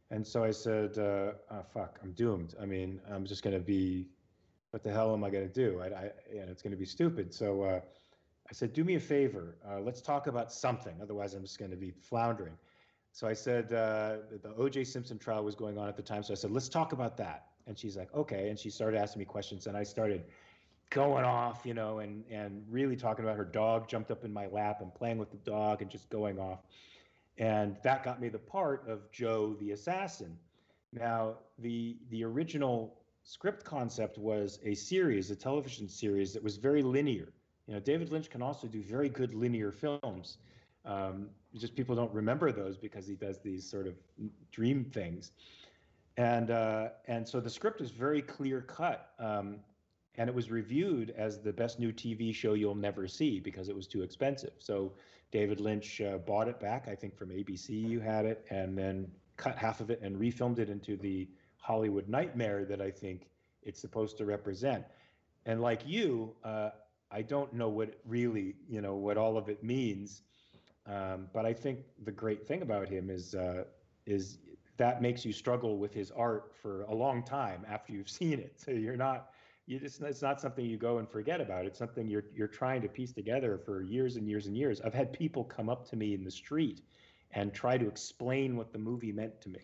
And 0.10 0.26
so 0.26 0.44
I 0.44 0.52
said, 0.52 0.98
uh, 0.98 1.34
oh, 1.52 1.64
"Fuck, 1.74 2.00
I'm 2.02 2.12
doomed. 2.14 2.56
I 2.62 2.66
mean, 2.66 3.02
I'm 3.10 3.26
just 3.26 3.44
going 3.44 3.56
to 3.56 3.64
be. 3.64 4.08
What 4.72 4.84
the 4.84 4.92
hell 4.92 5.14
am 5.14 5.24
I 5.24 5.30
going 5.30 5.48
to 5.48 5.54
do? 5.54 5.80
I, 5.82 5.86
I, 5.86 6.12
and 6.30 6.50
it's 6.50 6.62
going 6.62 6.72
to 6.72 6.78
be 6.78 6.86
stupid." 6.86 7.34
So 7.34 7.64
uh, 7.64 7.80
I 8.50 8.54
said, 8.54 8.74
"Do 8.74 8.84
me 8.84 8.96
a 8.96 9.00
favor. 9.00 9.58
Uh, 9.68 9.80
let's 9.80 10.02
talk 10.02 10.28
about 10.28 10.52
something. 10.52 10.96
Otherwise, 11.02 11.34
I'm 11.34 11.42
just 11.42 11.60
going 11.60 11.72
to 11.72 11.78
be 11.78 11.92
floundering." 11.92 12.58
So 13.12 13.28
I 13.28 13.34
said, 13.34 13.74
uh, 13.74 14.18
"The 14.42 14.54
O.J. 14.58 14.86
Simpson 14.86 15.18
trial 15.18 15.44
was 15.44 15.56
going 15.56 15.78
on 15.78 15.88
at 15.90 15.98
the 15.98 16.04
time." 16.04 16.24
So 16.24 16.32
I 16.32 16.36
said, 16.36 16.52
"Let's 16.52 16.70
talk 16.70 16.94
about 16.94 17.18
that." 17.18 17.48
And 17.66 17.78
she's 17.78 17.98
like, 17.98 18.14
"Okay." 18.14 18.50
And 18.50 18.58
she 18.58 18.70
started 18.70 18.98
asking 18.98 19.20
me 19.20 19.26
questions, 19.26 19.68
and 19.68 19.76
I 19.76 19.84
started 19.84 20.24
going 20.90 21.26
off, 21.26 21.66
you 21.66 21.74
know, 21.74 22.00
and 22.00 22.24
and 22.32 22.64
really 22.70 22.96
talking 22.96 23.26
about 23.26 23.36
her 23.38 23.46
dog 23.46 23.90
jumped 23.90 24.12
up 24.12 24.24
in 24.24 24.32
my 24.32 24.48
lap 24.48 24.82
and 24.82 24.94
playing 24.94 25.18
with 25.18 25.32
the 25.32 25.38
dog 25.38 25.82
and 25.82 25.92
just 25.92 26.10
going 26.10 26.40
off. 26.40 26.60
And 27.38 27.78
that 27.84 28.04
got 28.04 28.20
me 28.20 28.30
the 28.30 28.40
part 28.40 28.88
of 28.88 29.12
Joe 29.12 29.56
the 29.60 29.72
assassin. 29.72 30.38
Now, 30.92 31.36
the 31.60 31.98
the 32.10 32.24
original 32.24 32.98
script 33.24 33.64
concept 33.64 34.18
was 34.18 34.60
a 34.64 34.74
series, 34.74 35.30
a 35.32 35.36
television 35.36 35.88
series 35.88 36.34
that 36.34 36.42
was 36.42 36.58
very 36.58 36.82
linear. 36.82 37.28
You 37.68 37.74
know, 37.74 37.80
David 37.80 38.12
Lynch 38.12 38.30
can 38.30 38.42
also 38.42 38.68
do 38.68 38.82
very 38.82 39.10
good 39.10 39.34
linear 39.34 39.72
films. 39.72 40.38
Um, 40.86 41.30
just 41.56 41.76
people 41.76 41.96
don't 41.96 42.14
remember 42.14 42.52
those 42.52 42.78
because 42.78 43.06
he 43.06 43.16
does 43.16 43.40
these 43.40 43.70
sort 43.70 43.88
of 43.88 43.96
dream 44.52 44.86
things, 44.86 45.34
and 46.16 46.50
uh, 46.50 46.90
and 47.08 47.28
so 47.28 47.40
the 47.40 47.50
script 47.50 47.82
is 47.82 47.92
very 47.92 48.22
clear 48.22 48.62
cut. 48.62 49.12
Um, 49.20 49.58
and 50.18 50.30
it 50.30 50.36
was 50.36 50.50
reviewed 50.50 51.14
as 51.16 51.40
the 51.40 51.54
best 51.54 51.80
new 51.80 51.92
TV 51.92 52.34
show 52.34 52.54
you'll 52.54 52.76
never 52.76 53.08
see 53.08 53.40
because 53.40 53.70
it 53.70 53.76
was 53.76 53.88
too 53.88 54.02
expensive. 54.02 54.54
So 54.58 54.94
David 55.32 55.60
Lynch 55.60 56.02
uh, 56.02 56.18
bought 56.18 56.48
it 56.48 56.60
back, 56.60 56.88
I 56.88 56.96
think 56.96 57.16
from 57.16 57.30
ABC. 57.30 57.70
You 57.70 58.00
had 58.00 58.26
it, 58.26 58.46
and 58.50 58.78
then 58.78 59.08
cut 59.36 59.56
half 59.58 59.80
of 59.80 59.92
it 59.92 60.02
and 60.02 60.16
refilmed 60.16 60.58
it 60.60 60.70
into 60.70 60.98
the 60.98 61.30
Hollywood 61.58 62.08
nightmare 62.08 62.66
that 62.66 62.82
I 62.82 62.90
think 62.90 63.30
it's 63.62 63.80
supposed 63.80 64.18
to 64.18 64.26
represent. 64.26 64.86
And 65.46 65.62
like 65.62 65.82
you, 65.86 66.34
uh, 66.44 66.70
I 67.12 67.22
don't 67.22 67.54
know 67.54 67.70
what 67.70 68.00
really, 68.06 68.56
you 68.68 68.82
know, 68.82 68.96
what 68.96 69.18
all 69.18 69.38
of 69.38 69.50
it 69.50 69.64
means. 69.64 70.24
Um, 70.88 71.28
but 71.34 71.46
I 71.46 71.54
think 71.54 71.80
the 72.04 72.12
great 72.12 72.48
thing 72.48 72.62
about 72.62 72.90
him 72.90 73.10
is 73.10 73.36
uh, 73.36 73.66
is 74.06 74.40
that 74.78 75.02
makes 75.02 75.26
you 75.26 75.34
struggle 75.34 75.78
with 75.78 75.94
his 75.94 76.12
art 76.12 76.54
for 76.62 76.84
a 76.84 76.94
long 76.94 77.24
time 77.24 77.66
after 77.68 77.92
you've 77.92 78.10
seen 78.22 78.40
it. 78.40 78.54
So 78.58 78.72
you're 78.72 78.98
not 78.98 79.30
you 79.68 79.80
just 79.80 80.02
it's 80.02 80.22
not 80.22 80.40
something 80.40 80.66
you 80.66 80.78
go 80.78 80.98
and 80.98 81.10
forget 81.10 81.42
about. 81.42 81.66
It's 81.66 81.78
something 81.78 82.08
you're 82.08 82.24
you're 82.34 82.48
trying 82.48 82.82
to 82.82 82.88
piece 82.88 83.12
together 83.12 83.58
for 83.58 83.84
years 83.84 84.16
and 84.16 84.28
years 84.28 84.48
and 84.48 84.56
years. 84.56 84.82
I've 84.82 84.94
had 84.94 85.12
people 85.12 85.44
come 85.44 85.70
up 85.70 85.88
to 85.90 85.98
me 85.98 86.14
in 86.14 86.24
the 86.24 86.32
street 86.32 86.82
and 87.34 87.54
try 87.54 87.78
to 87.78 87.86
explain 87.86 88.56
what 88.56 88.72
the 88.72 88.80
movie 88.80 89.12
meant 89.12 89.40
to 89.42 89.50
me. 89.50 89.60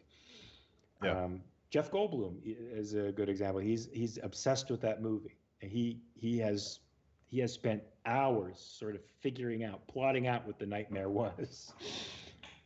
Yeah. 1.02 1.24
Um, 1.24 1.42
Jeff 1.70 1.90
Goldblum 1.90 2.36
is 2.44 2.94
a 2.94 3.12
good 3.14 3.30
example. 3.30 3.62
He's 3.62 3.88
he's 3.94 4.20
obsessed 4.22 4.70
with 4.70 4.82
that 4.82 5.02
movie, 5.02 5.38
and 5.62 5.72
he 5.72 6.02
he 6.16 6.38
has 6.40 6.80
he 7.28 7.40
has 7.40 7.54
spent 7.54 7.82
hours 8.06 8.60
sort 8.60 8.96
of 8.96 9.02
figuring 9.22 9.64
out, 9.64 9.88
plotting 9.88 10.28
out 10.28 10.46
what 10.46 10.60
the 10.60 10.66
nightmare 10.66 11.10
was. 11.22 11.74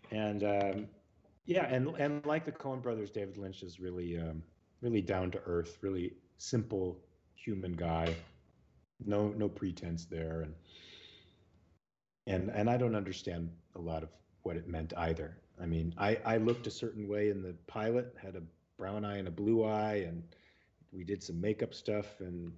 And 0.09 0.43
um, 0.43 0.88
yeah, 1.45 1.67
and 1.67 1.89
and 1.99 2.25
like 2.25 2.45
the 2.45 2.51
Coen 2.51 2.81
brothers, 2.81 3.11
David 3.11 3.38
Lynch 3.38 3.61
is 3.61 3.79
really 3.79 4.17
um, 4.17 4.41
really 4.81 5.01
down 5.01 5.29
to 5.31 5.39
earth, 5.45 5.77
really 5.81 6.13
simple 6.39 6.99
human 7.38 7.73
guy. 7.73 8.15
No 9.05 9.29
no 9.29 9.47
pretense 9.49 10.05
there, 10.05 10.41
and 10.41 10.55
and 12.27 12.49
and 12.49 12.69
I 12.69 12.77
don't 12.77 12.95
understand 12.95 13.49
a 13.75 13.79
lot 13.79 14.03
of 14.03 14.09
what 14.43 14.57
it 14.57 14.67
meant 14.67 14.93
either. 14.97 15.38
I 15.61 15.65
mean, 15.65 15.93
I 15.97 16.17
I 16.25 16.38
looked 16.38 16.67
a 16.67 16.71
certain 16.71 17.07
way 17.07 17.29
in 17.29 17.41
the 17.41 17.53
pilot, 17.67 18.15
had 18.21 18.35
a 18.35 18.43
brown 18.77 19.05
eye 19.05 19.17
and 19.17 19.27
a 19.27 19.31
blue 19.31 19.63
eye, 19.65 20.05
and 20.07 20.23
we 20.91 21.03
did 21.03 21.23
some 21.23 21.39
makeup 21.41 21.73
stuff, 21.73 22.21
and 22.21 22.53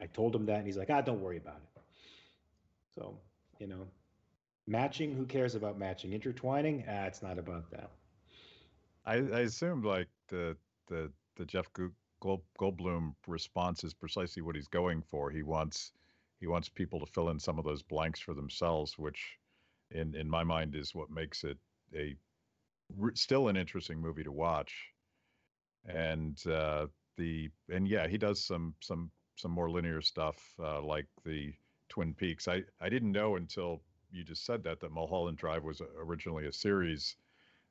I 0.00 0.06
told 0.06 0.34
him 0.34 0.46
that, 0.46 0.58
and 0.58 0.66
he's 0.66 0.76
like, 0.76 0.90
ah, 0.90 1.00
don't 1.00 1.20
worry 1.20 1.38
about 1.38 1.60
it. 1.62 1.82
So, 2.94 3.18
you 3.58 3.66
know, 3.66 3.86
matching, 4.66 5.12
who 5.12 5.26
cares 5.26 5.54
about 5.54 5.78
matching? 5.78 6.12
Intertwining, 6.12 6.84
ah, 6.88 7.04
it's 7.04 7.22
not 7.22 7.38
about 7.38 7.70
that. 7.70 7.90
I, 9.04 9.14
I 9.16 9.40
assumed 9.40 9.84
like 9.84 10.08
the 10.28 10.56
the 10.88 11.12
the 11.36 11.44
Jeff 11.44 11.72
Gold, 12.24 12.42
Goldblum 12.58 13.14
response 13.26 13.84
is 13.84 13.92
precisely 13.92 14.40
what 14.40 14.56
he's 14.56 14.66
going 14.66 15.02
for. 15.02 15.30
He 15.30 15.42
wants 15.42 15.92
he 16.40 16.46
wants 16.46 16.68
people 16.70 16.98
to 17.00 17.06
fill 17.06 17.28
in 17.28 17.38
some 17.38 17.58
of 17.58 17.64
those 17.64 17.82
blanks 17.82 18.18
for 18.18 18.32
themselves, 18.32 18.98
which, 18.98 19.38
in 19.90 20.14
in 20.14 20.28
my 20.28 20.42
mind, 20.42 20.74
is 20.74 20.94
what 20.94 21.10
makes 21.10 21.44
it 21.44 21.58
a 21.94 22.16
still 23.12 23.48
an 23.48 23.58
interesting 23.58 24.00
movie 24.00 24.24
to 24.24 24.32
watch. 24.32 24.74
And 25.84 26.38
uh, 26.46 26.86
the 27.18 27.50
and 27.68 27.86
yeah, 27.86 28.08
he 28.08 28.16
does 28.16 28.42
some 28.42 28.74
some 28.80 29.10
some 29.36 29.50
more 29.50 29.70
linear 29.70 30.00
stuff 30.00 30.36
uh, 30.58 30.80
like 30.80 31.06
the 31.26 31.52
Twin 31.90 32.14
Peaks. 32.14 32.48
I, 32.48 32.62
I 32.80 32.88
didn't 32.88 33.12
know 33.12 33.36
until 33.36 33.82
you 34.10 34.24
just 34.24 34.46
said 34.46 34.62
that 34.64 34.80
that 34.80 34.92
Mulholland 34.92 35.36
Drive 35.36 35.64
was 35.64 35.82
originally 35.98 36.46
a 36.46 36.52
series. 36.52 37.16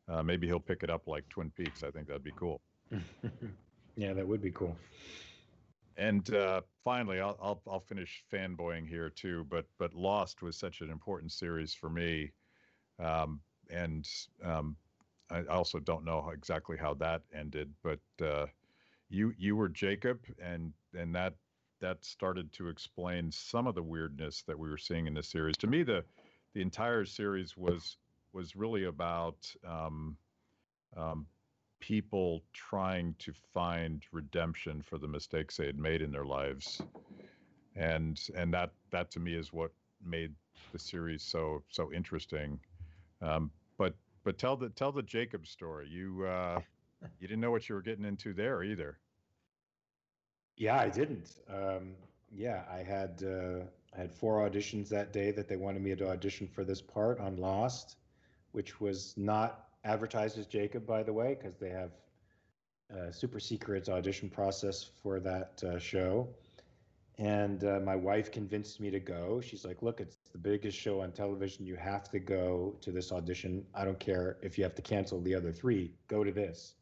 Uh, 0.08 0.22
maybe 0.22 0.46
he'll 0.46 0.60
pick 0.60 0.84
it 0.84 0.92
up 0.92 1.08
like 1.08 1.28
Twin 1.30 1.50
Peaks. 1.52 1.82
I 1.82 1.90
think 1.90 2.08
that'd 2.08 2.24
be 2.24 2.34
cool. 2.38 2.62
yeah, 3.96 4.14
that 4.14 4.28
would 4.28 4.42
be 4.42 4.52
cool. 4.52 4.76
And 5.98 6.34
uh, 6.34 6.62
finally, 6.84 7.20
I'll, 7.20 7.38
I'll 7.42 7.62
I'll 7.68 7.80
finish 7.80 8.24
fanboying 8.32 8.88
here 8.88 9.10
too. 9.10 9.46
But 9.50 9.66
but 9.78 9.94
Lost 9.94 10.42
was 10.42 10.58
such 10.58 10.82
an 10.82 10.90
important 10.90 11.32
series 11.32 11.74
for 11.74 11.90
me, 11.90 12.32
um, 13.00 13.40
and 13.70 14.08
um, 14.44 14.76
I 15.30 15.44
also 15.46 15.80
don't 15.80 16.04
know 16.04 16.32
exactly 16.34 16.78
how 16.78 16.96
that 16.96 17.22
ended. 17.34 17.72
But 17.84 18.00
uh, 18.26 18.48
you 19.10 19.34
you 19.38 19.56
were 19.56 19.70
Jacob, 19.70 20.20
and 20.42 20.74
and 20.98 21.14
that 21.14 21.36
that 21.80 22.04
started 22.04 22.52
to 22.54 22.70
explain 22.70 23.32
some 23.32 23.68
of 23.68 23.76
the 23.76 23.84
weirdness 23.84 24.44
that 24.48 24.58
we 24.58 24.70
were 24.70 24.78
seeing 24.78 25.06
in 25.06 25.14
the 25.14 25.24
series. 25.24 25.58
To 25.58 25.68
me, 25.68 25.84
the 25.84 26.04
the 26.56 26.62
entire 26.62 27.06
series 27.06 27.56
was 27.56 27.98
was 28.34 28.56
really 28.56 28.86
about 28.86 29.48
um, 29.68 30.18
um, 30.98 31.28
people 31.84 32.42
trying 32.54 33.14
to 33.20 33.34
find 33.54 34.06
redemption 34.14 34.82
for 34.82 34.98
the 34.98 35.08
mistakes 35.08 35.58
they 35.58 35.66
had 35.66 35.78
made 35.78 36.02
in 36.02 36.14
their 36.14 36.24
lives, 36.24 36.82
and 37.76 38.22
and 38.38 38.54
that 38.54 38.72
that 38.92 39.12
to 39.12 39.20
me 39.20 39.34
is 39.34 39.52
what 39.52 39.72
made 40.02 40.34
the 40.72 40.80
series 40.80 41.24
so 41.24 41.62
so 41.68 41.92
interesting. 41.92 42.58
Um, 43.22 43.52
but 43.78 43.96
but 44.24 44.38
tell 44.38 44.56
the 44.56 44.70
tell 44.70 44.94
the 44.94 45.04
Jacob 45.04 45.46
story. 45.46 45.90
You 45.90 46.26
uh, 46.26 46.62
you 47.20 47.28
didn't 47.28 47.42
know 47.42 47.52
what 47.52 47.68
you 47.68 47.76
were 47.76 47.82
getting 47.82 48.06
into 48.06 48.34
there 48.34 48.64
either. 48.64 48.98
Yeah, 50.56 50.80
I 50.80 50.88
didn't. 50.88 51.34
Um, 51.50 51.96
yeah, 52.32 52.64
I 52.72 52.78
had 52.78 53.22
uh, 53.26 53.66
I 53.94 54.00
had 54.00 54.14
four 54.14 54.50
auditions 54.50 54.88
that 54.88 55.12
day 55.12 55.32
that 55.32 55.50
they 55.50 55.58
wanted 55.58 55.82
me 55.82 55.94
to 55.96 56.10
audition 56.10 56.48
for 56.48 56.64
this 56.64 56.82
part 56.82 57.20
on 57.20 57.36
Lost, 57.36 57.98
which 58.54 58.80
was 58.80 59.16
not 59.18 59.63
advertised 59.84 60.38
as 60.38 60.48
Jacob, 60.48 60.86
by 60.86 61.04
the 61.04 61.14
way, 61.14 61.36
because 61.36 61.58
they 61.58 61.70
have 61.70 61.92
super 63.12 63.40
secret 63.40 63.90
audition 63.90 64.30
process 64.30 64.84
for 65.02 65.20
that 65.20 65.62
uh, 65.64 65.80
show. 65.80 66.28
And 67.20 67.64
uh, 67.64 67.80
my 67.80 67.96
wife 67.96 68.32
convinced 68.32 68.80
me 68.80 68.90
to 68.90 69.00
go. 69.00 69.40
She's 69.40 69.64
like, 69.64 69.84
"Look, 69.84 70.02
it's 70.02 70.18
the 70.32 70.38
biggest 70.40 70.78
show 70.78 71.02
on 71.02 71.12
television. 71.12 71.66
You 71.66 71.76
have 71.76 72.10
to 72.10 72.20
go 72.20 72.76
to 72.82 72.92
this 72.92 73.12
audition. 73.12 73.66
I 73.76 73.86
don't 73.86 74.00
care 74.00 74.38
if 74.42 74.58
you 74.58 74.64
have 74.64 74.74
to 74.76 74.82
cancel 74.82 75.22
the 75.22 75.36
other 75.36 75.52
three. 75.52 75.92
Go 76.08 76.24
to 76.24 76.32
this." 76.32 76.76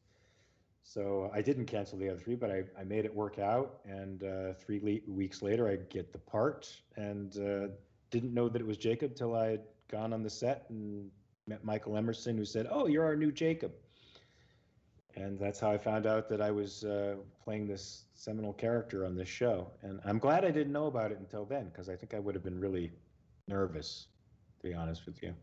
So 0.84 1.30
I 1.34 1.41
didn't 1.41 1.66
cancel 1.66 1.97
the 1.97 2.10
other 2.10 2.20
three, 2.20 2.36
but 2.36 2.49
I, 2.49 2.64
I 2.80 2.84
made 2.84 3.06
it 3.06 3.14
work 3.14 3.39
out. 3.39 3.80
And 3.86 4.24
uh, 4.24 4.54
three 4.54 4.80
le- 4.82 5.14
weeks 5.14 5.41
later, 5.41 5.68
I 5.68 5.76
get 5.76 6.12
the 6.12 6.20
part 6.20 6.74
and 6.95 7.38
uh, 7.38 7.68
didn't 8.10 8.34
know 8.34 8.49
that 8.49 8.62
it 8.62 8.66
was 8.66 8.78
Jacob 8.78 9.16
till 9.16 9.36
I 9.36 9.47
had 9.52 9.62
gone 9.89 10.14
on 10.14 10.24
the 10.24 10.30
set 10.30 10.66
and 10.70 11.12
met 11.52 11.66
Michael 11.66 11.97
Emerson, 11.97 12.38
who 12.38 12.45
said, 12.45 12.68
"Oh, 12.72 12.88
you're 12.88 13.04
our 13.04 13.16
new 13.16 13.32
Jacob." 13.32 13.74
And 15.16 15.38
that's 15.38 15.60
how 15.60 15.70
I 15.70 15.78
found 15.78 16.06
out 16.06 16.30
that 16.30 16.41
I 16.41 16.52
was 16.52 16.86
uh, 16.86 17.16
playing 17.43 17.68
this 17.68 18.06
seminal 18.14 18.54
character 18.54 19.06
on 19.06 19.14
this 19.16 19.28
show. 19.28 19.70
And 19.82 19.99
I'm 20.06 20.20
glad 20.20 20.45
I 20.45 20.52
didn't 20.52 20.72
know 20.72 20.86
about 20.86 21.12
it 21.12 21.20
until 21.20 21.43
then, 21.43 21.66
because 21.66 21.89
I 21.89 21.97
think 21.97 22.14
I 22.14 22.20
would 22.20 22.34
have 22.34 22.45
been 22.45 22.60
really 22.60 22.93
nervous, 23.49 24.08
to 24.62 24.70
be 24.70 24.74
honest 24.74 25.06
with 25.06 25.22
you. 25.22 25.34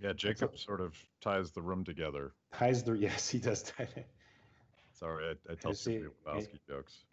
Yeah, 0.00 0.14
Jacob 0.14 0.58
sort 0.58 0.80
of 0.80 0.94
ties 1.20 1.50
the 1.50 1.60
room 1.60 1.84
together. 1.84 2.32
Ties 2.54 2.82
the 2.82 2.92
yes, 3.08 3.28
he 3.28 3.38
does 3.38 3.62
tie 3.62 3.88
it. 3.96 4.06
Sorry, 4.92 5.26
I, 5.28 5.52
I 5.52 5.54
tell 5.56 5.72
Lebowski 5.72 6.58
jokes. 6.66 7.04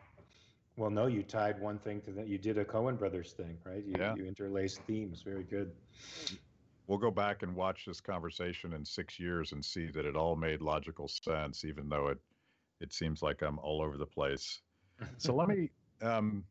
Well, 0.77 0.89
no, 0.89 1.07
you 1.07 1.21
tied 1.21 1.59
one 1.59 1.79
thing 1.79 1.99
to 2.01 2.11
that. 2.11 2.27
You 2.27 2.37
did 2.37 2.57
a 2.57 2.63
Coen 2.63 2.97
Brothers 2.97 3.33
thing, 3.33 3.57
right? 3.65 3.83
You, 3.85 3.95
yeah. 3.99 4.15
you 4.15 4.25
interlaced 4.25 4.81
themes. 4.83 5.21
Very 5.21 5.43
good. 5.43 5.71
We'll 6.87 6.97
go 6.97 7.11
back 7.11 7.43
and 7.43 7.55
watch 7.55 7.85
this 7.85 8.01
conversation 8.01 8.73
in 8.73 8.83
six 8.83 9.19
years 9.19 9.53
and 9.53 9.63
see 9.63 9.87
that 9.91 10.05
it 10.05 10.15
all 10.15 10.35
made 10.35 10.61
logical 10.61 11.07
sense, 11.07 11.63
even 11.65 11.89
though 11.89 12.07
it 12.07 12.17
it 12.81 12.93
seems 12.93 13.21
like 13.21 13.41
I'm 13.43 13.59
all 13.59 13.81
over 13.81 13.97
the 13.97 14.05
place. 14.05 14.61
So 15.17 15.35
let 15.35 15.47
me. 15.47 15.69
Um, 16.03 16.45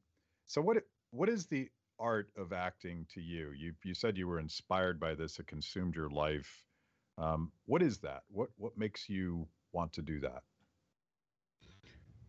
so 0.46 0.60
what 0.60 0.76
what 1.10 1.28
is 1.28 1.46
the 1.46 1.68
art 1.98 2.30
of 2.36 2.52
acting 2.52 3.04
to 3.14 3.20
you? 3.20 3.50
You 3.50 3.72
you 3.82 3.94
said 3.94 4.16
you 4.16 4.28
were 4.28 4.38
inspired 4.38 5.00
by 5.00 5.16
this. 5.16 5.40
It 5.40 5.48
consumed 5.48 5.96
your 5.96 6.08
life. 6.08 6.64
Um, 7.18 7.50
what 7.66 7.82
is 7.82 7.98
that? 7.98 8.22
What 8.28 8.50
what 8.58 8.78
makes 8.78 9.08
you 9.08 9.48
want 9.72 9.92
to 9.94 10.02
do 10.02 10.20
that? 10.20 10.44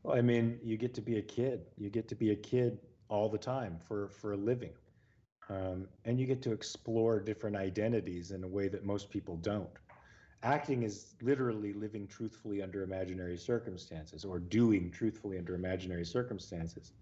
Well, 0.04 0.18
I 0.18 0.22
mean, 0.22 0.60
you 0.64 0.78
get 0.78 0.96
to 0.96 1.02
be 1.02 1.18
a 1.18 1.22
kid. 1.22 1.68
You 1.78 1.90
get 1.92 2.08
to 2.10 2.16
be 2.16 2.32
a 2.32 2.36
kid 2.36 2.80
all 3.08 3.30
the 3.30 3.38
time 3.38 3.78
for 3.88 4.10
for 4.10 4.34
a 4.34 4.38
living, 4.38 4.74
um, 5.50 5.88
and 6.06 6.20
you 6.20 6.26
get 6.26 6.42
to 6.44 6.52
explore 6.52 7.20
different 7.20 7.56
identities 7.56 8.32
in 8.32 8.44
a 8.44 8.48
way 8.48 8.68
that 8.68 8.86
most 8.86 9.10
people 9.10 9.38
don't. 9.38 9.70
Acting 10.44 10.84
is 10.84 11.14
literally 11.22 11.74
living 11.74 12.08
truthfully 12.08 12.64
under 12.64 12.84
imaginary 12.84 13.38
circumstances, 13.38 14.26
or 14.26 14.40
doing 14.40 14.90
truthfully 14.90 15.38
under 15.38 15.56
imaginary 15.56 16.06
circumstances. 16.06 16.94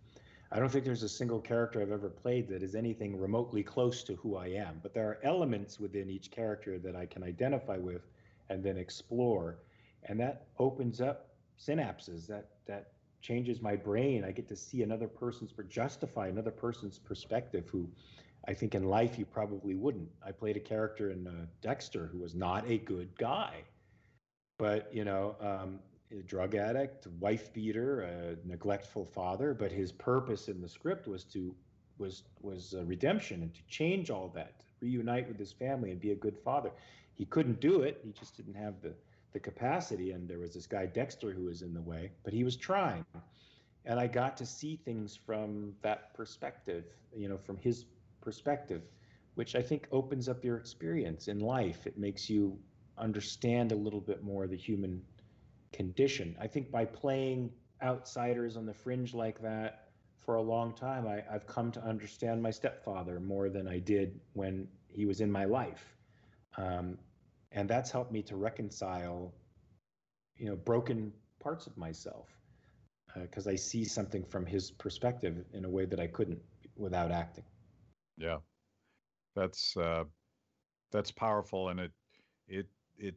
I 0.51 0.59
don't 0.59 0.69
think 0.69 0.83
there's 0.83 1.03
a 1.03 1.09
single 1.09 1.39
character 1.39 1.81
I've 1.81 1.91
ever 1.91 2.09
played 2.09 2.47
that 2.49 2.63
is 2.63 2.73
anything 2.73 3.17
remotely 3.17 3.61
close 3.61 4.03
to 4.05 4.15
who 4.15 4.35
I 4.35 4.47
am, 4.47 4.79
but 4.81 4.93
there 4.93 5.07
are 5.07 5.19
elements 5.23 5.79
within 5.79 6.09
each 6.09 6.31
character 6.31 6.79
that 6.79 6.95
I 6.95 7.05
can 7.05 7.23
identify 7.23 7.77
with 7.77 8.07
and 8.49 8.63
then 8.63 8.77
explore, 8.77 9.59
and 10.03 10.19
that 10.19 10.47
opens 10.57 11.01
up 11.01 11.29
synapses 11.59 12.25
that 12.27 12.49
that 12.65 12.93
changes 13.21 13.61
my 13.61 13.75
brain. 13.75 14.23
I 14.23 14.31
get 14.31 14.47
to 14.47 14.55
see 14.55 14.81
another 14.81 15.07
person's, 15.07 15.51
justify 15.69 16.27
another 16.27 16.51
person's 16.51 16.97
perspective 16.97 17.67
who 17.69 17.87
I 18.47 18.53
think 18.53 18.75
in 18.75 18.85
life 18.89 19.19
you 19.19 19.25
probably 19.25 19.75
wouldn't. 19.75 20.09
I 20.25 20.31
played 20.31 20.57
a 20.57 20.61
character 20.61 21.11
in 21.11 21.27
uh, 21.27 21.45
Dexter 21.61 22.07
who 22.07 22.19
was 22.19 22.35
not 22.35 22.69
a 22.69 22.77
good 22.77 23.17
guy, 23.17 23.63
but 24.57 24.89
you 24.93 25.03
know, 25.05 25.35
um, 25.41 25.79
a 26.11 26.23
drug 26.23 26.55
addict, 26.55 27.07
wife 27.19 27.53
beater, 27.53 28.01
a 28.01 28.47
neglectful 28.47 29.05
father. 29.05 29.53
But 29.53 29.71
his 29.71 29.91
purpose 29.91 30.47
in 30.47 30.61
the 30.61 30.69
script 30.69 31.07
was 31.07 31.23
to 31.25 31.53
was 31.97 32.23
was 32.41 32.75
redemption 32.85 33.41
and 33.43 33.53
to 33.53 33.61
change 33.67 34.09
all 34.09 34.29
that, 34.29 34.63
reunite 34.81 35.27
with 35.27 35.37
his 35.37 35.51
family 35.51 35.91
and 35.91 35.99
be 35.99 36.11
a 36.11 36.15
good 36.15 36.37
father. 36.37 36.71
He 37.15 37.25
couldn't 37.25 37.59
do 37.59 37.81
it. 37.81 38.01
He 38.03 38.11
just 38.11 38.37
didn't 38.37 38.55
have 38.55 38.81
the 38.81 38.93
the 39.33 39.39
capacity. 39.39 40.11
And 40.11 40.27
there 40.27 40.39
was 40.39 40.53
this 40.53 40.65
guy 40.65 40.85
Dexter 40.85 41.31
who 41.31 41.45
was 41.45 41.61
in 41.61 41.73
the 41.73 41.81
way, 41.81 42.11
but 42.23 42.33
he 42.33 42.43
was 42.43 42.55
trying. 42.55 43.05
And 43.85 43.99
I 43.99 44.07
got 44.07 44.37
to 44.37 44.45
see 44.45 44.75
things 44.75 45.15
from 45.15 45.73
that 45.81 46.13
perspective, 46.13 46.85
you 47.15 47.29
know, 47.29 47.37
from 47.37 47.57
his 47.57 47.85
perspective, 48.29 48.83
which 49.33 49.55
I 49.55 49.61
think 49.63 49.87
opens 49.91 50.29
up 50.29 50.45
your 50.45 50.57
experience 50.57 51.27
in 51.29 51.39
life. 51.39 51.87
It 51.87 51.97
makes 51.97 52.29
you 52.29 52.59
understand 52.95 53.71
a 53.71 53.75
little 53.75 54.01
bit 54.11 54.21
more 54.21 54.45
the 54.45 54.55
human 54.55 55.01
condition. 55.73 56.35
I 56.39 56.45
think 56.45 56.69
by 56.69 56.85
playing 56.85 57.49
outsiders 57.81 58.55
on 58.55 58.67
the 58.67 58.73
fringe 58.83 59.15
like 59.15 59.41
that 59.41 59.89
for 60.19 60.35
a 60.35 60.41
long 60.43 60.73
time, 60.73 61.07
I, 61.07 61.23
have 61.31 61.47
come 61.47 61.71
to 61.71 61.81
understand 61.83 62.39
my 62.39 62.51
stepfather 62.51 63.19
more 63.19 63.49
than 63.49 63.67
I 63.67 63.79
did 63.79 64.19
when 64.33 64.67
he 64.89 65.07
was 65.07 65.21
in 65.21 65.31
my 65.31 65.45
life. 65.45 65.95
Um, 66.55 66.99
and 67.51 67.67
that's 67.67 67.89
helped 67.89 68.11
me 68.11 68.21
to 68.23 68.35
reconcile, 68.35 69.33
you 70.37 70.45
know, 70.49 70.55
broken 70.55 71.11
parts 71.39 71.65
of 71.65 71.75
myself 71.77 72.27
because 73.15 73.47
uh, 73.47 73.51
I 73.51 73.55
see 73.55 73.85
something 73.85 74.23
from 74.23 74.45
his 74.45 74.69
perspective 74.69 75.45
in 75.51 75.65
a 75.65 75.69
way 75.69 75.85
that 75.85 75.99
I 75.99 76.05
couldn't 76.05 76.41
without 76.75 77.11
acting. 77.11 77.45
Yeah, 78.19 78.39
that's 79.35 79.77
uh, 79.77 80.05
that's 80.91 81.11
powerful, 81.11 81.69
and 81.69 81.79
it 81.79 81.93
it 82.47 82.67
it 82.97 83.15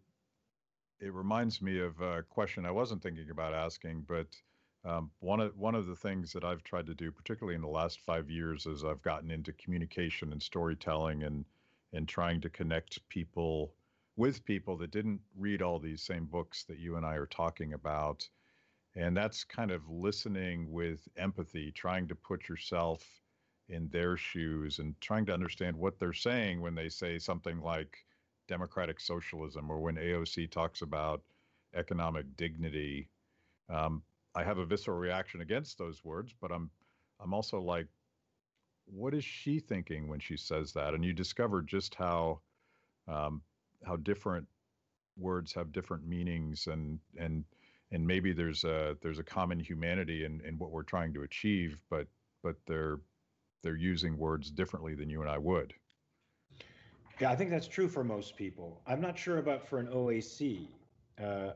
it 1.00 1.12
reminds 1.12 1.61
me 1.61 1.80
of 1.80 2.00
a 2.00 2.22
question 2.22 2.64
I 2.64 2.70
wasn't 2.70 3.03
thinking 3.03 3.30
about 3.30 3.53
asking, 3.53 4.03
but 4.09 4.28
um, 4.84 5.11
one 5.20 5.40
of 5.40 5.57
one 5.59 5.74
of 5.74 5.86
the 5.86 5.96
things 5.96 6.32
that 6.32 6.44
I've 6.44 6.62
tried 6.64 6.86
to 6.86 6.94
do, 6.94 7.12
particularly 7.12 7.55
in 7.57 7.61
the 7.62 7.68
last 7.68 8.00
five 8.00 8.30
years, 8.30 8.66
as 8.66 8.84
I've 8.84 9.03
gotten 9.03 9.30
into 9.30 9.53
communication 9.53 10.32
and 10.32 10.42
storytelling 10.42 11.24
and 11.24 11.44
and 11.92 12.09
trying 12.09 12.40
to 12.42 12.50
connect 12.50 13.07
people 13.11 13.74
with 14.16 14.44
people 14.46 14.76
that 14.78 14.90
didn't 14.92 15.20
read 15.36 15.62
all 15.62 15.78
these 15.78 16.03
same 16.03 16.26
books 16.26 16.64
that 16.64 16.78
you 16.78 16.96
and 16.96 17.05
I 17.05 17.14
are 17.16 17.26
talking 17.26 17.74
about. 17.74 18.28
And 18.96 19.16
that's 19.16 19.44
kind 19.44 19.70
of 19.72 19.88
listening 19.90 20.70
with 20.72 21.09
empathy, 21.16 21.72
trying 21.72 22.09
to 22.09 22.16
put 22.16 22.48
yourself 22.48 23.21
in 23.68 23.88
their 23.88 24.16
shoes 24.16 24.78
and 24.78 24.94
trying 25.00 25.26
to 25.26 25.34
understand 25.34 25.76
what 25.76 25.98
they're 25.98 26.12
saying 26.12 26.60
when 26.60 26.74
they 26.74 26.88
say 26.88 27.18
something 27.18 27.60
like 27.60 28.04
democratic 28.48 29.00
socialism 29.00 29.70
or 29.70 29.80
when 29.80 29.96
AOC 29.96 30.50
talks 30.50 30.82
about 30.82 31.22
economic 31.74 32.26
dignity. 32.36 33.08
Um, 33.68 34.02
I 34.34 34.44
have 34.44 34.58
a 34.58 34.66
visceral 34.66 34.98
reaction 34.98 35.40
against 35.40 35.78
those 35.78 36.04
words, 36.04 36.34
but 36.40 36.50
I'm 36.52 36.70
I'm 37.20 37.32
also 37.32 37.60
like, 37.60 37.86
what 38.86 39.14
is 39.14 39.24
she 39.24 39.60
thinking 39.60 40.08
when 40.08 40.18
she 40.18 40.36
says 40.36 40.72
that? 40.72 40.94
And 40.94 41.04
you 41.04 41.12
discover 41.12 41.62
just 41.62 41.94
how 41.94 42.40
um, 43.08 43.42
how 43.84 43.96
different 43.96 44.46
words 45.16 45.52
have 45.52 45.72
different 45.72 46.06
meanings 46.06 46.66
and 46.66 46.98
and 47.18 47.44
and 47.90 48.06
maybe 48.06 48.32
there's 48.32 48.64
a 48.64 48.96
there's 49.02 49.18
a 49.18 49.24
common 49.24 49.60
humanity 49.60 50.24
in, 50.24 50.40
in 50.46 50.58
what 50.58 50.70
we're 50.70 50.82
trying 50.82 51.12
to 51.14 51.22
achieve, 51.22 51.78
but 51.90 52.06
but 52.42 52.56
they're 52.66 52.98
they're 53.62 53.76
using 53.76 54.16
words 54.16 54.50
differently 54.50 54.94
than 54.94 55.08
you 55.08 55.20
and 55.20 55.30
I 55.30 55.38
would. 55.38 55.72
Yeah, 57.20 57.30
I 57.30 57.36
think 57.36 57.50
that's 57.50 57.68
true 57.68 57.88
for 57.88 58.02
most 58.02 58.36
people. 58.36 58.80
I'm 58.86 59.00
not 59.00 59.18
sure 59.18 59.38
about 59.38 59.66
for 59.66 59.78
an 59.78 59.86
OAC 59.86 60.66
uh, 61.20 61.50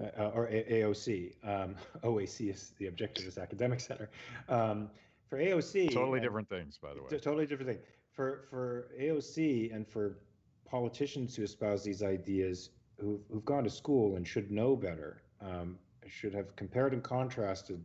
uh, 0.00 0.30
or 0.34 0.48
AOC. 0.48 1.32
Um, 1.44 1.74
OAC 2.04 2.50
is 2.50 2.72
the 2.78 2.88
Objectivist 2.90 3.40
Academic 3.40 3.80
Center. 3.80 4.10
Um, 4.48 4.90
for 5.28 5.38
AOC, 5.38 5.92
totally 5.92 6.20
different 6.20 6.48
things, 6.48 6.78
by 6.78 6.94
the 6.94 7.02
way. 7.02 7.08
Totally 7.08 7.46
different 7.46 7.70
thing. 7.70 7.78
For 8.12 8.44
for 8.50 8.90
AOC 9.00 9.74
and 9.74 9.88
for 9.88 10.18
politicians 10.66 11.34
who 11.34 11.42
espouse 11.42 11.82
these 11.82 12.02
ideas 12.02 12.70
who've, 13.00 13.20
who've 13.30 13.44
gone 13.44 13.64
to 13.64 13.70
school 13.70 14.16
and 14.16 14.26
should 14.26 14.50
know 14.50 14.76
better, 14.76 15.22
um, 15.40 15.78
should 16.06 16.34
have 16.34 16.54
compared 16.56 16.92
and 16.92 17.02
contrasted 17.02 17.82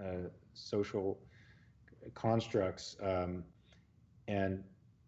uh, 0.00 0.28
social 0.54 1.18
constructs 2.14 2.96
um, 3.02 3.44
and 4.28 4.62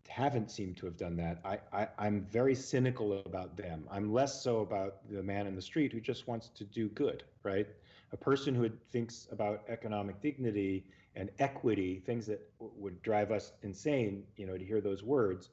haven't 0.09 0.51
seemed 0.51 0.77
to 0.77 0.87
have 0.87 0.97
done 0.97 1.17
that. 1.17 1.41
I, 1.45 1.59
I, 1.73 1.89
I'm 1.99 2.23
very 2.23 2.55
cynical 2.55 3.21
about 3.25 3.57
them. 3.57 3.87
I'm 3.91 4.13
less 4.13 4.43
so 4.43 4.61
about 4.61 5.09
the 5.09 5.23
man 5.23 5.47
in 5.47 5.55
the 5.55 5.63
street 5.63 5.93
who 5.93 6.01
just 6.01 6.27
wants 6.27 6.49
to 6.49 6.65
do 6.65 6.89
good, 6.89 7.25
right? 7.43 7.67
A 8.13 8.17
person 8.17 8.55
who 8.55 8.69
thinks 8.91 9.29
about 9.31 9.63
economic 9.69 10.21
dignity 10.21 10.87
and 11.15 11.31
equity, 11.39 12.01
things 12.01 12.27
that 12.27 12.41
w- 12.59 12.73
would 12.77 13.03
drive 13.03 13.31
us 13.31 13.53
insane, 13.63 14.25
you 14.37 14.47
know, 14.47 14.59
to 14.59 14.65
hear 14.65 14.81
those 14.81 15.03
words, 15.03 15.51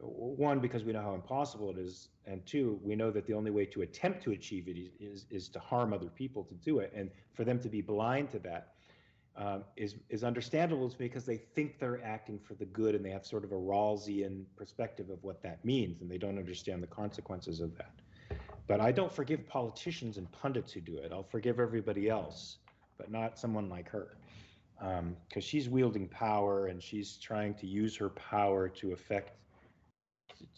one 0.00 0.60
because 0.60 0.84
we 0.84 0.92
know 0.92 1.02
how 1.02 1.14
impossible 1.14 1.70
it 1.70 1.78
is 1.78 2.08
and 2.26 2.44
two 2.46 2.78
we 2.82 2.94
know 2.94 3.10
that 3.10 3.26
the 3.26 3.32
only 3.32 3.50
way 3.50 3.64
to 3.64 3.82
attempt 3.82 4.22
to 4.22 4.32
achieve 4.32 4.68
it 4.68 4.76
is 5.00 5.26
is 5.30 5.48
to 5.48 5.58
harm 5.58 5.92
other 5.92 6.08
people 6.08 6.44
to 6.44 6.54
do 6.54 6.80
it 6.80 6.92
and 6.94 7.10
for 7.32 7.44
them 7.44 7.58
to 7.58 7.68
be 7.68 7.80
blind 7.80 8.30
to 8.30 8.38
that 8.38 8.75
um, 9.38 9.64
is 9.76 9.96
is 10.08 10.24
understandable 10.24 10.92
because 10.98 11.26
they 11.26 11.36
think 11.36 11.78
they're 11.78 12.02
acting 12.02 12.38
for 12.38 12.54
the 12.54 12.64
good 12.66 12.94
and 12.94 13.04
they 13.04 13.10
have 13.10 13.26
sort 13.26 13.44
of 13.44 13.52
a 13.52 13.56
Rawlsian 13.56 14.44
perspective 14.56 15.10
of 15.10 15.22
what 15.22 15.42
that 15.42 15.64
means 15.64 16.00
and 16.00 16.10
they 16.10 16.18
don't 16.18 16.38
understand 16.38 16.82
the 16.82 16.86
consequences 16.86 17.60
of 17.60 17.76
that. 17.76 17.92
But 18.66 18.80
I 18.80 18.92
don't 18.92 19.12
forgive 19.12 19.46
politicians 19.46 20.16
and 20.16 20.30
pundits 20.32 20.72
who 20.72 20.80
do 20.80 20.98
it. 20.98 21.12
I'll 21.12 21.22
forgive 21.22 21.60
everybody 21.60 22.08
else, 22.08 22.58
but 22.98 23.10
not 23.10 23.38
someone 23.38 23.68
like 23.68 23.88
her 23.90 24.16
because 24.78 25.00
um, 25.00 25.40
she's 25.40 25.68
wielding 25.68 26.08
power 26.08 26.66
and 26.66 26.82
she's 26.82 27.16
trying 27.16 27.54
to 27.54 27.66
use 27.66 27.96
her 27.96 28.10
power 28.10 28.68
to 28.68 28.92
affect 28.92 29.32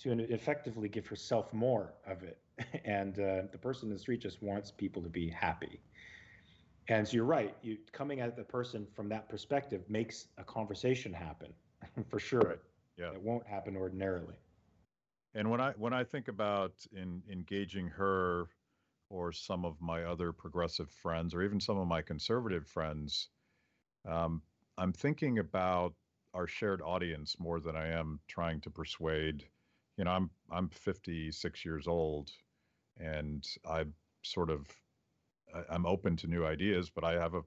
to 0.02 0.12
effectively 0.32 0.88
give 0.88 1.06
herself 1.06 1.52
more 1.52 1.94
of 2.06 2.22
it. 2.22 2.38
And 2.84 3.20
uh, 3.20 3.42
the 3.52 3.58
person 3.58 3.88
in 3.88 3.94
the 3.94 4.00
street 4.00 4.20
just 4.20 4.42
wants 4.42 4.72
people 4.72 5.00
to 5.02 5.08
be 5.08 5.28
happy. 5.28 5.78
And 6.88 7.06
so 7.06 7.14
you're 7.14 7.24
right. 7.24 7.56
You 7.62 7.78
coming 7.92 8.20
at 8.20 8.36
the 8.36 8.44
person 8.44 8.86
from 8.94 9.08
that 9.10 9.28
perspective 9.28 9.88
makes 9.88 10.28
a 10.38 10.44
conversation 10.44 11.12
happen, 11.12 11.52
for 12.08 12.18
sure. 12.18 12.40
Right. 12.40 12.58
Yeah, 12.96 13.12
it 13.12 13.22
won't 13.22 13.46
happen 13.46 13.76
ordinarily. 13.76 14.34
And 15.34 15.50
when 15.50 15.60
I 15.60 15.72
when 15.72 15.92
I 15.92 16.04
think 16.04 16.28
about 16.28 16.86
in 16.92 17.22
engaging 17.30 17.88
her 17.88 18.48
or 19.10 19.32
some 19.32 19.64
of 19.64 19.80
my 19.80 20.04
other 20.04 20.32
progressive 20.32 20.90
friends 20.90 21.34
or 21.34 21.42
even 21.42 21.60
some 21.60 21.78
of 21.78 21.86
my 21.86 22.02
conservative 22.02 22.66
friends, 22.66 23.30
um, 24.04 24.42
I'm 24.76 24.92
thinking 24.92 25.38
about 25.38 25.94
our 26.34 26.46
shared 26.46 26.82
audience 26.82 27.38
more 27.40 27.60
than 27.60 27.76
I 27.76 27.88
am 27.88 28.20
trying 28.28 28.60
to 28.62 28.70
persuade 28.70 29.48
you 29.96 30.04
know, 30.04 30.12
I'm 30.12 30.30
I'm 30.50 30.68
56 30.68 31.64
years 31.64 31.86
old, 31.88 32.30
and 32.96 33.46
I 33.66 33.86
sort 34.22 34.50
of 34.50 34.68
I'm 35.70 35.86
open 35.86 36.16
to 36.16 36.26
new 36.26 36.44
ideas, 36.44 36.90
but 36.90 37.04
I 37.04 37.12
have 37.12 37.34
a 37.34 37.42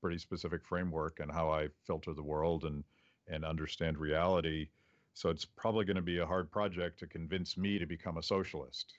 pretty 0.00 0.18
specific 0.18 0.64
framework 0.64 1.20
and 1.20 1.30
how 1.30 1.50
I 1.50 1.68
filter 1.86 2.12
the 2.12 2.22
world 2.22 2.64
and 2.64 2.84
and 3.28 3.44
understand 3.44 3.98
reality. 3.98 4.68
So 5.14 5.30
it's 5.30 5.44
probably 5.44 5.84
going 5.84 5.96
to 5.96 6.02
be 6.02 6.18
a 6.18 6.26
hard 6.26 6.50
project 6.50 6.98
to 7.00 7.06
convince 7.06 7.56
me 7.56 7.78
to 7.78 7.86
become 7.86 8.18
a 8.18 8.22
socialist. 8.22 8.92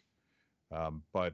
Um, 0.70 1.04
but 1.14 1.34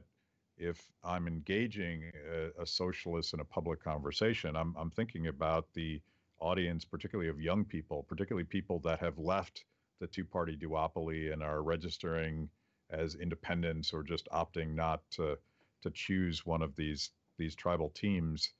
if 0.56 0.86
I'm 1.02 1.26
engaging 1.26 2.12
a, 2.30 2.62
a, 2.62 2.66
socialist 2.66 3.34
in 3.34 3.40
a 3.40 3.44
public 3.44 3.82
conversation, 3.82 4.54
I'm 4.54 4.74
I'm 4.78 4.90
thinking 4.90 5.26
about 5.26 5.66
the 5.74 6.00
audience, 6.38 6.84
particularly 6.84 7.30
of 7.30 7.40
young 7.40 7.64
people, 7.64 8.04
particularly 8.04 8.44
people 8.44 8.78
that 8.80 9.00
have 9.00 9.18
left 9.18 9.64
the 10.00 10.06
two 10.06 10.24
party 10.24 10.56
duopoly 10.56 11.32
and 11.32 11.42
are 11.42 11.62
registering 11.62 12.48
as 12.90 13.14
independents 13.16 13.92
or 13.92 14.02
just 14.02 14.28
opting 14.30 14.74
not 14.74 15.00
to 15.10 15.38
to 15.84 15.90
choose 15.90 16.44
one 16.44 16.62
of 16.62 16.76
these 16.76 17.10
these 17.38 17.54
tribal 17.54 17.90
teams 17.90 18.52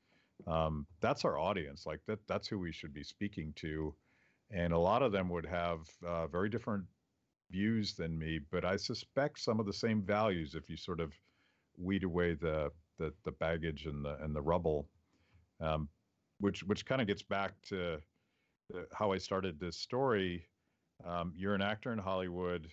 um, 0.47 0.87
that's 1.01 1.25
our 1.25 1.39
audience. 1.39 1.87
Like 1.87 2.01
that 2.07 2.19
that's 2.27 2.49
who 2.49 2.59
we 2.59 2.73
should 2.73 2.93
be 2.93 3.05
speaking 3.05 3.53
to. 3.57 3.95
And 4.51 4.73
a 4.73 4.79
lot 4.79 5.03
of 5.03 5.13
them 5.13 5.29
would 5.31 5.47
have 5.47 5.81
uh, 6.07 6.27
very 6.27 6.49
different 6.49 6.85
views 7.51 7.95
than 7.95 8.19
me 8.19 8.41
but 8.51 8.65
i 8.65 8.75
suspect 8.75 9.39
some 9.39 9.61
of 9.61 9.67
the 9.67 9.73
same 9.73 10.03
values 10.03 10.55
if 10.55 10.69
you 10.69 10.77
sort 10.77 10.99
of 10.99 11.13
weed 11.77 12.03
away 12.03 12.35
the 12.35 12.71
the, 12.99 13.13
the 13.25 13.33
baggage 13.33 13.87
and 13.87 14.05
the 14.05 14.17
and 14.23 14.35
the 14.35 14.43
rubble. 14.43 14.89
Um, 15.61 15.89
which 16.41 16.63
which 16.65 16.85
kind 16.85 17.01
of 17.01 17.07
gets 17.07 17.23
back 17.23 17.53
to 17.69 17.99
uh, 18.75 18.81
how 18.93 19.13
i 19.13 19.19
started 19.19 19.59
this 19.59 19.77
story. 19.77 20.47
Um, 21.05 21.33
you're 21.37 21.55
an 21.55 21.63
actor 21.63 21.93
in 21.93 21.99
Hollywood 21.99 22.69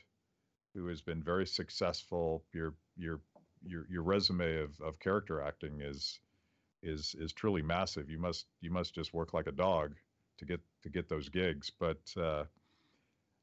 who 0.74 0.88
has 0.88 1.02
been 1.02 1.22
very 1.24 1.46
successful. 1.46 2.44
Your 2.54 2.76
your 2.98 3.22
your 3.64 3.86
your 3.90 4.04
resume 4.04 4.58
of, 4.62 4.80
of 4.82 5.00
character 5.00 5.42
acting 5.42 5.82
is 5.82 6.20
is 6.82 7.16
is 7.20 7.34
truly 7.34 7.62
massive. 7.62 8.10
You 8.10 8.20
must 8.20 8.48
you 8.62 8.72
must 8.72 8.94
just 8.96 9.14
work 9.14 9.34
like 9.34 9.48
a 9.48 9.52
dog 9.52 9.96
to 10.38 10.46
get 10.46 10.62
to 10.84 10.90
get 10.90 11.10
those 11.10 11.30
gigs. 11.30 11.70
But 11.72 12.02
uh, 12.18 12.46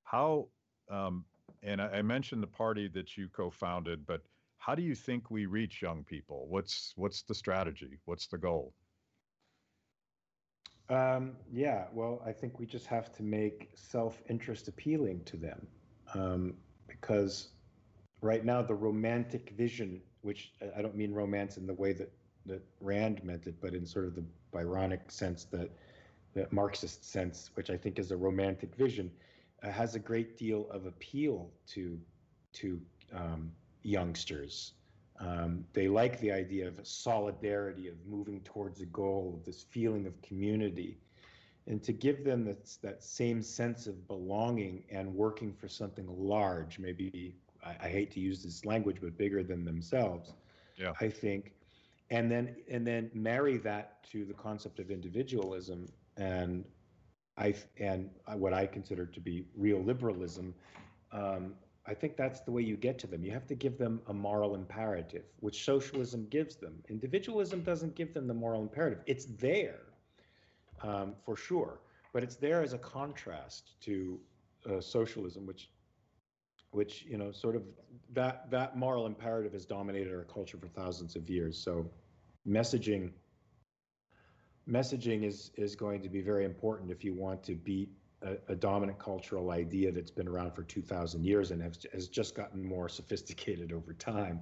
How, 0.05 0.49
um, 0.89 1.25
and 1.62 1.81
I, 1.81 1.99
I 1.99 2.03
mentioned 2.03 2.43
the 2.43 2.47
party 2.49 2.89
that 2.89 3.16
you 3.16 3.29
co-founded, 3.29 4.07
but 4.07 4.23
how 4.59 4.75
do 4.75 4.83
you 4.83 4.95
think 4.95 5.31
we 5.31 5.47
reach 5.47 5.83
young 5.83 6.05
people? 6.05 6.47
What's 6.49 6.93
what's 6.97 7.23
the 7.23 7.35
strategy? 7.35 7.99
What's 8.05 8.27
the 8.27 8.39
goal? 8.39 8.75
Um, 10.89 11.37
yeah, 11.51 11.87
well, 11.93 12.23
I 12.25 12.33
think 12.33 12.59
we 12.59 12.66
just 12.66 12.87
have 12.87 13.12
to 13.14 13.23
make 13.23 13.71
self-interest 13.75 14.69
appealing 14.69 15.25
to 15.25 15.37
them, 15.37 15.66
um, 16.14 16.55
because 16.87 17.49
right 18.23 18.45
now 18.45 18.62
the 18.62 18.75
romantic 18.75 19.51
vision, 19.51 20.01
which 20.23 20.53
I 20.77 20.83
don't 20.83 20.97
mean 20.97 21.12
romance 21.12 21.57
in 21.57 21.66
the 21.66 21.75
way 21.75 21.93
that 21.95 22.12
that 22.47 22.62
Rand 22.81 23.23
meant 23.25 23.47
it, 23.47 23.57
but 23.61 23.75
in 23.75 23.85
sort 23.85 24.07
of 24.07 24.14
the 24.14 24.25
Byronic 24.53 25.11
sense 25.11 25.45
that 25.45 25.71
the 26.35 26.49
Marxist 26.51 27.05
sense, 27.05 27.51
which 27.55 27.71
I 27.71 27.77
think 27.77 27.99
is 27.99 28.11
a 28.11 28.16
romantic 28.16 28.75
vision, 28.75 29.11
uh, 29.62 29.71
has 29.71 29.95
a 29.95 29.99
great 29.99 30.39
deal 30.39 30.69
of 30.71 30.87
appeal 30.87 31.51
to 31.69 31.99
to 32.55 32.81
um, 33.12 33.53
youngsters. 33.83 34.73
Um, 35.21 35.64
they 35.73 35.89
like 35.89 36.21
the 36.21 36.31
idea 36.31 36.69
of 36.69 36.79
solidarity, 36.87 37.89
of 37.89 37.95
moving 38.07 38.41
towards 38.43 38.81
a 38.81 38.87
goal, 38.87 39.35
of 39.37 39.45
this 39.45 39.64
feeling 39.64 40.07
of 40.07 40.21
community. 40.23 40.99
And 41.66 41.83
to 41.83 41.93
give 41.93 42.25
them 42.25 42.45
that, 42.45 42.71
that 42.83 43.03
same 43.03 43.43
sense 43.43 43.87
of 43.87 44.07
belonging 44.07 44.85
and 44.91 45.12
working 45.12 45.53
for 45.53 45.69
something 45.69 46.07
large, 46.09 46.79
maybe, 46.79 47.35
I, 47.65 47.77
I 47.83 47.89
hate 47.89 48.11
to 48.13 48.21
use 48.21 48.43
this 48.43 48.65
language, 48.65 48.99
but 49.01 49.17
bigger 49.17 49.43
than 49.43 49.65
themselves, 49.65 50.33
yeah. 50.77 50.93
I 51.01 51.09
think, 51.09 51.53
and 52.11 52.31
then 52.31 52.57
and 52.71 52.87
then 52.87 53.11
marry 53.15 53.57
that 53.59 54.03
to 54.11 54.25
the 54.25 54.35
concept 54.35 54.79
of 54.79 54.91
individualism 54.91 55.89
and 56.17 56.65
I 57.37 57.55
and 57.79 58.11
what 58.35 58.53
I 58.53 58.67
consider 58.67 59.07
to 59.07 59.21
be 59.21 59.47
real 59.57 59.83
liberalism, 59.83 60.55
um, 61.13 61.55
I 61.87 61.95
think 61.95 62.17
that's 62.17 62.41
the 62.41 62.51
way 62.51 62.63
you 62.63 62.77
get 62.77 62.99
to 63.01 63.07
them. 63.07 63.25
You 63.25 63.31
have 63.31 63.47
to 63.47 63.55
give 63.55 63.79
them 63.79 64.01
a 64.09 64.13
moral 64.13 64.55
imperative, 64.55 65.25
which 65.41 65.65
socialism 65.65 66.27
gives 66.29 66.57
them. 66.57 66.83
Individualism 66.89 67.63
doesn't 67.63 67.95
give 67.95 68.13
them 68.13 68.27
the 68.27 68.35
moral 68.35 68.61
imperative. 68.63 69.01
It's 69.07 69.27
there, 69.39 69.81
um, 70.83 71.15
for 71.25 71.37
sure, 71.37 71.81
but 72.13 72.23
it's 72.23 72.37
there 72.37 72.63
as 72.63 72.73
a 72.73 72.79
contrast 72.79 73.81
to 73.83 74.19
uh, 74.69 74.81
socialism, 74.81 75.47
which, 75.47 75.71
which 76.71 77.05
you 77.09 77.16
know, 77.16 77.33
sort 77.33 77.57
of 77.57 77.62
that 78.12 78.51
that 78.51 78.77
moral 78.77 79.07
imperative 79.07 79.53
has 79.53 79.64
dominated 79.64 80.12
our 80.12 80.25
culture 80.25 80.59
for 80.59 80.69
thousands 80.69 81.16
of 81.16 81.29
years. 81.29 81.59
So, 81.59 81.91
messaging 82.47 83.12
messaging 84.69 85.25
is 85.25 85.51
is 85.57 85.75
going 85.75 86.03
to 86.03 86.09
be 86.09 86.21
very 86.21 86.45
important 86.45 86.91
if 86.91 87.05
you 87.05 87.14
want 87.14 87.43
to 87.45 87.55
beat 87.55 87.91
a, 88.23 88.37
a, 88.49 88.55
dominant 88.55 88.99
cultural 88.99 89.51
idea 89.51 89.93
that's 89.93 90.11
been 90.11 90.27
around 90.27 90.53
for 90.53 90.64
2,000 90.64 91.25
years 91.25 91.53
and 91.53 91.62
has, 91.62 91.87
has 91.93 92.09
just 92.09 92.35
gotten 92.35 92.64
more 92.64 92.89
sophisticated 92.89 93.73
over 93.73 93.93
time 93.93 94.41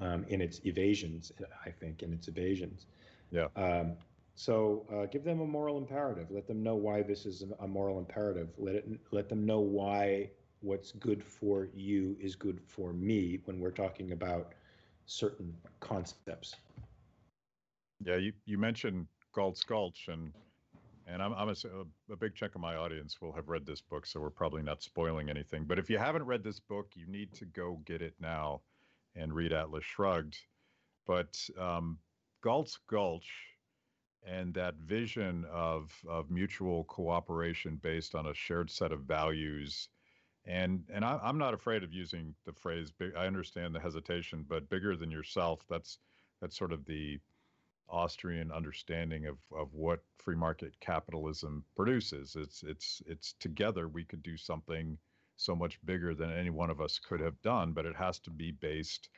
um, 0.00 0.24
in 0.28 0.40
its 0.40 0.60
evasions, 0.64 1.30
I 1.64 1.70
think, 1.70 2.02
in 2.02 2.12
its 2.12 2.26
evasions. 2.26 2.86
Yeah. 3.30 3.46
Um, 3.54 3.92
so 4.34 4.86
uh, 4.92 5.06
give 5.06 5.22
them 5.22 5.40
a 5.40 5.46
moral 5.46 5.78
imperative. 5.78 6.30
Let 6.30 6.46
them 6.46 6.62
know 6.62 6.74
why 6.74 7.02
this 7.02 7.26
is 7.26 7.44
a 7.60 7.66
moral 7.66 7.98
imperative. 7.98 8.48
Let 8.58 8.74
it 8.74 8.88
let 9.12 9.28
them 9.28 9.44
know 9.44 9.60
why 9.60 10.30
what's 10.60 10.92
good 10.92 11.22
for 11.22 11.68
you 11.74 12.16
is 12.20 12.36
good 12.36 12.60
for 12.66 12.92
me 12.92 13.40
when 13.44 13.60
we're 13.60 13.70
talking 13.70 14.12
about 14.12 14.52
certain 15.06 15.54
concepts. 15.80 16.54
Yeah, 18.04 18.16
you, 18.16 18.32
you 18.46 18.58
mentioned 18.58 19.06
Galt's 19.34 19.62
Gulch, 19.64 20.08
and 20.08 20.32
and 21.06 21.22
I'm, 21.22 21.32
I'm 21.32 21.48
a, 21.48 22.12
a, 22.12 22.16
big 22.16 22.34
chunk 22.36 22.54
of 22.54 22.60
my 22.60 22.76
audience 22.76 23.20
will 23.20 23.32
have 23.32 23.48
read 23.48 23.66
this 23.66 23.80
book, 23.80 24.06
so 24.06 24.20
we're 24.20 24.30
probably 24.30 24.62
not 24.62 24.82
spoiling 24.82 25.28
anything. 25.28 25.64
But 25.64 25.78
if 25.78 25.90
you 25.90 25.98
haven't 25.98 26.24
read 26.24 26.44
this 26.44 26.60
book, 26.60 26.92
you 26.94 27.06
need 27.08 27.32
to 27.34 27.46
go 27.46 27.80
get 27.84 28.00
it 28.00 28.14
now 28.20 28.60
and 29.16 29.32
read 29.34 29.52
Atlas 29.52 29.84
Shrugged. 29.84 30.38
But 31.06 31.36
um, 31.58 31.98
Galt's 32.44 32.78
Gulch 32.88 33.28
and 34.26 34.52
that 34.54 34.76
vision 34.76 35.46
of 35.50 35.92
of 36.08 36.30
mutual 36.30 36.84
cooperation 36.84 37.76
based 37.82 38.14
on 38.14 38.26
a 38.26 38.34
shared 38.34 38.70
set 38.70 38.92
of 38.92 39.00
values. 39.00 39.88
And 40.46 40.84
and 40.92 41.04
I, 41.04 41.20
am 41.22 41.38
not 41.38 41.54
afraid 41.54 41.82
of 41.82 41.92
using 41.92 42.34
the 42.46 42.52
phrase. 42.52 42.92
I 43.16 43.26
understand 43.26 43.74
the 43.74 43.80
hesitation, 43.80 44.44
but 44.48 44.68
bigger 44.70 44.96
than 44.96 45.10
yourself. 45.10 45.60
That's 45.68 45.98
that's 46.40 46.56
sort 46.56 46.72
of 46.72 46.84
the 46.86 47.20
Austrian 47.90 48.52
understanding 48.52 49.26
of, 49.26 49.38
of 49.52 49.74
what 49.74 50.00
free 50.16 50.36
market 50.36 50.78
capitalism 50.80 51.64
produces. 51.76 52.36
It's 52.36 52.62
it's 52.62 53.02
it's 53.06 53.34
together 53.34 53.88
we 53.88 54.04
could 54.04 54.22
do 54.22 54.36
something 54.36 54.96
so 55.36 55.56
much 55.56 55.78
bigger 55.84 56.14
than 56.14 56.30
any 56.30 56.50
one 56.50 56.70
of 56.70 56.80
us 56.80 56.98
could 56.98 57.20
have 57.20 57.40
done, 57.42 57.72
but 57.72 57.86
it 57.86 57.96
has 57.96 58.18
to 58.20 58.30
be 58.30 58.52
based 58.52 59.08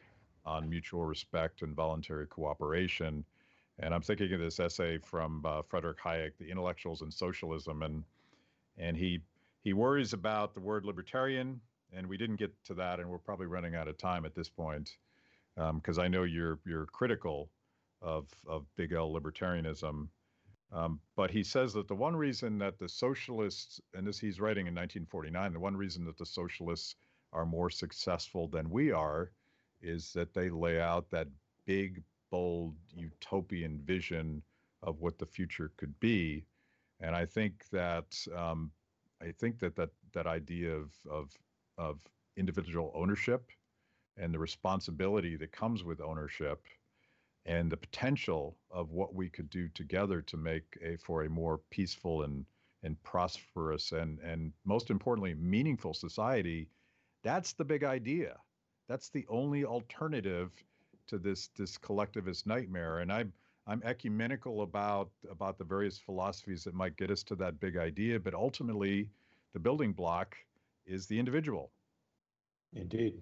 on 0.45 0.69
mutual 0.69 1.05
respect 1.05 1.63
and 1.63 1.75
voluntary 1.75 2.27
cooperation. 2.27 3.25
And 3.79 3.95
I'm 3.95 4.03
thinking 4.03 4.33
of 4.33 4.41
this 4.41 4.61
essay 4.61 4.99
from 4.99 5.45
uh, 5.45 5.63
Frederick 5.63 5.99
Hayek, 5.99 6.37
"The 6.39 6.51
Intellectuals 6.51 7.03
and 7.03 7.13
Socialism," 7.13 7.83
and 7.83 8.05
and 8.79 8.97
he 8.97 9.21
he 9.63 9.73
worries 9.73 10.13
about 10.13 10.55
the 10.55 10.61
word 10.61 10.85
libertarian, 10.85 11.61
and 11.93 12.07
we 12.07 12.17
didn't 12.17 12.37
get 12.37 12.53
to 12.65 12.75
that, 12.75 13.01
and 13.01 13.09
we're 13.09 13.19
probably 13.19 13.47
running 13.47 13.75
out 13.75 13.89
of 13.89 13.97
time 13.97 14.25
at 14.25 14.35
this 14.35 14.49
point 14.49 14.97
because 15.55 15.99
um, 15.99 16.05
I 16.05 16.09
know 16.09 16.25
you're 16.25 16.59
you're 16.67 16.87
critical 16.87 17.51
of, 18.01 18.27
of 18.47 18.67
big 18.77 18.93
L 18.93 19.13
libertarianism. 19.13 20.09
Um, 20.73 21.01
but 21.17 21.31
he 21.31 21.43
says 21.45 21.75
that 21.75 21.87
the 21.87 21.95
one 21.95 22.17
reason 22.17 22.59
that 22.59 22.79
the 22.79 22.89
socialists, 22.89 23.81
and 23.95 24.07
this 24.07 24.19
he's 24.19 24.41
writing 24.41 24.67
in 24.67 24.75
1949, 24.75 25.53
the 25.53 25.61
one 25.61 25.77
reason 25.77 26.05
that 26.07 26.17
the 26.17 26.27
socialists 26.27 26.97
are 27.33 27.45
more 27.45 27.71
successful 27.71 28.49
than 28.49 28.71
we 28.71 28.91
are 28.91 29.33
is 29.83 30.13
that 30.15 30.33
they 30.33 30.49
lay 30.49 30.81
out 30.81 31.11
that 31.11 31.29
big, 31.67 32.03
bold, 32.31 32.75
utopian 32.95 33.81
vision 33.85 34.43
of 34.83 35.01
what 35.01 35.19
the 35.19 35.27
future 35.27 35.71
could 35.77 35.99
be. 36.01 36.45
And 37.01 37.15
I 37.15 37.27
think 37.27 37.69
that 37.71 38.17
um, 38.35 38.71
I 39.23 39.33
think 39.33 39.59
that 39.61 39.77
that 39.77 39.91
that 40.15 40.27
idea 40.27 40.73
of 40.75 40.91
of 41.11 41.31
of 41.79 42.01
individual 42.37 42.93
ownership 42.95 43.51
and 44.17 44.35
the 44.35 44.39
responsibility 44.39 45.37
that 45.37 45.53
comes 45.53 45.85
with 45.85 46.01
ownership 46.01 46.67
and 47.47 47.71
the 47.71 47.77
potential 47.77 48.57
of 48.71 48.91
what 48.93 49.15
we 49.15 49.29
could 49.29 49.51
do 49.51 49.69
together 49.69 50.23
to 50.23 50.37
make 50.37 50.79
a 50.83 50.97
for 50.97 51.25
a 51.25 51.31
more 51.31 51.59
peaceful 51.71 52.23
and 52.23 52.47
and 52.83 53.03
prosperous 53.03 53.93
and 53.93 54.19
and 54.21 54.53
most 54.65 54.91
importantly 54.91 55.35
meaningful 55.35 55.95
society 55.95 56.69
that's 57.23 57.53
the 57.53 57.65
big 57.65 57.85
idea. 57.85 58.37
That's 58.89 59.09
the 59.09 59.27
only 59.29 59.65
alternative 59.65 60.51
to 61.09 61.19
this 61.19 61.49
this 61.57 61.79
collectivist 61.79 62.47
nightmare. 62.47 62.99
And 62.99 63.13
i'm 63.13 63.33
i'm 63.67 63.83
ecumenical 63.85 64.63
about 64.63 65.11
about 65.31 65.59
the 65.59 65.65
various 65.65 65.99
philosophies 65.99 66.65
that 66.65 66.75
might 66.75 66.97
get 66.97 67.11
us 67.11 67.23
to 67.23 67.35
that 67.35 67.59
big 67.61 67.77
idea 67.77 68.19
but 68.19 68.35
ultimately 68.35 69.09
the 69.53 69.61
building 69.61 69.93
block 69.93 70.37
is 70.87 71.07
the 71.07 71.19
individual. 71.19 71.71
Indeed. 72.75 73.21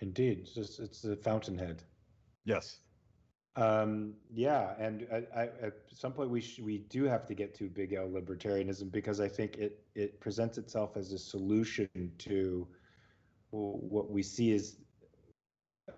Indeed. 0.00 0.40
It's 0.40 0.54
just, 0.54 0.80
it's 0.80 1.00
the 1.00 1.16
fountainhead. 1.16 1.82
Yes. 2.44 2.78
Um, 3.56 4.14
yeah, 4.32 4.74
and 4.78 5.06
I, 5.12 5.40
I, 5.40 5.42
at 5.62 5.74
some 5.94 6.12
point 6.12 6.28
we 6.28 6.40
sh- 6.40 6.58
we 6.58 6.78
do 6.78 7.04
have 7.04 7.24
to 7.26 7.34
get 7.34 7.54
to 7.54 7.68
big 7.68 7.92
L 7.92 8.08
libertarianism 8.08 8.90
because 8.90 9.20
I 9.20 9.28
think 9.28 9.56
it 9.58 9.84
it 9.94 10.18
presents 10.18 10.58
itself 10.58 10.96
as 10.96 11.12
a 11.12 11.18
solution 11.18 11.88
to 12.18 12.66
what 13.52 14.10
we 14.10 14.24
see 14.24 14.52
as 14.54 14.78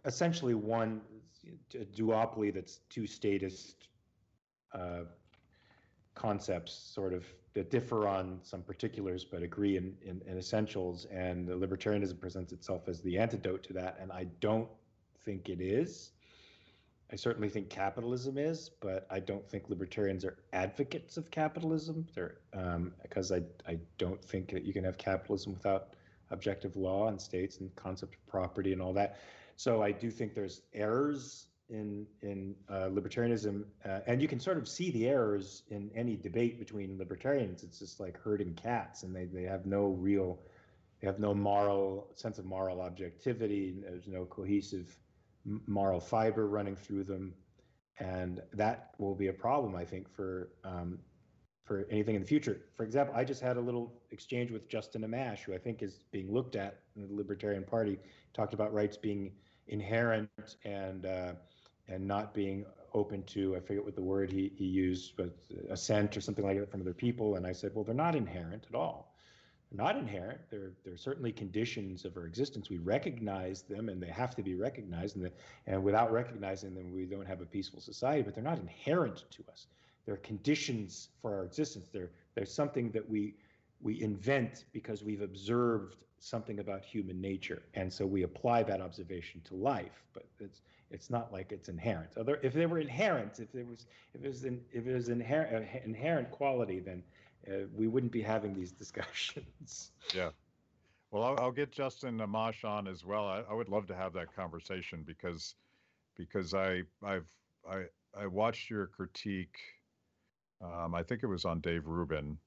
essentially 0.05 0.53
one 0.53 1.01
duopoly 1.73 2.53
that's 2.53 2.81
two 2.89 3.07
statist 3.07 3.89
uh, 4.73 5.03
concepts, 6.15 6.73
sort 6.73 7.13
of 7.13 7.25
that 7.55 7.71
differ 7.71 8.07
on 8.07 8.39
some 8.43 8.63
particulars 8.63 9.25
but 9.25 9.43
agree 9.43 9.77
in, 9.77 9.95
in, 10.03 10.21
in 10.27 10.37
essentials. 10.39 11.07
And 11.07 11.49
libertarianism 11.49 12.21
presents 12.21 12.53
itself 12.53 12.89
as 12.89 13.01
the 13.01 13.19
antidote 13.19 13.63
to 13.65 13.73
that, 13.75 13.99
and 14.01 14.13
I 14.13 14.27
don't 14.41 14.69
think 15.25 15.49
it 15.49 15.61
is. 15.61 16.13
I 17.13 17.17
certainly 17.17 17.49
think 17.49 17.71
capitalism 17.71 18.37
is, 18.37 18.69
but 18.81 19.07
I 19.11 19.21
don't 19.21 19.49
think 19.49 19.69
libertarians 19.69 20.25
are 20.25 20.39
advocates 20.53 21.17
of 21.17 21.31
capitalism. 21.31 22.07
They're 22.15 22.39
um, 22.53 22.93
because 23.01 23.31
I 23.31 23.43
I 23.67 23.79
don't 23.97 24.23
think 24.23 24.51
that 24.51 24.65
you 24.65 24.73
can 24.73 24.83
have 24.85 24.99
capitalism 24.99 25.53
without 25.53 25.95
objective 26.31 26.75
law 26.77 27.07
and 27.07 27.21
states 27.21 27.59
and 27.59 27.75
concept 27.77 28.15
of 28.15 28.27
property 28.27 28.73
and 28.73 28.83
all 28.83 28.93
that. 28.95 29.19
So 29.57 29.83
I 29.83 29.93
do 29.93 30.11
think 30.11 30.35
there's 30.35 30.63
errors 30.73 31.49
in 31.69 32.07
in 32.23 32.55
uh, 32.69 32.89
libertarianism, 32.91 33.65
uh, 33.85 34.01
and 34.07 34.23
you 34.23 34.29
can 34.29 34.39
sort 34.39 34.59
of 34.59 34.69
see 34.69 34.91
the 34.91 35.09
errors 35.09 35.65
in 35.71 35.91
any 35.95 36.17
debate 36.17 36.59
between 36.59 36.97
libertarians. 36.99 37.65
It's 37.65 37.79
just 37.79 37.99
like 37.99 38.17
herding 38.19 38.55
cats, 38.55 39.03
and 39.03 39.15
they 39.15 39.25
they 39.25 39.43
have 39.43 39.67
no 39.67 39.89
real, 39.89 40.39
they 41.01 41.07
have 41.07 41.19
no 41.19 41.35
moral 41.35 42.11
sense 42.15 42.39
of 42.39 42.45
moral 42.45 42.81
objectivity. 42.81 43.75
There's 43.83 44.07
no 44.07 44.25
cohesive 44.27 44.97
moral 45.67 46.01
fiber 46.01 46.47
running 46.49 46.77
through 46.77 47.05
them. 47.05 47.35
And 47.99 48.43
that 48.53 48.91
will 48.99 49.15
be 49.15 49.29
a 49.29 49.33
problem, 49.33 49.75
I 49.75 49.85
think, 49.85 50.09
for 50.09 50.51
um, 50.65 50.99
for 51.65 51.87
anything 51.91 52.15
in 52.15 52.21
the 52.21 52.29
future. 52.29 52.61
For 52.77 52.85
example, 52.85 53.15
I 53.17 53.25
just 53.25 53.41
had 53.41 53.57
a 53.57 53.61
little 53.61 53.93
exchange 54.11 54.51
with 54.51 54.69
Justin 54.69 55.03
Amash, 55.03 55.41
who 55.41 55.55
I 55.55 55.59
think 55.59 55.83
is 55.83 56.05
being 56.13 56.33
looked 56.33 56.57
at 56.57 56.81
in 56.95 57.09
the 57.09 57.15
Libertarian 57.15 57.65
Party. 57.65 57.99
Talked 58.35 58.55
about 58.55 58.73
rights 58.73 58.97
being 58.97 59.33
inherent 59.69 60.31
and 60.65 61.07
uh, 61.07 61.33
and 61.89 62.07
not 62.07 62.35
being 62.35 62.65
open 62.95 63.23
to 63.25 63.57
I 63.57 63.61
forget 63.61 63.85
what 63.85 63.95
the 63.95 64.03
word 64.03 64.31
he, 64.31 64.53
he 64.57 64.65
used, 64.65 65.17
but 65.17 65.37
assent 65.71 66.17
or 66.17 66.21
something 66.21 66.45
like 66.45 66.59
that 66.59 66.71
from 66.71 66.81
other 66.81 66.95
people. 66.95 67.37
And 67.37 67.47
I 67.47 67.53
said, 67.53 67.73
well, 67.75 67.85
they're 67.85 67.95
not 67.95 68.15
inherent 68.15 68.65
at 68.69 68.75
all. 68.75 69.13
They're 69.71 69.85
not 69.85 69.97
inherent. 69.97 70.41
They're 70.51 70.73
they're 70.85 70.97
certainly 70.97 71.33
conditions 71.33 72.05
of 72.05 72.17
our 72.17 72.27
existence. 72.27 72.71
We 72.71 72.79
recognize 72.79 73.63
them, 73.63 73.89
and 73.89 74.03
they 74.03 74.09
have 74.09 74.35
to 74.37 74.43
be 74.43 74.55
recognized. 74.55 75.17
And 75.17 75.25
the, 75.27 75.33
and 75.67 75.83
without 75.83 76.13
recognizing 76.13 76.75
them, 76.75 76.93
we 76.93 77.05
don't 77.05 77.27
have 77.27 77.41
a 77.41 77.47
peaceful 77.47 77.81
society. 77.81 78.23
But 78.23 78.35
they're 78.35 78.45
not 78.45 78.59
inherent 78.59 79.25
to 79.33 79.45
us 79.51 79.67
they're 80.07 80.17
conditions 80.17 81.09
for 81.21 81.35
our 81.35 81.45
existence. 81.45 81.89
They're, 81.93 82.11
they're 82.35 82.47
something 82.47 82.93
that 82.93 83.11
we, 83.11 83.35
we 83.83 84.01
invent 84.01 84.65
because 84.73 85.03
we've 85.03 85.21
observed 85.21 85.97
something 86.27 86.59
about 86.59 86.85
human 86.85 87.21
nature. 87.21 87.63
And 87.75 87.93
so 87.93 88.07
we 88.07 88.23
apply 88.23 88.63
that 88.65 88.81
observation 88.81 89.41
to 89.45 89.55
life, 89.55 90.05
but 90.13 90.27
it's, 90.41 90.63
it's 90.91 91.11
not 91.11 91.33
like 91.33 91.53
it's 91.53 91.69
inherent. 91.69 92.11
Other, 92.17 92.39
if 92.43 92.53
they 92.53 92.67
were 92.67 92.79
inherent, 92.79 93.39
if 93.39 93.53
there 93.53 93.65
was, 93.65 93.87
if 94.15 94.25
it 94.25 94.29
was, 94.29 94.45
an, 94.45 94.61
if 94.73 94.87
it 94.87 94.95
was 94.95 95.09
inherent, 95.09 95.67
uh, 95.75 95.79
inherent 95.85 96.31
quality, 96.31 96.81
then 96.81 97.03
uh, 97.49 97.67
we 97.75 97.87
wouldn't 97.87 98.13
be 98.13 98.23
having 98.23 98.55
these 98.55 98.73
discussions. 98.83 99.93
Yeah. 100.15 100.31
Well, 101.11 101.23
I'll, 101.23 101.39
I'll 101.39 101.53
get 101.53 101.71
Justin 101.71 102.19
Amash 102.19 102.65
on 102.65 102.89
as 102.89 103.05
well. 103.05 103.27
I, 103.27 103.43
I, 103.49 103.55
would 103.55 103.69
love 103.69 103.87
to 103.87 103.95
have 103.95 104.13
that 104.15 104.35
conversation 104.35 105.05
because, 105.07 105.55
because 106.17 106.53
I, 106.53 106.83
I've, 107.05 107.29
I, 107.71 107.85
I 108.19 108.27
watched 108.27 108.69
your 108.69 108.89
critique 108.89 109.57
um, 110.63 110.95
I 110.95 111.03
think 111.03 111.23
it 111.23 111.27
was 111.27 111.45
on 111.45 111.61
Dave 111.61 111.87
Rubin, 111.87 112.39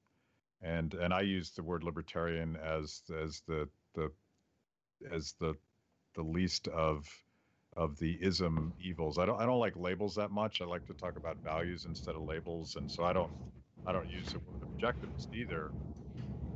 and 0.62 0.94
and 0.94 1.14
I 1.14 1.22
use 1.22 1.52
the 1.52 1.62
word 1.62 1.84
libertarian 1.84 2.56
as 2.56 3.02
as 3.22 3.42
the 3.46 3.68
the 3.94 4.12
as 5.10 5.34
the 5.40 5.54
the 6.14 6.22
least 6.22 6.68
of 6.68 7.06
of 7.76 7.98
the 7.98 8.18
ism 8.22 8.74
evils. 8.80 9.18
I 9.18 9.26
don't 9.26 9.40
I 9.40 9.46
don't 9.46 9.60
like 9.60 9.76
labels 9.76 10.16
that 10.16 10.30
much. 10.30 10.60
I 10.60 10.66
like 10.66 10.86
to 10.86 10.94
talk 10.94 11.16
about 11.16 11.38
values 11.44 11.86
instead 11.86 12.16
of 12.16 12.22
labels, 12.22 12.76
and 12.76 12.90
so 12.90 13.04
I 13.04 13.12
don't 13.12 13.32
I 13.86 13.92
don't 13.92 14.08
use 14.08 14.32
the 14.32 14.40
word 14.40 14.62
objectivist 14.62 15.32
either, 15.34 15.72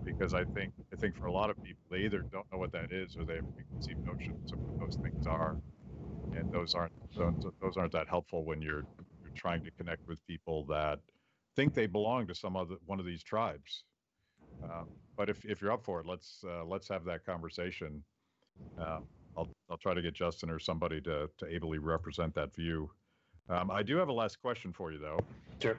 because 0.04 0.34
I 0.34 0.44
think 0.46 0.74
I 0.92 0.96
think 0.96 1.16
for 1.16 1.26
a 1.26 1.32
lot 1.32 1.50
of 1.50 1.62
people 1.62 1.82
they 1.90 2.00
either 2.00 2.24
don't 2.32 2.46
know 2.52 2.58
what 2.58 2.72
that 2.72 2.92
is 2.92 3.16
or 3.16 3.24
they 3.24 3.36
have 3.36 3.54
preconceived 3.54 4.00
notions 4.06 4.52
of 4.52 4.58
what 4.64 4.74
those 4.80 4.98
things 5.02 5.26
are, 5.26 5.58
and 6.32 6.50
those 6.52 6.74
aren't 6.74 6.92
those, 7.16 7.76
aren't 7.76 7.92
that 7.92 8.08
helpful 8.08 8.44
when 8.44 8.62
you're 8.62 8.86
you're 9.22 9.32
trying 9.36 9.64
to 9.64 9.70
connect 9.72 10.02
with 10.08 10.26
people 10.26 10.66
that 10.66 11.00
think 11.56 11.74
they 11.74 11.86
belong 11.86 12.26
to 12.28 12.34
some 12.34 12.56
other 12.56 12.76
one 12.86 13.00
of 13.00 13.06
these 13.06 13.22
tribes. 13.22 13.84
Uh, 14.62 14.84
but 15.16 15.28
if, 15.28 15.44
if 15.44 15.60
you're 15.60 15.72
up 15.72 15.84
for 15.84 16.00
it, 16.00 16.06
let's 16.06 16.44
uh, 16.46 16.64
let's 16.64 16.88
have 16.88 17.04
that 17.04 17.24
conversation. 17.24 18.02
Uh, 18.78 19.00
I'll 19.36 19.48
I'll 19.70 19.76
try 19.76 19.94
to 19.94 20.02
get 20.02 20.14
Justin 20.14 20.50
or 20.50 20.58
somebody 20.58 21.00
to 21.02 21.28
to 21.38 21.46
ably 21.46 21.78
represent 21.78 22.34
that 22.34 22.54
view. 22.54 22.90
Um, 23.48 23.70
I 23.70 23.82
do 23.82 23.96
have 23.96 24.08
a 24.08 24.12
last 24.12 24.40
question 24.40 24.72
for 24.72 24.92
you 24.92 24.98
though. 24.98 25.20
Sure. 25.60 25.76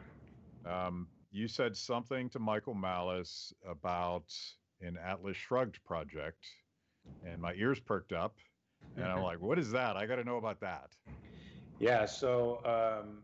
Um, 0.65 1.07
you 1.31 1.47
said 1.47 1.75
something 1.75 2.29
to 2.29 2.39
Michael 2.39 2.75
Malice 2.75 3.53
about 3.67 4.33
an 4.81 4.97
Atlas 5.03 5.35
Shrugged 5.35 5.83
project, 5.83 6.45
and 7.25 7.41
my 7.41 7.53
ears 7.55 7.79
perked 7.79 8.13
up, 8.13 8.35
and 8.95 9.05
I'm 9.05 9.21
like, 9.21 9.41
"What 9.41 9.59
is 9.59 9.71
that? 9.71 9.97
I 9.97 10.05
got 10.05 10.15
to 10.15 10.23
know 10.23 10.37
about 10.37 10.59
that." 10.61 10.91
Yeah. 11.79 12.05
So 12.05 12.61
um, 12.65 13.23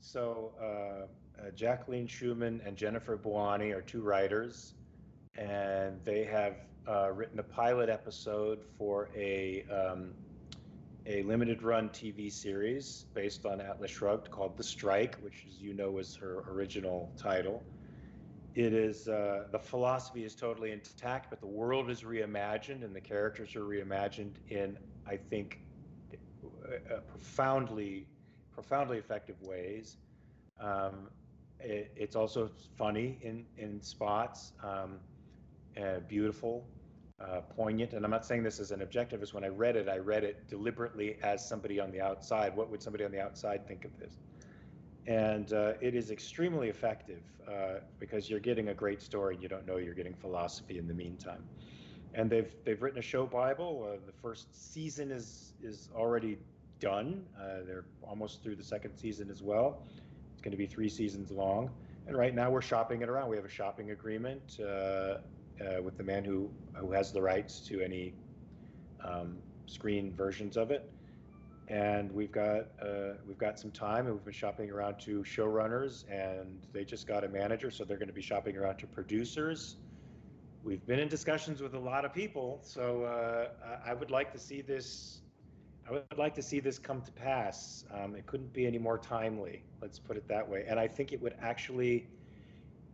so 0.00 0.52
uh, 0.60 1.42
uh, 1.42 1.50
Jacqueline 1.54 2.06
Schuman 2.06 2.66
and 2.66 2.76
Jennifer 2.76 3.16
Buoni 3.16 3.72
are 3.72 3.82
two 3.82 4.02
writers, 4.02 4.74
and 5.36 6.00
they 6.04 6.24
have 6.24 6.56
uh, 6.88 7.10
written 7.12 7.38
a 7.38 7.42
pilot 7.42 7.88
episode 7.88 8.60
for 8.78 9.08
a 9.16 9.64
um, 9.70 10.14
a 11.06 11.22
limited 11.22 11.62
run 11.62 11.88
TV 11.90 12.32
series 12.32 13.06
based 13.14 13.46
on 13.46 13.60
Atlas 13.60 13.90
Shrugged 13.90 14.30
called 14.30 14.56
The 14.56 14.64
Strike, 14.64 15.16
which, 15.20 15.46
as 15.48 15.60
you 15.60 15.72
know, 15.72 15.92
was 15.92 16.16
her 16.16 16.44
original 16.48 17.12
title. 17.16 17.62
It 18.56 18.72
is 18.72 19.06
uh, 19.06 19.44
the 19.52 19.58
philosophy 19.58 20.24
is 20.24 20.34
totally 20.34 20.72
intact, 20.72 21.30
but 21.30 21.40
the 21.40 21.46
world 21.46 21.90
is 21.90 22.02
reimagined 22.02 22.82
and 22.84 22.94
the 22.94 23.00
characters 23.00 23.54
are 23.54 23.60
reimagined 23.60 24.36
in, 24.48 24.78
I 25.06 25.16
think, 25.16 25.60
profoundly, 27.08 28.06
profoundly 28.52 28.98
effective 28.98 29.40
ways. 29.42 29.98
Um, 30.58 31.08
it, 31.60 31.92
it's 31.96 32.16
also 32.16 32.50
funny 32.76 33.18
in 33.20 33.44
in 33.58 33.80
spots, 33.80 34.52
um, 34.62 34.98
uh, 35.80 36.00
beautiful, 36.08 36.66
uh, 37.20 37.40
poignant. 37.56 37.92
And 37.92 38.04
I'm 38.04 38.10
not 38.10 38.26
saying 38.26 38.42
this 38.42 38.60
as 38.60 38.70
an 38.72 38.80
objectivist. 38.80 39.34
When 39.34 39.44
I 39.44 39.48
read 39.48 39.76
it, 39.76 39.88
I 39.88 39.98
read 39.98 40.24
it 40.24 40.48
deliberately 40.48 41.18
as 41.22 41.46
somebody 41.46 41.80
on 41.80 41.90
the 41.90 42.00
outside. 42.00 42.56
What 42.56 42.70
would 42.70 42.82
somebody 42.82 43.04
on 43.04 43.12
the 43.12 43.20
outside 43.20 43.66
think 43.66 43.84
of 43.84 43.98
this? 43.98 44.18
And 45.06 45.52
uh, 45.52 45.74
it 45.80 45.94
is 45.94 46.10
extremely 46.10 46.68
effective 46.68 47.22
uh, 47.48 47.80
because 48.00 48.28
you're 48.28 48.40
getting 48.40 48.68
a 48.68 48.74
great 48.74 49.00
story 49.00 49.34
and 49.34 49.42
you 49.42 49.48
don't 49.48 49.66
know 49.66 49.76
you're 49.76 49.94
getting 49.94 50.14
philosophy 50.14 50.78
in 50.78 50.88
the 50.88 50.94
meantime. 50.94 51.44
And 52.14 52.30
they've 52.30 52.52
they've 52.64 52.80
written 52.82 52.98
a 52.98 53.02
show 53.02 53.26
Bible. 53.26 53.88
Uh, 53.88 53.98
the 54.06 54.12
first 54.12 54.72
season 54.72 55.10
is 55.10 55.52
is 55.62 55.90
already 55.94 56.38
done. 56.80 57.24
They're 57.66 57.84
almost 58.02 58.42
through 58.42 58.56
the 58.56 58.64
second 58.64 58.96
season 58.96 59.30
as 59.30 59.42
well 59.42 59.82
It's 60.32 60.42
going 60.42 60.52
to 60.52 60.58
be 60.58 60.66
three 60.66 60.88
seasons 60.88 61.30
long. 61.30 61.70
And 62.06 62.16
right 62.16 62.34
now 62.34 62.50
we're 62.50 62.62
shopping 62.62 63.02
it 63.02 63.08
around. 63.08 63.28
We 63.30 63.36
have 63.36 63.44
a 63.44 63.50
shopping 63.50 63.90
agreement 63.90 64.58
uh, 65.60 65.82
with 65.82 65.96
the 65.96 66.04
man 66.04 66.24
who 66.24 66.50
who 66.74 66.92
has 66.92 67.12
the 67.12 67.20
rights 67.20 67.60
to 67.60 67.80
any 67.80 68.14
um, 69.04 69.38
screen 69.66 70.14
versions 70.14 70.56
of 70.56 70.70
it. 70.70 70.90
And 71.68 72.12
we've 72.12 72.30
got 72.30 72.68
uh, 72.80 73.14
we've 73.26 73.38
got 73.38 73.58
some 73.58 73.70
time, 73.70 74.06
and 74.06 74.14
we've 74.14 74.24
been 74.24 74.32
shopping 74.32 74.70
around 74.70 75.00
to 75.00 75.24
showrunners, 75.24 76.04
and 76.10 76.66
they 76.72 76.84
just 76.84 77.06
got 77.06 77.24
a 77.24 77.28
manager, 77.28 77.70
so 77.70 77.84
they're 77.84 77.98
going 77.98 78.08
to 78.08 78.14
be 78.14 78.22
shopping 78.22 78.56
around 78.56 78.78
to 78.78 78.86
producers. 78.86 79.76
We've 80.62 80.84
been 80.86 80.98
in 80.98 81.08
discussions 81.08 81.60
with 81.62 81.74
a 81.74 81.78
lot 81.78 82.04
of 82.04 82.12
people, 82.12 82.60
so 82.62 83.04
uh, 83.04 83.48
I 83.84 83.94
would 83.94 84.10
like 84.10 84.32
to 84.32 84.38
see 84.38 84.62
this 84.62 85.22
I 85.88 85.92
would 85.92 86.18
like 86.18 86.34
to 86.34 86.42
see 86.42 86.58
this 86.58 86.78
come 86.78 87.00
to 87.02 87.12
pass. 87.12 87.84
Um, 87.94 88.16
it 88.16 88.26
couldn't 88.26 88.52
be 88.52 88.66
any 88.66 88.78
more 88.78 88.98
timely. 88.98 89.62
Let's 89.80 90.00
put 90.00 90.16
it 90.16 90.26
that 90.26 90.48
way. 90.48 90.64
And 90.66 90.80
I 90.80 90.88
think 90.88 91.12
it 91.12 91.22
would 91.22 91.36
actually, 91.40 92.08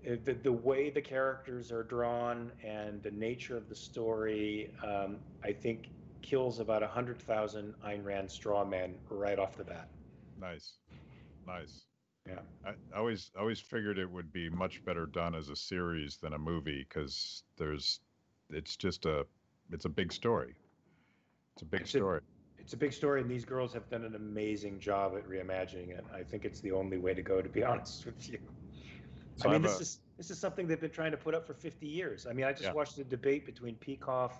the, 0.05 0.35
the 0.43 0.53
way 0.53 0.91
the 0.91 1.01
characters 1.01 1.71
are 1.71 1.85
drawn 1.85 2.51
and 2.65 3.03
the 3.03 3.11
nature 3.11 3.57
of 3.57 3.69
the 3.69 3.75
story, 3.75 4.73
um, 4.83 5.19
I 5.45 5.53
think 5.53 5.89
kills 6.23 6.61
about 6.61 6.83
a 6.83 6.89
hundred 6.89 7.21
thousand 7.21 7.75
Ayn 7.85 8.05
Rand 8.05 8.31
straw 8.31 8.65
men 8.65 8.95
right 9.09 9.39
off 9.39 9.57
the 9.57 9.65
bat. 9.65 9.89
Nice, 10.41 10.75
nice. 11.47 11.87
Yeah, 12.27 12.39
I, 12.65 12.71
I 12.95 12.99
always 12.99 13.31
I 13.37 13.41
always 13.41 13.61
figured 13.61 13.99
it 13.99 14.11
would 14.11 14.33
be 14.33 14.49
much 14.49 14.85
better 14.85 15.07
done 15.07 15.35
as 15.35 15.49
a 15.49 15.57
series 15.57 16.17
than 16.17 16.35
a 16.35 16.39
movie 16.39 16.87
because 16.89 17.43
there's, 17.57 18.01
it's 18.51 18.77
just 18.77 19.07
a, 19.07 19.27
it's 19.73 19.85
a 19.85 19.89
big 19.89 20.13
story. 20.13 20.55
It's 21.55 21.63
a 21.63 21.67
big 21.67 21.81
it's 21.83 21.91
story. 21.91 22.19
A, 22.19 22.61
it's 22.61 22.73
a 22.73 22.77
big 22.77 22.93
story, 22.93 23.21
and 23.21 23.31
these 23.31 23.45
girls 23.45 23.73
have 23.73 23.89
done 23.89 24.05
an 24.05 24.15
amazing 24.15 24.79
job 24.79 25.15
at 25.17 25.29
reimagining 25.29 25.91
it. 25.91 26.05
I 26.15 26.23
think 26.23 26.45
it's 26.45 26.61
the 26.61 26.71
only 26.73 26.99
way 26.99 27.13
to 27.13 27.23
go, 27.23 27.43
to 27.43 27.49
be 27.49 27.65
honest 27.65 28.07
with 28.07 28.29
you. 28.29 28.39
So 29.43 29.49
I 29.49 29.53
mean, 29.53 29.63
this 29.63 29.79
a, 29.79 29.83
is 29.83 29.99
this 30.17 30.31
is 30.31 30.39
something 30.39 30.67
they've 30.67 30.81
been 30.81 30.91
trying 30.91 31.11
to 31.11 31.17
put 31.17 31.35
up 31.35 31.47
for 31.47 31.55
50 31.55 31.87
years. 31.87 32.27
I 32.29 32.33
mean, 32.33 32.45
I 32.45 32.53
just 32.53 32.65
yeah. 32.65 32.73
watched 32.73 32.99
a 32.99 33.05
debate 33.05 33.45
between 33.45 33.75
Peikoff 33.77 34.33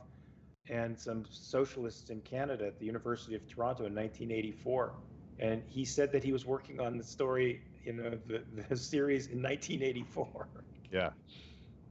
and 0.69 0.99
some 0.99 1.25
socialists 1.29 2.11
in 2.11 2.21
Canada 2.21 2.67
at 2.67 2.79
the 2.79 2.87
University 2.87 3.35
of 3.35 3.47
Toronto 3.49 3.87
in 3.87 3.95
1984, 3.95 4.95
and 5.41 5.63
he 5.69 5.85
said 5.85 6.13
that 6.13 6.23
he 6.23 6.33
was 6.33 6.47
working 6.47 6.81
on 6.81 6.97
the 6.97 7.05
story, 7.05 7.63
you 7.85 7.95
know, 7.95 8.19
the, 8.27 8.43
the 8.69 8.77
series 8.77 9.27
in 9.27 9.43
1984. 9.43 10.49
Yeah. 10.91 11.11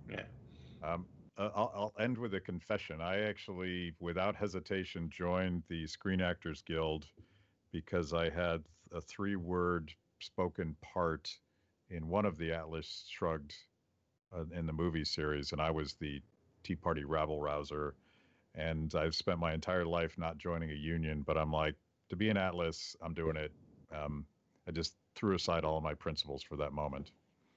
Yeah. 0.10 0.24
Um, 0.84 1.06
uh, 1.38 1.50
I'll, 1.56 1.72
I'll, 1.74 1.94
end 2.04 2.18
with 2.18 2.34
a 2.34 2.40
confession. 2.40 3.00
I 3.00 3.22
actually, 3.22 3.94
without 4.02 4.36
hesitation, 4.36 5.10
joined 5.10 5.64
the 5.70 5.88
Screen 5.88 6.20
Actors 6.20 6.62
Guild 6.68 7.06
because 7.72 8.14
I 8.14 8.30
had 8.30 8.64
a 8.92 9.00
three 9.00 9.38
word 9.38 9.92
spoken 10.20 10.76
part 10.82 11.30
in 11.92 12.08
one 12.08 12.26
of 12.26 12.38
the 12.38 12.54
Atlas 12.54 13.06
Shrugged 13.10 13.54
uh, 14.36 14.46
in 14.58 14.66
the 14.66 14.74
movie 14.74 15.06
series, 15.06 15.52
and 15.52 15.62
I 15.62 15.72
was 15.72 15.94
the 15.94 16.22
Tea 16.64 16.76
Party 16.76 17.04
rabble 17.04 17.40
rouser. 17.40 17.96
And 18.56 18.94
I've 18.96 19.16
spent 19.16 19.40
my 19.40 19.54
entire 19.54 19.86
life 19.86 20.18
not 20.18 20.38
joining 20.38 20.72
a 20.72 20.76
union, 20.76 21.24
but 21.26 21.38
I'm 21.38 21.52
like, 21.54 21.76
to 22.10 22.16
be 22.16 22.30
an 22.30 22.38
Atlas, 22.38 22.98
I'm 23.02 23.14
doing 23.14 23.38
it. 23.38 23.52
Um, 23.96 24.26
I 24.68 24.72
just 24.72 24.96
threw 25.16 25.36
aside 25.36 25.64
all 25.64 25.78
of 25.78 25.84
my 25.84 25.94
principles 25.94 26.44
for 26.44 26.58
that 26.58 26.74
moment. 26.74 27.12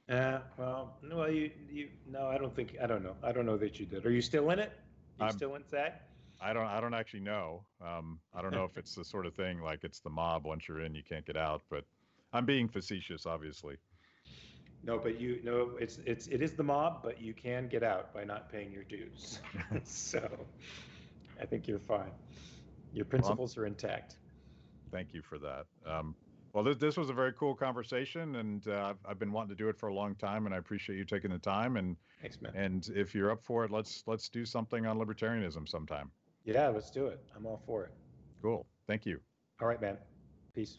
Yeah, 0.09 0.41
well, 0.59 0.97
no, 1.03 1.27
you, 1.27 1.51
you, 1.71 1.89
no, 2.07 2.29
I 2.29 2.39
don't 2.39 2.55
think, 2.55 2.77
I 2.83 2.87
don't 2.87 3.03
know. 3.03 3.17
I 3.23 3.33
don't 3.33 3.47
know 3.47 3.57
that 3.57 3.81
you 3.81 3.87
did. 3.87 4.07
Are 4.07 4.11
you 4.11 4.21
still 4.21 4.51
in 4.51 4.59
it? 4.59 4.73
You 5.19 5.27
I'm, 5.27 5.33
still 5.33 5.55
inside? 5.57 5.95
I 6.41 6.53
don't, 6.53 6.67
I 6.67 6.81
don't 6.81 6.95
actually 6.95 7.21
know. 7.21 7.65
Um, 7.81 8.21
I 8.35 8.43
don't 8.43 8.53
know 8.53 8.65
if 8.65 8.77
it's 8.77 8.95
the 8.95 9.05
sort 9.05 9.27
of 9.27 9.35
thing 9.35 9.61
like 9.63 9.83
it's 9.83 10.01
the 10.01 10.11
mob. 10.11 10.45
Once 10.45 10.69
you're 10.69 10.81
in, 10.81 10.95
you 10.95 11.03
can't 11.03 11.25
get 11.27 11.37
out. 11.37 11.63
But 11.71 11.85
I'm 12.33 12.45
being 12.45 12.69
facetious, 12.69 13.27
obviously. 13.27 13.77
No, 14.87 14.99
but 14.99 15.19
you 15.21 15.41
no, 15.43 15.71
it's 15.81 15.99
it's 16.05 16.27
it 16.27 16.43
is 16.43 16.53
the 16.53 16.63
mob, 16.63 17.03
but 17.03 17.21
you 17.21 17.33
can 17.33 17.69
get 17.69 17.83
out 17.83 18.13
by 18.13 18.25
not 18.25 18.51
paying 18.51 18.71
your 18.71 18.85
dues. 18.85 19.41
so, 19.85 20.29
I 21.41 21.47
think 21.47 21.67
you're 21.67 21.79
fine. 21.79 22.11
Your 22.93 23.07
principles 23.07 23.57
well, 23.57 23.65
are 23.65 23.67
intact. 23.67 24.17
Thank 24.93 25.15
you 25.15 25.23
for 25.23 25.39
that. 25.39 25.67
Um, 25.87 26.15
well, 26.53 26.63
this, 26.63 26.77
this 26.77 26.97
was 26.97 27.11
a 27.11 27.13
very 27.13 27.33
cool 27.33 27.55
conversation, 27.55 28.37
and 28.37 28.69
uh, 28.69 28.91
I've, 28.91 28.99
I've 29.05 29.19
been 29.19 29.33
wanting 29.33 29.49
to 29.49 29.57
do 29.57 29.69
it 29.69 29.77
for 29.77 29.89
a 29.89 29.95
long 29.95 30.15
time, 30.15 30.47
and 30.47 30.55
I 30.55 30.59
appreciate 30.59 30.97
you 30.97 31.05
taking 31.05 31.33
the 31.33 31.39
time. 31.39 31.77
And 31.77 31.97
Thanks, 32.21 32.41
man. 32.41 32.53
And 32.55 32.89
if 32.95 33.15
you're 33.15 33.31
up 33.31 33.43
for 33.43 33.65
it, 33.65 33.71
let's 33.71 34.05
let's 34.07 34.29
do 34.29 34.45
something 34.45 34.87
on 34.87 34.99
libertarianism 34.99 35.69
sometime. 35.69 36.11
Yeah, 36.45 36.69
let's 36.69 36.91
do 36.91 37.07
it. 37.07 37.21
I'm 37.35 37.47
all 37.47 37.61
for 37.67 37.85
it. 37.85 37.93
Cool. 38.41 38.67
Thank 38.87 39.05
you. 39.05 39.19
All 39.61 39.67
right, 39.67 39.81
man. 39.81 39.97
Peace. 40.55 40.79